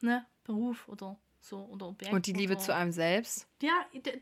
ne, 0.00 0.26
Beruf 0.44 0.88
oder 0.88 1.16
so 1.48 1.58
oder 1.70 1.86
Objekt 1.88 2.12
Und 2.12 2.26
die 2.26 2.32
Liebe 2.32 2.54
oder, 2.54 2.60
zu 2.62 2.74
einem 2.74 2.90
selbst. 2.92 3.46
ja, 3.62 3.72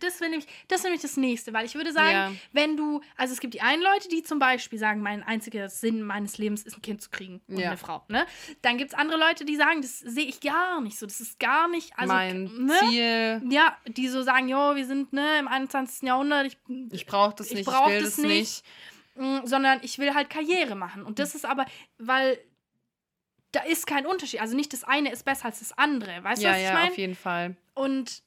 das 0.00 0.20
wäre 0.20 0.30
nämlich, 0.30 0.46
das 0.68 0.82
wär 0.82 0.90
nämlich 0.90 1.02
das 1.02 1.16
nächste, 1.16 1.52
weil 1.52 1.64
ich 1.64 1.74
würde 1.74 1.92
sagen, 1.92 2.10
Ja. 2.10 2.32
wenn 2.52 2.76
du, 2.76 3.00
also 3.16 3.32
es 3.32 3.40
gibt 3.40 3.54
die 3.54 3.62
einen 3.62 3.82
Leute, 3.82 4.08
die 4.08 4.22
zum 4.22 4.38
Beispiel 4.38 4.78
sagen, 4.78 5.00
mein 5.00 5.22
einziger 5.22 5.68
Sinn 5.68 6.02
meines 6.02 6.36
Lebens 6.38 6.62
ist 6.62 6.76
ein 6.76 6.82
Kind 6.82 7.00
zu 7.00 7.10
kriegen 7.10 7.40
und 7.48 7.58
Ja. 7.58 7.68
eine 7.68 7.76
Frau, 7.78 8.04
ne? 8.08 8.26
Dann 8.62 8.76
gibt 8.78 8.92
es 8.92 8.98
andere 8.98 9.18
Leute, 9.18 9.44
die 9.44 9.56
sagen, 9.56 9.80
das 9.80 9.98
sehe 9.98 10.26
ich 10.26 10.40
gar 10.40 10.80
nicht 10.80 10.98
so, 10.98 11.06
das 11.06 11.20
ist 11.20 11.38
gar 11.40 11.68
nicht, 11.68 11.92
also, 11.98 12.12
mein 12.12 12.44
ne? 12.44 12.74
Ziel. 12.90 13.42
Ja, 13.50 13.76
die 13.86 14.08
so 14.08 14.22
sagen, 14.22 14.48
jo, 14.48 14.74
wir 14.76 14.84
sind 14.86 15.12
ne, 15.12 15.38
im 15.38 15.48
21. 15.48 16.02
Jahrhundert, 16.06 16.46
ich, 16.46 16.58
Ich 16.92 17.06
brauche 17.06 17.34
das 17.34 17.48
Ich 17.48 17.54
nicht, 17.54 17.66
brauch 17.66 17.88
ich 17.88 17.94
will 17.94 18.00
das 18.00 18.16
das 18.16 18.18
nicht. 18.18 18.30
nicht. 18.30 18.64
Mm, 19.16 19.46
sondern 19.46 19.78
ich 19.82 19.98
will 20.00 20.12
halt 20.12 20.28
Karriere 20.28 20.74
machen. 20.74 21.04
Und 21.04 21.20
das 21.20 21.34
ist 21.36 21.44
aber, 21.46 21.64
weil 21.98 22.36
da 23.55 23.62
ist 23.62 23.86
kein 23.86 24.07
Unterschied. 24.07 24.40
Also 24.40 24.57
nicht 24.57 24.72
das 24.72 24.84
eine 24.84 25.12
ist 25.12 25.24
besser 25.24 25.46
als 25.46 25.61
das 25.61 25.76
andere. 25.76 26.22
Weißt 26.24 26.42
du, 26.42 26.46
ja, 26.46 26.52
was 26.52 26.59
ich 26.59 26.64
ja, 26.64 26.72
meine? 26.72 26.90
auf 26.90 26.98
jeden 26.98 27.14
Fall. 27.14 27.57
Und 27.74 28.22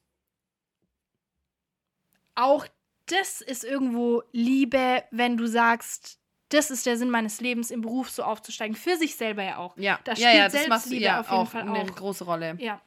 auch 2.36 2.68
das 3.08 3.42
ist 3.42 3.64
irgendwo 3.64 4.24
Liebe, 4.32 5.04
wenn 5.12 5.38
du 5.38 5.48
sagst, 5.48 6.20
das 6.50 6.72
ist 6.72 6.86
der 6.86 6.98
Sinn 6.98 7.10
meines 7.10 7.42
Lebens, 7.42 7.72
im 7.72 7.82
Beruf 7.82 8.10
so 8.10 8.24
aufzusteigen. 8.24 8.76
Für 8.76 8.96
sich 8.96 9.16
selber 9.16 9.44
ja 9.44 9.58
auch. 9.58 9.78
Ja, 9.78 10.00
Da 10.04 10.14
ja, 10.14 10.32
ja, 10.32 10.50
spielt 10.50 10.64
das 10.64 10.68
machst 10.70 10.84
Selbstliebe 10.86 11.06
ja 11.06 11.20
auf 11.20 11.30
jeden 11.30 11.42
auch 11.42 11.50
Fall 11.50 11.62
eine 11.64 11.80
auch. 11.80 11.96
große 11.96 12.24
Rolle. 12.24 12.56
Ja. 12.60 12.82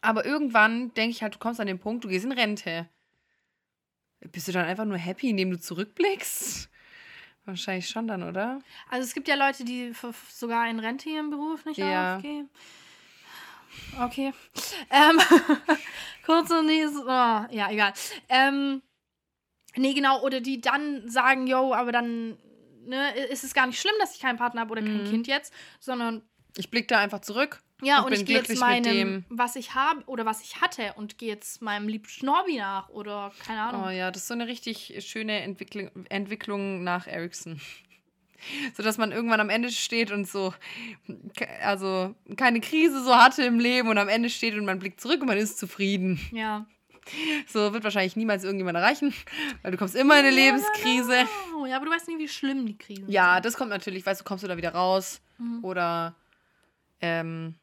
Aber 0.00 0.24
irgendwann 0.24 0.92
denke 0.94 1.10
ich 1.10 1.22
halt, 1.22 1.34
du 1.34 1.38
kommst 1.38 1.60
an 1.60 1.66
den 1.66 1.78
Punkt, 1.78 2.04
du 2.04 2.08
gehst 2.08 2.24
in 2.24 2.32
Rente. 2.32 2.88
Bist 4.20 4.48
du 4.48 4.52
dann 4.52 4.66
einfach 4.66 4.84
nur 4.84 4.98
happy, 4.98 5.30
indem 5.30 5.50
du 5.50 5.60
zurückblickst? 5.60 6.68
Wahrscheinlich 7.46 7.88
schon 7.88 8.06
dann, 8.08 8.22
oder? 8.24 8.58
Also 8.90 9.06
es 9.06 9.14
gibt 9.14 9.28
ja 9.28 9.36
Leute, 9.36 9.64
die 9.64 9.92
sogar 10.30 10.68
in 10.68 10.80
Rente 10.80 11.08
ihren 11.08 11.30
Beruf 11.30 11.64
nicht 11.64 11.78
Ja. 11.78 12.16
aufgeben. 12.16 12.50
Okay. 14.00 14.32
Ähm, 14.90 15.20
kurz 16.26 16.50
und 16.50 16.66
nächstes. 16.66 17.02
Oh, 17.02 17.06
ja, 17.06 17.70
egal. 17.70 17.92
Ähm, 18.28 18.82
nee, 19.76 19.94
genau. 19.94 20.22
Oder 20.22 20.40
die 20.40 20.60
dann 20.60 21.08
sagen, 21.08 21.46
yo, 21.46 21.72
aber 21.72 21.92
dann 21.92 22.36
ne, 22.84 23.16
ist 23.30 23.44
es 23.44 23.54
gar 23.54 23.66
nicht 23.66 23.80
schlimm, 23.80 23.94
dass 24.00 24.14
ich 24.14 24.20
keinen 24.20 24.38
Partner 24.38 24.62
habe 24.62 24.72
oder 24.72 24.82
kein 24.82 25.04
Mhm. 25.04 25.10
Kind 25.10 25.26
jetzt, 25.26 25.52
sondern 25.80 26.22
Ich 26.56 26.70
blicke 26.70 26.86
da 26.88 26.98
einfach 27.00 27.20
zurück. 27.20 27.62
Ja, 27.82 27.98
Und 28.00 28.06
und, 28.06 28.12
ich 28.14 28.24
gehe 28.24 28.36
jetzt 28.38 28.58
meinem, 28.58 29.24
was 29.28 29.56
ich 29.56 29.74
habe 29.74 30.02
oder 30.06 30.24
was 30.24 30.40
ich 30.42 30.60
hatte 30.60 30.94
und 30.96 31.18
gehe 31.18 31.28
jetzt 31.28 31.60
meinem 31.62 31.88
lieben 31.88 32.08
Schnorbi 32.08 32.56
nach 32.58 32.88
oder 32.88 33.32
keine 33.44 33.60
Ahnung. 33.62 33.84
Oh 33.86 33.90
ja, 33.90 34.10
das 34.10 34.22
ist 34.22 34.28
so 34.28 34.34
eine 34.34 34.46
richtig 34.46 34.94
schöne 35.06 35.40
Entwicklung, 35.40 35.90
Entwicklung 36.08 36.84
nach 36.84 37.06
Ericsson. 37.06 37.60
So 38.76 38.82
dass 38.82 38.98
man 38.98 39.12
irgendwann 39.12 39.40
am 39.40 39.48
Ende 39.48 39.70
steht 39.72 40.12
und 40.12 40.28
so, 40.28 40.52
also 41.64 42.14
keine 42.36 42.60
Krise 42.60 43.02
so 43.02 43.16
hatte 43.16 43.42
im 43.42 43.58
Leben 43.58 43.88
und 43.88 43.96
am 43.98 44.08
Ende 44.08 44.28
steht 44.28 44.54
und 44.54 44.66
man 44.66 44.78
blickt 44.78 45.00
zurück 45.00 45.22
und 45.22 45.26
man 45.26 45.38
ist 45.38 45.58
zufrieden. 45.58 46.20
Ja. 46.32 46.66
So 47.48 47.72
wird 47.72 47.82
wahrscheinlich 47.82 48.14
niemals 48.14 48.44
irgendjemand 48.44 48.76
erreichen, 48.76 49.14
weil 49.62 49.72
du 49.72 49.78
kommst 49.78 49.96
immer 49.96 50.20
in 50.20 50.26
eine 50.26 50.34
Lebenskrise. 50.36 51.24
Oh, 51.56 51.64
ja, 51.64 51.76
aber 51.76 51.86
du 51.86 51.90
weißt 51.92 52.08
nie, 52.08 52.18
wie 52.18 52.28
schlimm 52.28 52.66
die 52.66 52.76
Krisen 52.76 53.10
Ja, 53.10 53.34
sind. 53.36 53.46
das 53.46 53.54
kommt 53.56 53.70
natürlich, 53.70 54.04
weißt 54.04 54.20
du, 54.20 54.24
kommst 54.24 54.44
du 54.44 54.48
da 54.48 54.56
wieder 54.56 54.74
raus 54.74 55.20
Mhm. 55.38 55.64
oder 55.64 56.14
ähm, 57.00 57.54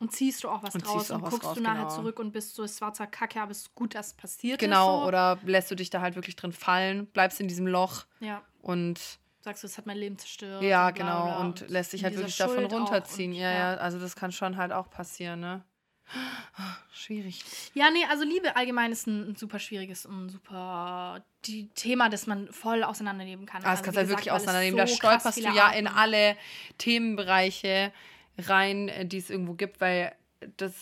Und 0.00 0.12
ziehst 0.12 0.42
du 0.44 0.48
auch 0.48 0.62
was 0.62 0.74
Und 0.74 0.84
draus 0.86 1.10
auch 1.10 1.16
und 1.16 1.22
was 1.22 1.30
guckst 1.30 1.48
raus, 1.48 1.54
du 1.56 1.62
nachher 1.62 1.82
genau. 1.84 1.94
zurück 1.94 2.18
und 2.18 2.32
bist 2.32 2.54
so, 2.56 2.64
es 2.64 2.80
war 2.80 2.92
zwar 2.92 3.06
kacke, 3.06 3.40
aber 3.40 3.52
es 3.52 3.58
ist 3.62 3.74
gut, 3.74 3.94
dass 3.94 4.08
es 4.08 4.14
passiert 4.14 4.58
genau, 4.58 4.96
ist. 4.98 5.02
So. 5.02 5.08
oder 5.08 5.38
lässt 5.44 5.70
du 5.70 5.74
dich 5.76 5.88
da 5.90 6.00
halt 6.00 6.16
wirklich 6.16 6.36
drin 6.36 6.52
fallen, 6.52 7.06
bleibst 7.06 7.40
in 7.40 7.48
diesem 7.48 7.66
Loch 7.66 8.04
Ja, 8.20 8.42
und 8.60 9.00
sagst 9.40 9.62
du, 9.62 9.66
es 9.66 9.78
hat 9.78 9.86
mein 9.86 9.96
Leben 9.98 10.18
zerstört. 10.18 10.62
ja, 10.62 10.88
und 10.88 10.94
bla, 10.94 11.04
genau, 11.04 11.24
bla. 11.26 11.36
und 11.40 11.68
lässt 11.70 11.92
sich 11.92 12.00
in 12.00 12.06
halt 12.06 12.16
wirklich 12.16 12.36
davon 12.36 12.56
Schuld 12.56 12.72
auch 12.72 12.76
runterziehen. 12.78 13.32
und- 13.32 13.38
ja, 13.38 13.52
ja, 13.52 13.74
also 13.76 13.98
das 14.00 14.16
kann 14.16 14.32
schon 14.32 14.56
halt 14.56 14.72
auch 14.72 14.90
passieren, 14.90 15.40
ne? 15.40 15.62
Schwierig. 16.92 17.42
Ja, 17.74 17.90
nee, 17.90 18.04
also 18.10 18.24
Liebe 18.24 18.56
allgemein 18.56 18.92
ist 18.92 19.06
ein, 19.06 19.30
ein 19.30 19.36
super 19.36 19.58
schwieriges 19.58 20.06
und 20.06 20.28
super 20.28 21.24
die 21.46 21.68
Thema, 21.70 22.08
das 22.08 22.26
man 22.26 22.48
voll 22.52 22.84
auseinandernehmen 22.84 23.46
kann. 23.46 23.62
Ah, 23.62 23.70
das 23.70 23.70
Also, 23.70 23.82
kannst 23.84 23.96
du 23.96 24.00
halt 24.00 24.08
wirklich 24.10 24.30
auseinandernehmen. 24.32 24.78
so 24.86 24.92
da 24.92 24.96
stolperst 24.98 25.38
du 25.38 25.50
ja 25.50 25.70
in 25.70 25.86
alle 25.86 26.36
Themenbereiche 26.78 27.92
rein, 28.38 28.88
äh, 28.88 29.06
die 29.06 29.18
es 29.18 29.30
irgendwo 29.30 29.54
gibt, 29.54 29.80
weil 29.80 30.14
das, 30.56 30.72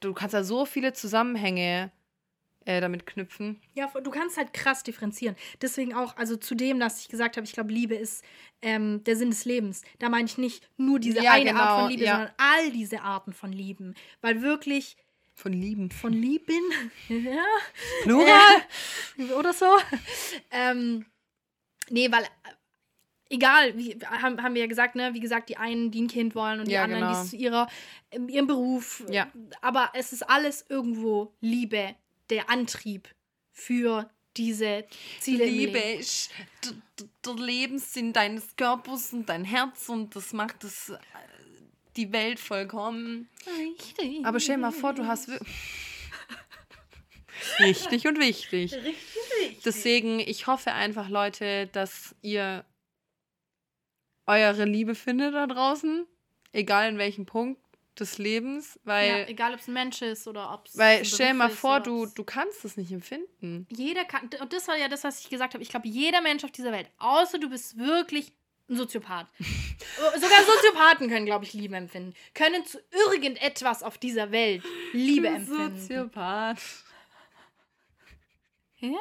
du 0.00 0.12
kannst 0.12 0.34
ja 0.34 0.42
so 0.42 0.66
viele 0.66 0.92
Zusammenhänge 0.92 1.90
äh, 2.66 2.80
damit 2.80 3.06
knüpfen. 3.06 3.60
Ja, 3.74 3.86
du 3.88 4.10
kannst 4.10 4.36
halt 4.36 4.52
krass 4.52 4.82
differenzieren. 4.82 5.34
Deswegen 5.62 5.94
auch, 5.94 6.16
also 6.16 6.36
zu 6.36 6.54
dem, 6.54 6.78
dass 6.78 7.00
ich 7.00 7.08
gesagt 7.08 7.36
habe, 7.36 7.46
ich 7.46 7.52
glaube, 7.52 7.72
Liebe 7.72 7.94
ist 7.94 8.22
ähm, 8.62 9.02
der 9.04 9.16
Sinn 9.16 9.30
des 9.30 9.44
Lebens. 9.44 9.82
Da 9.98 10.08
meine 10.08 10.26
ich 10.26 10.36
nicht 10.36 10.68
nur 10.76 10.98
diese 11.00 11.22
Ja, 11.22 11.32
eine 11.32 11.54
Art 11.54 11.58
genau, 11.58 11.80
von 11.80 11.90
Liebe, 11.90 12.04
ja. 12.04 12.12
sondern 12.16 12.34
all 12.36 12.70
diese 12.70 13.00
Arten 13.00 13.32
von 13.32 13.52
Lieben. 13.52 13.94
Weil 14.20 14.42
wirklich 14.42 14.96
Von 15.34 15.54
Lieben. 15.54 15.90
von 15.90 16.12
Lieben, 16.12 16.62
ja, 17.08 17.44
Plural? 18.02 18.62
oder 19.38 19.54
so. 19.54 19.66
Ähm, 20.50 21.06
nee, 21.88 22.12
weil, 22.12 22.24
egal, 23.30 23.76
wie, 23.78 23.96
haben, 24.04 24.42
haben 24.42 24.54
wir 24.54 24.62
ja 24.62 24.66
gesagt, 24.66 24.96
ne, 24.96 25.14
wie 25.14 25.20
gesagt, 25.20 25.48
die 25.48 25.56
einen, 25.56 25.90
die 25.90 26.02
ein 26.02 26.08
Kind 26.08 26.34
wollen 26.34 26.60
und 26.60 26.68
die 26.68 26.72
Ja, 26.72 26.84
anderen, 26.84 27.02
genau. 27.02 27.14
die 27.14 27.24
es 27.24 27.30
zu 27.30 27.36
ihrer, 27.36 27.68
ähm, 28.10 28.28
ihrem 28.28 28.46
Beruf. 28.46 29.04
Ja. 29.08 29.30
Aber 29.62 29.90
es 29.94 30.12
ist 30.12 30.28
alles 30.28 30.66
irgendwo 30.68 31.32
Liebe, 31.40 31.94
der 32.28 32.50
Antrieb 32.50 33.08
für 33.52 34.10
diese 34.36 34.84
Ziele 35.18 35.44
Liebe 35.44 35.78
ist 35.78 36.30
der 37.24 37.34
Lebenssinn 37.34 38.12
deines 38.12 38.54
Körpers 38.56 39.12
und 39.12 39.28
dein 39.28 39.44
Herz 39.44 39.88
und 39.88 40.14
das 40.14 40.32
macht 40.32 40.62
das, 40.62 40.90
äh, 40.90 40.98
die 41.96 42.12
Welt 42.12 42.38
vollkommen. 42.38 43.28
Richtig. 43.58 44.24
Aber 44.24 44.38
stell 44.38 44.56
dir 44.56 44.62
mal 44.62 44.70
vor, 44.70 44.94
du 44.94 45.06
hast. 45.06 45.28
Richtig 47.58 48.06
und 48.06 48.20
wichtig. 48.20 48.72
Richtig. 48.72 49.62
Deswegen, 49.64 50.20
ich 50.20 50.46
hoffe 50.46 50.72
einfach, 50.72 51.08
Leute, 51.08 51.66
dass 51.72 52.14
ihr 52.22 52.64
eure 54.30 54.64
Liebe 54.64 54.94
findet 54.94 55.34
da 55.34 55.46
draußen. 55.46 56.06
Egal 56.52 56.88
in 56.88 56.98
welchem 56.98 57.26
Punkt 57.26 57.60
des 57.98 58.18
Lebens. 58.18 58.74
ja, 58.76 58.80
Weil, 58.84 59.26
egal, 59.28 59.52
ob 59.52 59.60
es 59.60 59.68
ein 59.68 59.74
Mensch 59.74 60.00
ist 60.02 60.26
oder 60.26 60.54
ob 60.54 60.66
es. 60.66 60.76
weil 60.76 61.04
stell 61.04 61.34
mal 61.34 61.50
vor, 61.50 61.80
du, 61.80 62.06
du 62.06 62.24
kannst 62.24 62.64
es 62.64 62.76
nicht 62.76 62.92
empfinden. 62.92 63.66
Jeder 63.70 64.04
kann, 64.04 64.30
und 64.40 64.52
das 64.52 64.68
war 64.68 64.76
ja 64.76 64.88
das, 64.88 65.04
was 65.04 65.20
ich 65.20 65.28
gesagt 65.28 65.54
habe. 65.54 65.62
Ich 65.62 65.68
glaube, 65.68 65.88
jeder 65.88 66.20
Mensch 66.20 66.44
auf 66.44 66.52
dieser 66.52 66.72
Welt, 66.72 66.88
außer 66.98 67.38
du 67.38 67.50
bist 67.50 67.76
wirklich 67.78 68.32
ein 68.68 68.76
Soziopath. 68.76 69.26
Sogar 70.14 70.44
Soziopathen 70.44 71.08
können, 71.08 71.26
glaube 71.26 71.44
ich, 71.44 71.52
Liebe 71.52 71.76
empfinden. 71.76 72.14
Können 72.34 72.64
zu 72.64 72.78
irgendetwas 73.08 73.82
auf 73.82 73.98
dieser 73.98 74.30
Welt 74.30 74.62
Liebe 74.92 75.28
empfinden. 75.28 75.78
Soziopath. 75.78 76.58
Ja? 78.78 78.96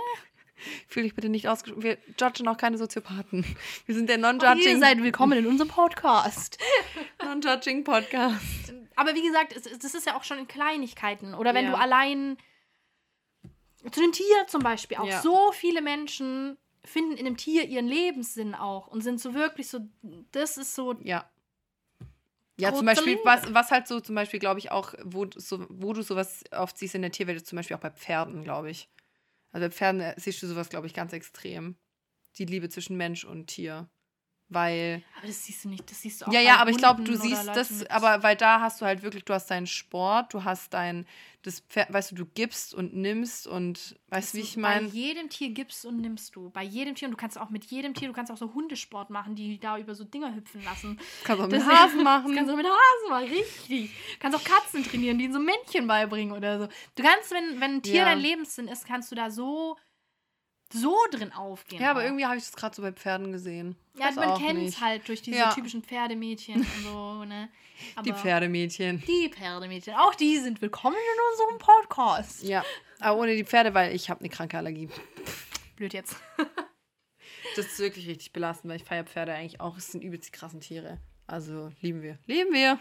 Fühl 0.88 1.04
dich 1.04 1.16
bitte 1.16 1.30
nicht 1.30 1.48
ausgesprochen. 1.48 1.84
Wir 1.84 1.98
judgen 2.20 2.48
auch 2.48 2.58
keine 2.58 2.78
Soziopathen. 2.78 3.46
Wir 3.86 3.96
sind 3.96 4.08
der 4.10 4.18
Ihr 4.18 4.22
non-judging 4.22 4.80
seid 4.80 5.02
willkommen 5.02 5.38
in 5.40 5.48
unserem 5.48 5.70
Podcast. 5.70 6.58
non 7.24 7.84
Podcast. 7.84 8.74
Aber 8.96 9.16
wie 9.16 9.22
gesagt, 9.26 9.56
es, 9.56 9.66
es- 9.66 9.80
das 9.80 9.94
ist 9.94 10.06
ja 10.06 10.18
auch 10.18 10.24
schon 10.24 10.38
in 10.40 10.48
Kleinigkeiten. 10.48 11.34
Oder 11.34 11.54
wenn 11.54 11.66
Ja. 11.66 11.72
du 11.72 11.78
allein 11.78 12.38
zu 13.92 14.02
einem 14.02 14.12
Tier 14.12 14.48
zum 14.48 14.62
Beispiel 14.62 14.98
auch. 14.98 15.08
Ja. 15.08 15.22
So 15.22 15.52
viele 15.54 15.82
Menschen 15.82 16.58
finden 16.84 17.14
in 17.18 17.26
einem 17.26 17.38
Tier 17.38 17.66
ihren 17.66 17.88
Lebenssinn 17.88 18.56
auch 18.56 18.88
und 18.88 19.02
sind 19.02 19.20
so 19.22 19.34
wirklich 19.34 19.68
so, 19.70 19.80
das 20.32 20.58
ist 20.58 20.76
so, 20.76 20.96
Ja. 21.04 21.30
Ja, 22.58 22.74
zum 22.74 22.86
Beispiel, 22.86 23.18
was, 23.24 23.54
was 23.54 23.72
halt 23.72 23.88
so, 23.88 24.02
zum 24.02 24.16
Beispiel, 24.16 24.38
glaube 24.42 24.60
ich, 24.60 24.70
auch, 24.70 24.94
wo, 25.06 25.24
du 25.24 25.40
so, 25.40 25.66
wo 25.70 25.94
du 25.94 26.02
sowas 26.02 26.44
oft 26.52 26.78
siehst 26.78 26.94
in 26.94 27.02
der 27.02 27.12
Tierwelt, 27.12 27.38
ist 27.38 27.48
zum 27.48 27.56
Beispiel 27.56 27.78
auch 27.78 27.82
bei 27.82 27.90
Pferden, 27.90 28.44
glaube 28.44 28.70
ich. 28.70 28.90
Also 29.52 29.68
bei 29.68 29.72
Pferden 29.72 30.02
äh, 30.02 30.14
siehst 30.18 30.42
du 30.44 30.48
sowas, 30.48 30.70
glaube 30.70 30.88
ich, 30.88 30.94
ganz 30.94 31.14
extrem. 31.14 31.78
Die 32.38 32.46
Liebe 32.46 32.70
zwischen 32.70 32.98
Mensch 32.98 33.26
und 33.26 33.48
Tier. 33.48 33.90
Weil. 34.52 35.04
aber 35.18 35.28
das 35.28 35.46
siehst 35.46 35.64
du 35.64 35.70
nicht, 35.70 35.90
das 35.92 36.02
siehst 36.02 36.22
du 36.22 36.26
auch 36.26 36.32
Ja, 36.34 36.40
ja, 36.42 36.56
aber 36.58 36.72
ich 36.72 36.78
glaube, 36.78 36.98
Hunden 36.98 37.12
du 37.12 37.18
siehst 37.20 37.48
das, 37.50 37.86
aber 37.92 38.24
weil 38.24 38.36
da 38.36 38.60
hast 38.62 38.82
du 38.82 38.86
halt 38.86 39.04
wirklich, 39.04 39.24
du 39.24 39.34
hast 39.34 39.46
deinen 39.52 39.68
Sport, 39.68 40.34
du 40.34 40.44
hast 40.44 40.74
dein, 40.74 41.06
das 41.44 41.60
Pferd, 41.60 41.94
weißt 41.94 42.12
du, 42.12 42.16
du 42.16 42.26
gibst 42.26 42.74
und 42.74 42.96
nimmst 42.96 43.46
und 43.46 43.96
weißt 44.08 44.34
du, 44.34 44.38
wie 44.40 44.42
ich 44.42 44.58
meine? 44.58 44.88
Bei 44.88 44.92
jedem 44.94 45.30
Tier 45.30 45.50
gibst 45.52 45.86
und 45.86 46.02
nimmst 46.02 46.36
du. 46.36 46.50
Bei 46.50 46.64
jedem 46.64 46.96
Tier. 46.96 47.08
Und 47.08 47.12
du 47.14 47.18
kannst 47.18 47.38
auch 47.38 47.50
mit 47.52 47.64
jedem 47.66 47.94
Tier, 47.94 48.08
du 48.08 48.14
kannst 48.14 48.32
auch 48.32 48.38
so 48.38 48.54
Hundesport 48.54 49.10
machen, 49.12 49.36
die 49.36 49.60
da 49.60 49.78
über 49.78 49.94
so 49.94 50.04
Dinger 50.04 50.34
hüpfen 50.36 50.64
lassen. 50.64 51.00
Kannst 51.24 51.44
auch 51.44 51.48
mit 51.48 51.62
Das- 51.62 51.68
Hasen 51.68 52.04
machen. 52.04 52.34
kannst 52.36 52.52
du 52.52 52.58
mit 52.58 52.66
Hasen 52.66 53.10
machen, 53.10 53.26
richtig. 53.30 53.92
Du 54.14 54.20
kannst 54.20 54.38
auch 54.38 54.44
Katzen 54.44 54.84
trainieren, 54.84 55.18
die 55.20 55.26
ihnen 55.26 55.34
so 55.34 55.40
Männchen 55.40 55.86
beibringen 55.88 56.36
oder 56.36 56.60
so. 56.60 56.68
Du 56.96 57.04
kannst, 57.04 57.30
wenn, 57.32 57.62
wenn 57.62 57.76
ein 57.76 57.82
Tier 57.84 57.98
Ja. 57.98 58.06
dein 58.06 58.20
Lebenssinn 58.20 58.68
ist, 58.68 58.86
kannst 58.88 59.12
du 59.12 59.16
da 59.16 59.30
so, 59.30 59.78
so 60.72 60.96
drin 61.12 61.34
aufgehen. 61.34 61.82
Ja, 61.82 61.92
aber 61.92 62.02
auch. 62.02 62.04
irgendwie 62.04 62.26
habe 62.26 62.38
ich 62.38 62.44
das 62.44 62.56
gerade 62.56 62.76
so 62.76 62.82
bei 62.82 62.92
Pferden 62.92 63.32
gesehen. 63.32 63.76
Ja, 63.98 64.08
Weiß 64.08 64.16
man 64.16 64.38
kennt 64.40 64.68
es 64.68 64.80
halt 64.82 65.08
durch 65.08 65.22
diese 65.22 65.38
Ja. 65.38 65.54
typischen 65.54 65.84
Pferdemädchen 65.84 66.56
und 66.62 66.84
so, 66.84 67.24
ne? 67.26 67.50
Aber 67.96 68.04
Die 68.04 68.14
Pferdemädchen. 68.14 69.02
Die 69.08 69.30
Pferdemädchen. 69.30 69.96
Auch 69.96 70.14
die 70.16 70.38
sind 70.38 70.62
willkommen 70.62 70.96
in 70.96 71.32
unserem 71.32 71.58
Podcast. 71.60 72.44
Ja, 72.44 72.64
aber 73.00 73.20
ohne 73.20 73.36
die 73.36 73.46
Pferde, 73.46 73.74
weil 73.74 73.96
ich 73.96 74.10
habe 74.10 74.20
eine 74.20 74.30
kranke 74.30 74.58
Allergie. 74.58 74.90
Blöd 75.76 75.94
jetzt. 75.94 76.16
Das 77.56 77.66
ist 77.66 77.80
wirklich 77.80 78.08
richtig 78.08 78.32
belastend, 78.32 78.70
weil 78.70 78.78
ich 78.78 78.84
feiere 78.86 79.06
Pferde 79.06 79.34
eigentlich 79.34 79.60
auch. 79.60 79.76
Es 79.76 79.88
sind 79.92 80.04
übelst 80.04 80.28
die 80.28 80.32
krassen 80.32 80.60
Tiere. 80.62 81.00
Also 81.26 81.72
lieben 81.82 82.04
wir. 82.04 82.20
Lieben 82.28 82.54
wir. 82.54 82.80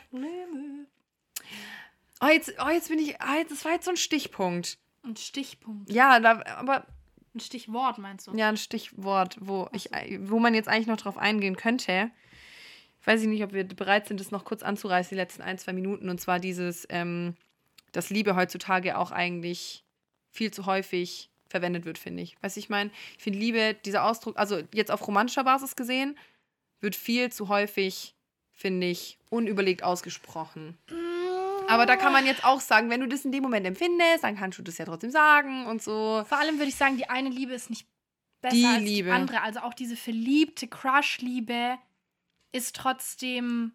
Oh, 2.20 2.26
jetzt, 2.26 2.52
oh, 2.62 2.68
jetzt 2.68 2.88
bin 2.88 2.98
ich. 2.98 3.20
Ah, 3.20 3.36
jetzt, 3.36 3.50
das 3.52 3.64
war 3.64 3.72
jetzt 3.72 3.86
so 3.86 3.92
ein 3.92 3.96
Stichpunkt. 3.96 4.78
Ein 5.04 5.16
Stichpunkt. 5.16 5.90
Ja, 5.90 6.20
da, 6.20 6.42
aber 6.56 6.86
Ein 7.34 7.40
Stichwort 7.40 7.98
meinst 7.98 8.26
du? 8.26 8.36
ja, 8.36 8.48
ein 8.48 8.56
Stichwort, 8.56 9.36
wo, 9.40 9.68
ich, 9.72 9.90
wo 10.20 10.38
man 10.38 10.54
jetzt 10.54 10.68
eigentlich 10.68 10.86
noch 10.86 10.96
drauf 10.96 11.18
eingehen 11.18 11.56
könnte. 11.56 12.10
Weiß 13.04 13.22
ich 13.22 13.28
nicht, 13.28 13.42
ob 13.42 13.52
wir 13.52 13.64
bereit 13.64 14.06
sind, 14.06 14.20
das 14.20 14.30
noch 14.30 14.44
kurz 14.44 14.62
anzureißen, 14.62 15.10
die 15.10 15.20
letzten 15.20 15.42
ein, 15.42 15.58
zwei 15.58 15.72
Minuten. 15.72 16.08
Und 16.08 16.20
zwar 16.20 16.40
dieses, 16.40 16.86
ähm, 16.90 17.36
dass 17.92 18.10
Liebe 18.10 18.36
heutzutage 18.36 18.98
auch 18.98 19.12
eigentlich 19.12 19.84
viel 20.30 20.50
zu 20.50 20.66
häufig 20.66 21.30
verwendet 21.48 21.84
wird, 21.84 21.98
finde 21.98 22.22
ich. 22.22 22.36
Weißt 22.42 22.56
du, 22.56 22.60
ich 22.60 22.68
meine, 22.68 22.90
ich 23.16 23.22
finde 23.22 23.38
Liebe, 23.38 23.74
dieser 23.84 24.04
Ausdruck, 24.04 24.36
also 24.36 24.60
jetzt 24.74 24.90
auf 24.90 25.06
romantischer 25.06 25.44
Basis 25.44 25.76
gesehen, 25.76 26.18
wird 26.80 26.96
viel 26.96 27.32
zu 27.32 27.48
häufig 27.48 28.14
finde 28.58 28.88
ich, 28.88 29.18
unüberlegt 29.30 29.84
ausgesprochen. 29.84 30.76
Aber 31.68 31.86
da 31.86 31.96
kann 31.96 32.12
man 32.12 32.26
jetzt 32.26 32.44
auch 32.44 32.60
sagen, 32.60 32.90
wenn 32.90 33.00
du 33.00 33.08
das 33.08 33.24
in 33.24 33.32
dem 33.32 33.42
Moment 33.42 33.66
empfindest, 33.66 34.24
dann 34.24 34.36
kannst 34.36 34.58
du 34.58 34.62
das 34.62 34.78
ja 34.78 34.84
trotzdem 34.84 35.10
sagen 35.10 35.66
und 35.66 35.82
so. 35.82 36.24
Vor 36.26 36.38
allem 36.38 36.58
würde 36.58 36.68
ich 36.68 36.76
sagen, 36.76 36.96
die 36.96 37.08
eine 37.08 37.28
Liebe 37.28 37.52
ist 37.52 37.70
nicht 37.70 37.86
besser 38.40 38.56
Die 38.56 38.64
als 38.64 38.82
Liebe. 38.82 39.08
die 39.08 39.14
andere. 39.14 39.42
Also 39.42 39.60
auch 39.60 39.74
diese 39.74 39.96
verliebte 39.96 40.66
Crush-Liebe 40.66 41.78
ist 42.52 42.74
trotzdem 42.76 43.72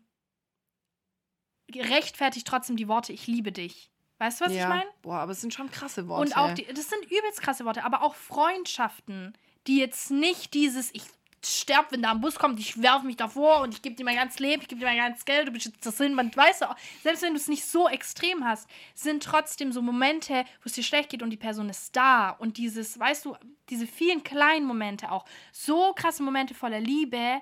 rechtfertigt 1.73 2.47
trotzdem 2.47 2.77
die 2.77 2.87
Worte 2.87 3.13
ich 3.13 3.27
liebe 3.27 3.51
dich. 3.51 3.89
Weißt 4.19 4.41
du, 4.41 4.45
was 4.45 4.53
ja. 4.53 4.63
ich 4.63 4.69
meine? 4.69 4.89
Boah, 5.01 5.19
aber 5.19 5.31
es 5.31 5.41
sind 5.41 5.53
schon 5.53 5.69
krasse 5.69 6.07
Worte. 6.07 6.21
Und 6.21 6.37
auch 6.37 6.53
die, 6.53 6.65
das 6.65 6.89
sind 6.89 7.03
übelst 7.05 7.41
krasse 7.41 7.65
Worte, 7.65 7.83
aber 7.83 8.03
auch 8.03 8.15
Freundschaften, 8.15 9.33
die 9.67 9.79
jetzt 9.79 10.11
nicht 10.11 10.53
dieses, 10.53 10.93
ich 10.93 11.03
sterb, 11.45 11.91
wenn 11.91 12.01
da 12.01 12.11
ein 12.11 12.21
Bus 12.21 12.35
kommt, 12.35 12.59
ich 12.59 12.81
werfe 12.81 13.05
mich 13.05 13.17
davor 13.17 13.61
und 13.61 13.73
ich 13.73 13.81
gebe 13.81 13.95
dir 13.95 14.03
mein 14.03 14.15
ganzes 14.15 14.39
Leben, 14.39 14.61
ich 14.61 14.67
gebe 14.67 14.79
dir 14.79 14.87
mein 14.87 14.97
ganzes 14.97 15.25
Geld, 15.25 15.47
du 15.47 15.51
bist 15.51 15.65
jetzt 15.65 15.85
das 15.85 15.97
Sinn, 15.97 16.13
man 16.13 16.35
weiß 16.35 16.63
auch, 16.63 16.75
selbst 17.01 17.21
wenn 17.21 17.33
du 17.33 17.39
es 17.39 17.47
nicht 17.47 17.65
so 17.65 17.87
extrem 17.89 18.45
hast, 18.45 18.69
sind 18.93 19.23
trotzdem 19.23 19.71
so 19.71 19.81
Momente, 19.81 20.45
wo 20.61 20.65
es 20.65 20.73
dir 20.73 20.83
schlecht 20.83 21.09
geht 21.09 21.21
und 21.21 21.29
die 21.29 21.37
Person 21.37 21.69
ist 21.69 21.95
da 21.95 22.29
und 22.29 22.57
dieses, 22.57 22.99
weißt 22.99 23.25
du, 23.25 23.35
diese 23.69 23.87
vielen 23.87 24.23
kleinen 24.23 24.65
Momente 24.65 25.11
auch, 25.11 25.25
so 25.51 25.93
krasse 25.93 26.23
Momente 26.23 26.53
voller 26.53 26.79
Liebe. 26.79 27.41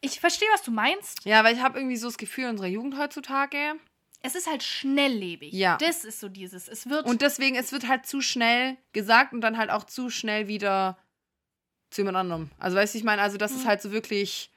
Ich 0.00 0.20
verstehe, 0.20 0.48
was 0.52 0.62
du 0.62 0.70
meinst. 0.70 1.24
Ja, 1.24 1.44
weil 1.44 1.54
ich 1.54 1.62
habe 1.62 1.78
irgendwie 1.78 1.96
so 1.96 2.08
das 2.08 2.16
Gefühl, 2.16 2.48
unsere 2.48 2.68
Jugend 2.68 2.96
heutzutage. 2.98 3.74
Es 4.22 4.34
ist 4.34 4.50
halt 4.50 4.62
schnelllebig. 4.62 5.52
Ja. 5.52 5.76
Das 5.78 6.04
ist 6.04 6.20
so 6.20 6.28
dieses. 6.28 6.68
Es 6.68 6.88
wird. 6.88 7.06
Und 7.06 7.22
deswegen, 7.22 7.56
es 7.56 7.72
wird 7.72 7.88
halt 7.88 8.06
zu 8.06 8.20
schnell 8.20 8.76
gesagt 8.92 9.32
und 9.32 9.40
dann 9.40 9.56
halt 9.56 9.70
auch 9.70 9.84
zu 9.84 10.10
schnell 10.10 10.46
wieder 10.46 10.98
zu 11.90 12.00
jemand 12.02 12.16
anderem. 12.16 12.50
Also, 12.58 12.76
weißt 12.76 12.94
du, 12.94 12.98
ich 12.98 13.04
meine, 13.04 13.22
also, 13.22 13.36
das 13.36 13.52
ist 13.52 13.64
Mhm. 13.64 13.68
halt 13.68 13.82
so 13.82 13.92
wirklich. 13.92 14.50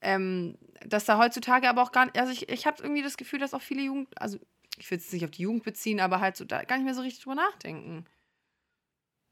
Ähm, 0.00 0.58
dass 0.86 1.06
da 1.06 1.18
heutzutage 1.18 1.68
aber 1.68 1.82
auch 1.82 1.92
gar 1.92 2.06
nicht. 2.06 2.18
Also, 2.18 2.32
ich, 2.32 2.48
ich 2.48 2.66
habe 2.66 2.82
irgendwie 2.82 3.02
das 3.02 3.16
Gefühl, 3.16 3.38
dass 3.38 3.54
auch 3.54 3.62
viele 3.62 3.82
Jugend. 3.82 4.08
Also, 4.20 4.38
ich 4.78 4.90
will 4.90 4.98
es 4.98 5.12
nicht 5.12 5.24
auf 5.24 5.30
die 5.30 5.42
Jugend 5.42 5.62
beziehen, 5.64 6.00
aber 6.00 6.20
halt 6.20 6.36
so 6.36 6.44
da 6.44 6.62
gar 6.64 6.76
nicht 6.76 6.84
mehr 6.84 6.94
so 6.94 7.00
richtig 7.02 7.22
drüber 7.22 7.36
nachdenken. 7.36 8.04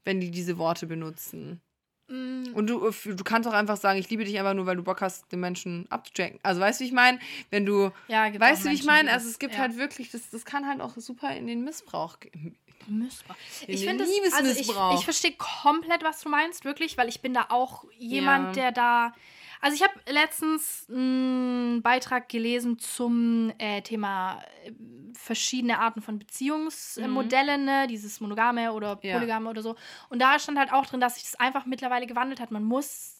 Wenn 0.03 0.19
die 0.19 0.31
diese 0.31 0.57
Worte 0.57 0.87
benutzen. 0.87 1.61
Mm, 2.07 2.43
Und 2.53 2.67
du, 2.67 2.91
du 2.91 3.23
kannst 3.23 3.47
auch 3.47 3.53
einfach 3.53 3.77
sagen, 3.77 3.97
ich 3.99 4.09
liebe 4.09 4.25
dich 4.25 4.37
einfach 4.37 4.53
nur, 4.53 4.65
weil 4.65 4.75
du 4.75 4.83
Bock 4.83 5.01
hast, 5.01 5.31
den 5.31 5.39
Menschen 5.39 5.89
abzuchecken. 5.89 6.39
Also 6.43 6.59
weißt 6.59 6.79
du, 6.79 6.83
wie 6.83 6.87
ich 6.87 6.93
meine? 6.93 7.19
Wenn 7.49 7.65
du, 7.65 7.91
ja, 8.07 8.37
weißt 8.37 8.65
du, 8.65 8.69
wie 8.69 8.73
ich 8.73 8.83
meine? 8.83 9.11
Also 9.11 9.29
es 9.29 9.39
gibt 9.39 9.53
ja. 9.53 9.61
halt 9.61 9.77
wirklich, 9.77 10.11
das, 10.11 10.29
das 10.29 10.43
kann 10.43 10.67
halt 10.67 10.81
auch 10.81 10.97
super 10.97 11.33
in 11.35 11.47
den 11.47 11.63
Missbrauch 11.63 12.19
gehen. 12.19 12.57
Missbrauch. 12.87 13.35
Ich 13.67 13.85
finde 13.85 14.03
es, 14.03 14.33
also 14.33 14.51
ich, 14.51 14.69
ich 14.69 15.03
verstehe 15.03 15.33
komplett, 15.37 16.03
was 16.03 16.21
du 16.21 16.29
meinst, 16.29 16.65
wirklich, 16.65 16.97
weil 16.97 17.09
ich 17.09 17.21
bin 17.21 17.33
da 17.33 17.47
auch 17.49 17.85
jemand, 17.97 18.55
Ja. 18.55 18.63
der 18.63 18.71
da. 18.71 19.13
Also 19.61 19.75
ich 19.75 19.81
habe 19.83 19.93
letztens 20.11 20.87
einen 20.89 21.81
Beitrag 21.81 22.27
gelesen 22.27 22.79
zum 22.79 23.53
äh, 23.59 23.81
Thema 23.81 24.43
äh, 24.65 24.71
verschiedene 25.13 25.79
Arten 25.79 26.01
von 26.01 26.19
Beziehungsmodellen, 26.19 27.63
ne? 27.65 27.87
dieses 27.87 28.19
monogame 28.19 28.73
oder 28.73 28.99
Ja. 29.03 29.13
polygame 29.17 29.49
oder 29.49 29.61
so. 29.61 29.75
Und 30.09 30.19
da 30.19 30.37
stand 30.39 30.57
halt 30.59 30.73
auch 30.73 30.85
drin, 30.85 30.99
dass 30.99 31.15
sich 31.15 31.23
das 31.23 31.35
einfach 31.39 31.65
mittlerweile 31.65 32.07
gewandelt 32.07 32.39
hat. 32.39 32.51
Man 32.51 32.63
muss 32.63 33.12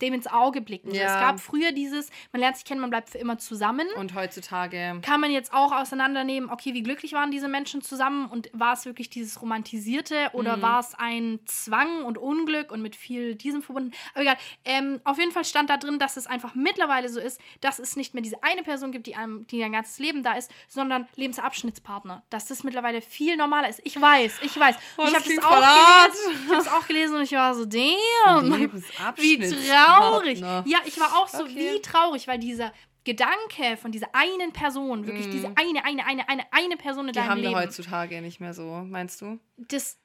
dem 0.00 0.14
ins 0.14 0.26
Auge 0.26 0.60
blicken. 0.60 0.94
Ja. 0.94 1.02
Es 1.06 1.12
gab 1.20 1.40
früher 1.40 1.72
dieses, 1.72 2.10
man 2.32 2.40
lernt 2.40 2.56
sich 2.56 2.64
kennen, 2.64 2.80
man 2.80 2.90
bleibt 2.90 3.10
für 3.10 3.18
immer 3.18 3.38
zusammen 3.38 3.86
Und 3.96 4.14
heutzutage. 4.14 4.98
kann 5.02 5.20
man 5.20 5.30
jetzt 5.30 5.52
auch 5.52 5.72
auseinandernehmen, 5.72 6.50
okay, 6.50 6.74
wie 6.74 6.82
glücklich 6.82 7.12
waren 7.12 7.30
diese 7.30 7.48
Menschen 7.48 7.82
zusammen 7.82 8.26
und 8.28 8.48
war 8.52 8.72
es 8.74 8.84
wirklich 8.86 9.10
dieses 9.10 9.40
Romantisierte 9.42 10.30
oder 10.32 10.56
Mhm. 10.56 10.62
war 10.62 10.80
es 10.80 10.94
ein 10.96 11.40
Zwang 11.46 12.04
und 12.04 12.18
Unglück 12.18 12.70
und 12.72 12.82
mit 12.82 12.96
viel 12.96 13.34
diesem 13.34 13.62
verbunden? 13.62 13.92
Aber 14.14 14.22
egal, 14.22 14.36
ähm, 14.64 15.00
auf 15.04 15.18
jeden 15.18 15.32
Fall 15.32 15.44
stand 15.44 15.70
da 15.70 15.76
drin, 15.76 15.98
dass 15.98 16.16
es 16.16 16.26
einfach 16.26 16.54
mittlerweile 16.54 17.08
so 17.08 17.20
ist, 17.20 17.40
dass 17.60 17.78
es 17.78 17.96
nicht 17.96 18.14
mehr 18.14 18.22
diese 18.22 18.42
eine 18.42 18.62
Person 18.62 18.92
gibt, 18.92 19.06
die 19.06 19.16
einem 19.16 19.46
die 19.48 19.62
ein 19.64 19.72
ganzes 19.72 19.98
Leben 19.98 20.22
da 20.22 20.32
ist, 20.34 20.50
sondern 20.68 21.06
Lebensabschnittspartner. 21.16 22.22
Dass 22.30 22.46
das 22.46 22.64
mittlerweile 22.64 23.00
viel 23.00 23.36
normaler 23.36 23.68
ist. 23.68 23.80
Ich 23.84 24.00
weiß, 24.00 24.38
ich 24.42 24.58
weiß. 24.58 24.76
Oh, 24.96 25.02
Und 25.02 25.08
ich 25.08 25.14
habe 25.14 25.24
das, 25.34 25.44
auch 25.44 25.50
gelesen. 25.50 26.42
Ich 26.44 26.50
habe 26.50 26.60
es 26.62 26.68
auch 26.68 26.86
gelesen 26.86 27.16
und 27.16 27.22
ich 27.22 27.32
war 27.32 27.54
so, 27.54 27.64
damn. 27.64 28.52
Wie 28.52 28.56
Lebensabschnittspartner. 28.56 29.87
Traurig. 29.96 30.40
Ja, 30.40 30.78
ich 30.84 30.98
war 31.00 31.16
auch 31.18 31.28
so 31.28 31.42
Okay. 31.44 31.54
wie 31.76 31.82
traurig, 31.82 32.26
weil 32.28 32.38
dieser 32.38 32.72
Gedanke 33.04 33.76
von 33.80 33.90
dieser 33.92 34.08
einen 34.14 34.52
Person, 34.52 35.06
wirklich 35.06 35.26
Mhm. 35.28 35.30
diese 35.30 35.46
eine, 35.56 35.84
eine, 35.84 36.04
eine, 36.04 36.28
eine, 36.28 36.42
eine 36.52 36.76
Person 36.76 37.06
in 37.08 37.12
Die 37.12 37.18
deinem 37.18 37.30
haben 37.30 37.42
wir 37.42 37.48
Leben, 37.50 37.60
heutzutage 37.60 38.20
nicht 38.20 38.40
mehr 38.40 38.52
so, 38.54 38.82
meinst 38.84 39.20
du? 39.22 39.38
das, 39.56 39.98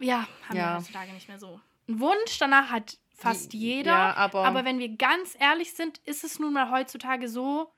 ja, 0.00 0.26
haben 0.48 0.54
wir 0.56 0.62
Ja. 0.62 0.76
heutzutage 0.78 1.12
nicht 1.12 1.28
mehr 1.28 1.38
so. 1.38 1.60
Ein 1.88 2.00
Wunsch 2.00 2.38
danach 2.38 2.70
hat 2.70 2.98
fast 3.14 3.52
Die- 3.52 3.58
jeder, 3.58 3.90
ja, 3.92 4.14
aber- 4.16 4.44
aber 4.46 4.64
wenn 4.64 4.78
wir 4.78 4.96
ganz 4.96 5.36
ehrlich 5.38 5.74
sind, 5.74 5.98
ist 5.98 6.24
es 6.24 6.38
nun 6.38 6.52
mal 6.52 6.70
heutzutage 6.70 7.28
so, 7.28 7.72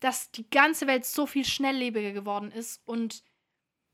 dass 0.00 0.30
die 0.30 0.48
ganze 0.50 0.86
Welt 0.86 1.04
so 1.06 1.26
viel 1.26 1.44
schnelllebiger 1.44 2.12
geworden 2.12 2.50
ist 2.52 2.80
und 2.86 3.22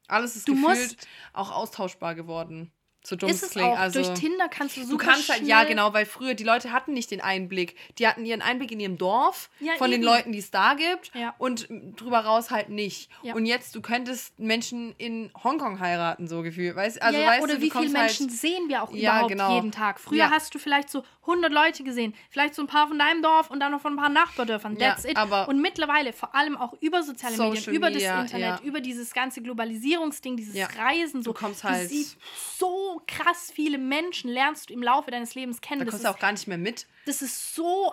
Alles 0.08 0.34
ist 0.36 0.48
Du 0.48 0.54
gefühlt 0.54 0.68
musst- 0.78 1.08
auch 1.32 1.50
austauschbar 1.52 2.14
geworden. 2.14 2.72
So 3.04 3.16
dumm 3.16 3.30
ist 3.30 3.42
es 3.42 3.50
klingt. 3.50 3.66
auch. 3.68 3.78
Also, 3.78 4.00
Durch 4.00 4.18
Tinder 4.18 4.48
kannst 4.48 4.76
du 4.76 4.82
Du 4.82 4.86
super 4.86 5.06
kannst 5.06 5.28
halt, 5.28 5.42
ja 5.42 5.64
genau, 5.64 5.92
weil 5.92 6.06
früher 6.06 6.34
die 6.34 6.44
Leute 6.44 6.70
hatten 6.70 6.92
nicht 6.92 7.10
den 7.10 7.20
Einblick. 7.20 7.74
Die 7.98 8.06
hatten 8.06 8.24
ihren 8.24 8.42
Einblick 8.42 8.70
in 8.70 8.78
ihrem 8.78 8.96
Dorf, 8.96 9.50
Ja, 9.58 9.72
von 9.76 9.90
den 9.90 10.02
eben. 10.02 10.04
Leuten, 10.12 10.30
die 10.32 10.38
es 10.38 10.52
da 10.52 10.74
gibt 10.74 11.10
Ja. 11.14 11.34
und 11.38 11.66
drüber 11.96 12.20
raus 12.20 12.50
halt 12.52 12.68
nicht. 12.68 13.10
Ja. 13.22 13.34
Und 13.34 13.44
jetzt, 13.46 13.74
du 13.74 13.80
könntest 13.82 14.38
Menschen 14.38 14.94
in 14.98 15.32
Hongkong 15.42 15.80
heiraten, 15.80 16.28
so 16.28 16.42
gefühlt. 16.42 16.76
Weißt, 16.76 17.02
also, 17.02 17.18
weißt 17.18 17.42
oder 17.42 17.54
du, 17.54 17.58
du 17.58 17.64
wie 17.66 17.70
viele 17.70 17.84
kommst 17.86 17.92
Menschen 17.92 18.28
halt, 18.28 18.38
sehen 18.38 18.68
wir 18.68 18.84
auch 18.84 18.90
überhaupt 18.92 19.28
genau. 19.30 19.54
jeden 19.56 19.72
Tag? 19.72 19.98
Früher 19.98 20.30
hast 20.30 20.54
du 20.54 20.60
vielleicht 20.60 20.88
so 20.88 21.02
100 21.26 21.52
Leute 21.52 21.84
gesehen, 21.84 22.14
vielleicht 22.30 22.54
so 22.54 22.62
ein 22.62 22.66
paar 22.68 22.88
von 22.88 22.98
deinem 22.98 23.22
Dorf 23.22 23.50
und 23.50 23.60
dann 23.60 23.70
noch 23.72 23.80
von 23.80 23.92
ein 23.94 23.96
paar 23.96 24.08
Nachbardörfern. 24.08 24.76
Ja, 24.76 24.90
That's 24.90 25.04
it. 25.04 25.16
aber- 25.16 25.48
und 25.48 25.60
mittlerweile 25.62 26.12
vor 26.12 26.34
allem 26.34 26.56
auch 26.56 26.74
über 26.80 27.02
soziale 27.02 27.36
Medien, 27.36 27.54
Social 27.56 27.74
über 27.74 27.90
Media, 27.90 28.22
das 28.22 28.32
Internet, 28.32 28.60
ja. 28.60 28.66
über 28.66 28.80
dieses 28.80 29.12
ganze 29.14 29.40
Globalisierungsding, 29.42 30.36
dieses 30.36 30.54
Ja. 30.56 30.66
Reisen. 30.66 31.22
So, 31.22 31.32
Du 31.32 31.38
kommst 31.38 31.62
halt- 31.64 31.88
siehst 31.88 32.18
so 32.58 33.00
krass 33.06 33.52
viele 33.54 33.78
Menschen, 33.78 34.30
lernst 34.30 34.68
du 34.70 34.74
im 34.74 34.82
Laufe 34.82 35.10
deines 35.12 35.34
Lebens 35.34 35.60
kennen. 35.60 35.80
da 35.80 35.84
Das 35.84 35.92
kommst 35.94 36.04
du 36.06 36.10
auch 36.10 36.18
gar 36.18 36.32
nicht 36.32 36.48
mehr 36.48 36.58
mit. 36.58 36.86
das 37.06 37.22
ist 37.22 37.54
so 37.54 37.92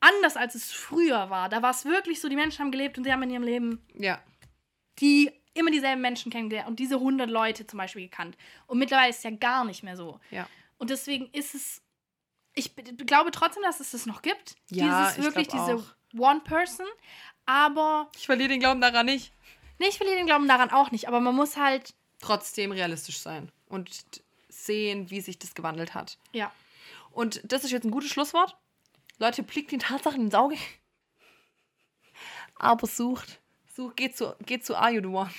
anders, 0.00 0.36
als 0.36 0.54
es 0.54 0.70
früher 0.72 1.30
war. 1.30 1.48
Da 1.48 1.62
war 1.62 1.70
es 1.70 1.84
wirklich 1.84 2.20
so, 2.20 2.28
die 2.28 2.36
Menschen 2.36 2.60
haben 2.60 2.70
gelebt 2.70 2.98
und 2.98 3.04
sie 3.04 3.12
haben 3.12 3.22
in 3.22 3.30
ihrem 3.30 3.42
Leben 3.44 3.82
Ja. 3.94 4.20
die 5.00 5.30
immer 5.54 5.70
dieselben 5.70 6.02
Menschen 6.02 6.30
kennengelernt 6.30 6.68
und 6.68 6.78
diese 6.78 6.96
100 7.00 7.30
Leute 7.30 7.66
zum 7.66 7.78
Beispiel 7.78 8.02
gekannt. 8.02 8.36
Und 8.66 8.78
mittlerweile 8.78 9.08
ist 9.08 9.18
es 9.18 9.22
ja 9.22 9.30
gar 9.30 9.64
nicht 9.64 9.82
mehr 9.82 9.96
so. 9.96 10.20
Ja. 10.30 10.46
Und 10.76 10.90
deswegen 10.90 11.30
ist 11.32 11.54
es, 11.54 11.82
ich 12.56 12.74
glaube 13.06 13.30
trotzdem, 13.30 13.62
dass 13.62 13.78
es 13.80 13.92
das 13.92 14.06
noch 14.06 14.22
gibt. 14.22 14.56
Ja, 14.70 15.10
Dieses 15.10 15.18
ich 15.18 15.24
wirklich 15.24 15.48
diese 15.48 15.84
One-Person. 16.18 16.86
Aber, 17.44 18.10
Ich 18.16 18.26
verliere 18.26 18.48
den 18.48 18.58
Glauben 18.60 18.80
daran 18.80 19.06
nicht. 19.06 19.32
nee, 19.78 19.86
ich 19.88 19.98
verliere 19.98 20.16
den 20.16 20.26
Glauben 20.26 20.48
daran 20.48 20.70
auch 20.70 20.90
nicht. 20.90 21.06
Aber 21.06 21.20
man 21.20 21.34
muss 21.36 21.56
halt, 21.56 21.94
Trotzdem 22.18 22.72
realistisch 22.72 23.18
sein 23.20 23.52
und 23.68 23.90
sehen, 24.48 25.10
wie 25.10 25.20
sich 25.20 25.38
das 25.38 25.54
gewandelt 25.54 25.94
hat. 25.94 26.18
ja. 26.32 26.50
Und 27.12 27.40
das 27.44 27.64
ist 27.64 27.70
jetzt 27.70 27.84
ein 27.84 27.90
gutes 27.90 28.10
Schlusswort. 28.10 28.58
Leute, 29.18 29.42
blickt 29.42 29.72
den 29.72 29.78
Tatsachen 29.78 30.20
ins 30.20 30.34
Auge. 30.34 30.56
Aber 32.56 32.86
sucht. 32.86 33.40
Sucht, 33.74 33.96
geht 33.96 34.16
zu, 34.16 34.34
geht 34.44 34.64
zu 34.66 34.76
Are 34.76 34.90
You 34.90 35.00
the 35.00 35.06
One. 35.08 35.30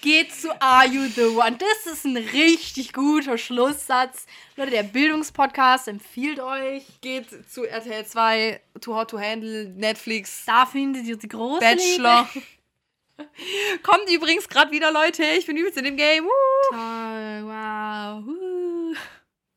Geht 0.00 0.32
zu 0.34 0.50
Are 0.60 0.86
You 0.86 1.06
the 1.06 1.26
One. 1.26 1.56
Das 1.56 1.92
ist 1.92 2.04
ein 2.04 2.16
richtig 2.16 2.92
guter 2.92 3.38
Schlusssatz. 3.38 4.26
Leute, 4.56 4.70
der 4.72 4.82
Bildungspodcast 4.82 5.88
empfiehlt 5.88 6.40
euch. 6.40 6.84
Geht 7.00 7.28
zu 7.50 7.64
RTL 7.64 8.04
2, 8.04 8.60
Too 8.80 8.94
Hot 8.94 9.10
to 9.10 9.20
Handle, 9.20 9.68
Netflix, 9.70 10.44
Da 10.44 10.66
findet 10.66 11.04
ihr 11.06 11.16
die 11.16 11.28
große 11.28 11.60
Bachelor. 11.60 12.28
Liebe. 12.34 12.46
Kommt 13.82 14.10
übrigens 14.10 14.48
gerade 14.48 14.72
wieder, 14.72 14.90
Leute. 14.90 15.22
Ich 15.38 15.46
bin 15.46 15.56
übelst 15.56 15.78
in 15.78 15.84
dem 15.84 15.96
Game. 15.96 16.24
Toll, 16.70 17.42
wow. 17.44 18.24
Uh. 18.26 18.94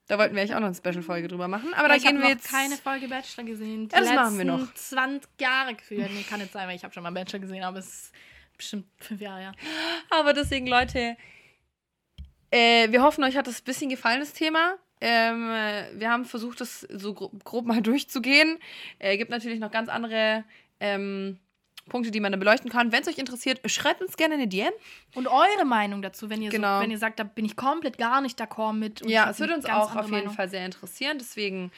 Da 0.08 0.20
wollten 0.20 0.36
wir 0.36 0.41
eigentlich 0.41 0.53
auch 0.53 0.60
noch 0.60 0.68
eine 0.68 0.76
Special-Folge 0.76 1.28
drüber 1.28 1.47
machen. 1.47 1.74
Aber 1.74 1.88
da 1.88 1.95
ich 1.95 2.06
habe 2.06 2.14
gehen 2.14 2.22
wir 2.22 2.30
noch 2.30 2.36
jetzt. 2.36 2.51
keine 2.51 2.78
Folge 2.78 3.08
Bachelor 3.08 3.43
gesehen. 3.43 3.89
Die 3.89 3.95
Ja, 3.95 4.01
das 4.01 4.14
machen 4.14 4.38
wir 4.38 4.45
noch. 4.45 4.74
20 4.74 5.30
Jahre 5.41 5.74
gefühlt. 5.74 6.12
Nee, 6.12 6.24
kann 6.30 6.39
nicht 6.39 6.53
sein, 6.53 6.68
weil 6.68 6.76
ich 6.76 6.84
habe 6.84 6.93
schon 6.93 7.01
mal 7.01 7.12
Bachelor 7.12 7.39
gesehen, 7.39 7.64
aber 7.64 7.80
es 7.80 8.12
bestimmt 8.58 8.86
fünf 8.97 9.22
Jahre, 9.22 9.41
ja. 9.43 9.51
Aber 10.10 10.34
deswegen, 10.34 10.68
Leute, 10.68 11.18
äh, 12.51 12.91
wir 12.91 13.01
hoffen, 13.03 13.24
euch 13.24 13.36
hat 13.38 13.47
das 13.47 13.62
ein 13.62 13.66
bisschen 13.66 13.89
gefallen, 13.89 14.20
das 14.20 14.34
Thema. 14.34 14.76
Ähm, 15.01 15.49
äh, 15.51 15.99
wir 15.99 16.10
haben 16.10 16.26
versucht, 16.26 16.62
das 16.62 16.82
so 16.82 17.14
grob, 17.14 17.43
grob 17.43 17.66
mal 17.66 17.82
durchzugehen. 17.82 18.58
Äh, 18.99 19.18
gibt 19.18 19.32
natürlich 19.32 19.60
noch 19.60 19.72
ganz 19.72 19.89
andere 19.89 20.43
ähm, 20.80 21.38
Punkte, 21.89 22.10
die 22.12 22.20
man 22.20 22.32
dann 22.32 22.39
beleuchten 22.39 22.72
kann. 22.72 22.91
Wenn 22.91 23.01
es 23.01 23.08
euch 23.08 23.18
interessiert, 23.18 23.60
schreibt 23.70 24.01
uns 24.01 24.18
gerne 24.18 24.36
eine 24.36 24.47
DM. 24.47 24.72
Und 25.14 25.28
eure 25.28 25.66
Meinung 25.66 26.01
dazu, 26.01 26.30
wenn 26.30 26.41
ihr, 26.41 26.49
Genau. 26.49 26.78
so, 26.78 26.84
wenn 26.84 26.91
ihr 26.91 26.97
sagt, 26.97 27.20
da 27.20 27.24
bin 27.24 27.45
ich 27.45 27.56
komplett 27.56 27.97
gar 27.97 28.22
nicht 28.22 28.39
d'accord 28.41 28.74
mit. 28.74 29.08
Ja, 29.08 29.30
es 29.30 29.39
würde 29.39 29.53
uns 29.53 29.66
auch 29.66 29.95
auf 29.95 30.06
jeden 30.06 30.12
Meinung. 30.18 30.34
Fall 30.34 30.49
sehr 30.49 30.66
interessieren. 30.66 31.18
Deswegen 31.20 31.72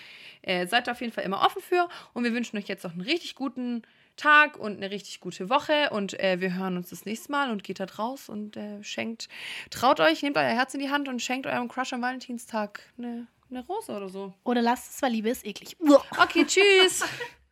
äh, 0.43 0.65
seid 0.67 0.88
auf 0.88 1.01
jeden 1.01 1.11
Fall 1.11 1.25
immer 1.25 1.41
offen 1.41 1.61
für. 1.61 1.89
Und 2.13 2.23
wir 2.23 2.34
wünschen 2.34 2.57
euch 2.57 2.67
jetzt 2.67 2.84
noch 2.84 2.91
einen 2.91 3.01
richtig 3.01 3.36
guten 3.36 3.82
Tag 4.18 4.57
und 4.57 4.78
eine 4.78 4.91
richtig 4.91 5.20
gute 5.20 5.49
Woche. 5.49 5.89
Und 5.91 6.20
äh, 6.20 6.41
wir 6.41 6.55
hören 6.55 6.78
uns 6.78 6.89
das 6.89 7.05
nächste 7.05 7.32
Mal 7.32 7.51
und 7.51 7.63
geht 7.63 7.80
da 7.80 7.86
raus 7.86 8.30
und 8.30 8.57
äh, 8.57 8.84
schenkt, 8.84 9.30
traut 9.70 9.99
euch, 9.99 10.22
nehmt 10.22 10.38
euer 10.38 10.43
Herz 10.43 10.74
in 10.74 10.80
die 10.80 10.89
Hand 10.89 11.07
und 11.07 11.22
schenkt 11.22 11.47
eurem 11.47 11.68
Crush 11.68 11.93
am 11.93 12.01
Valentinstag 12.01 12.82
eine 12.97 13.28
Eine 13.49 13.65
Rose 13.65 13.95
oder 13.95 14.09
so. 14.09 14.34
Oder 14.43 14.61
lasst 14.61 14.95
es, 14.95 15.01
weil 15.01 15.11
Liebe 15.11 15.30
ist 15.30 15.45
eklig. 15.45 15.78
Okay, 16.20 16.45
tschüss. 16.45 17.03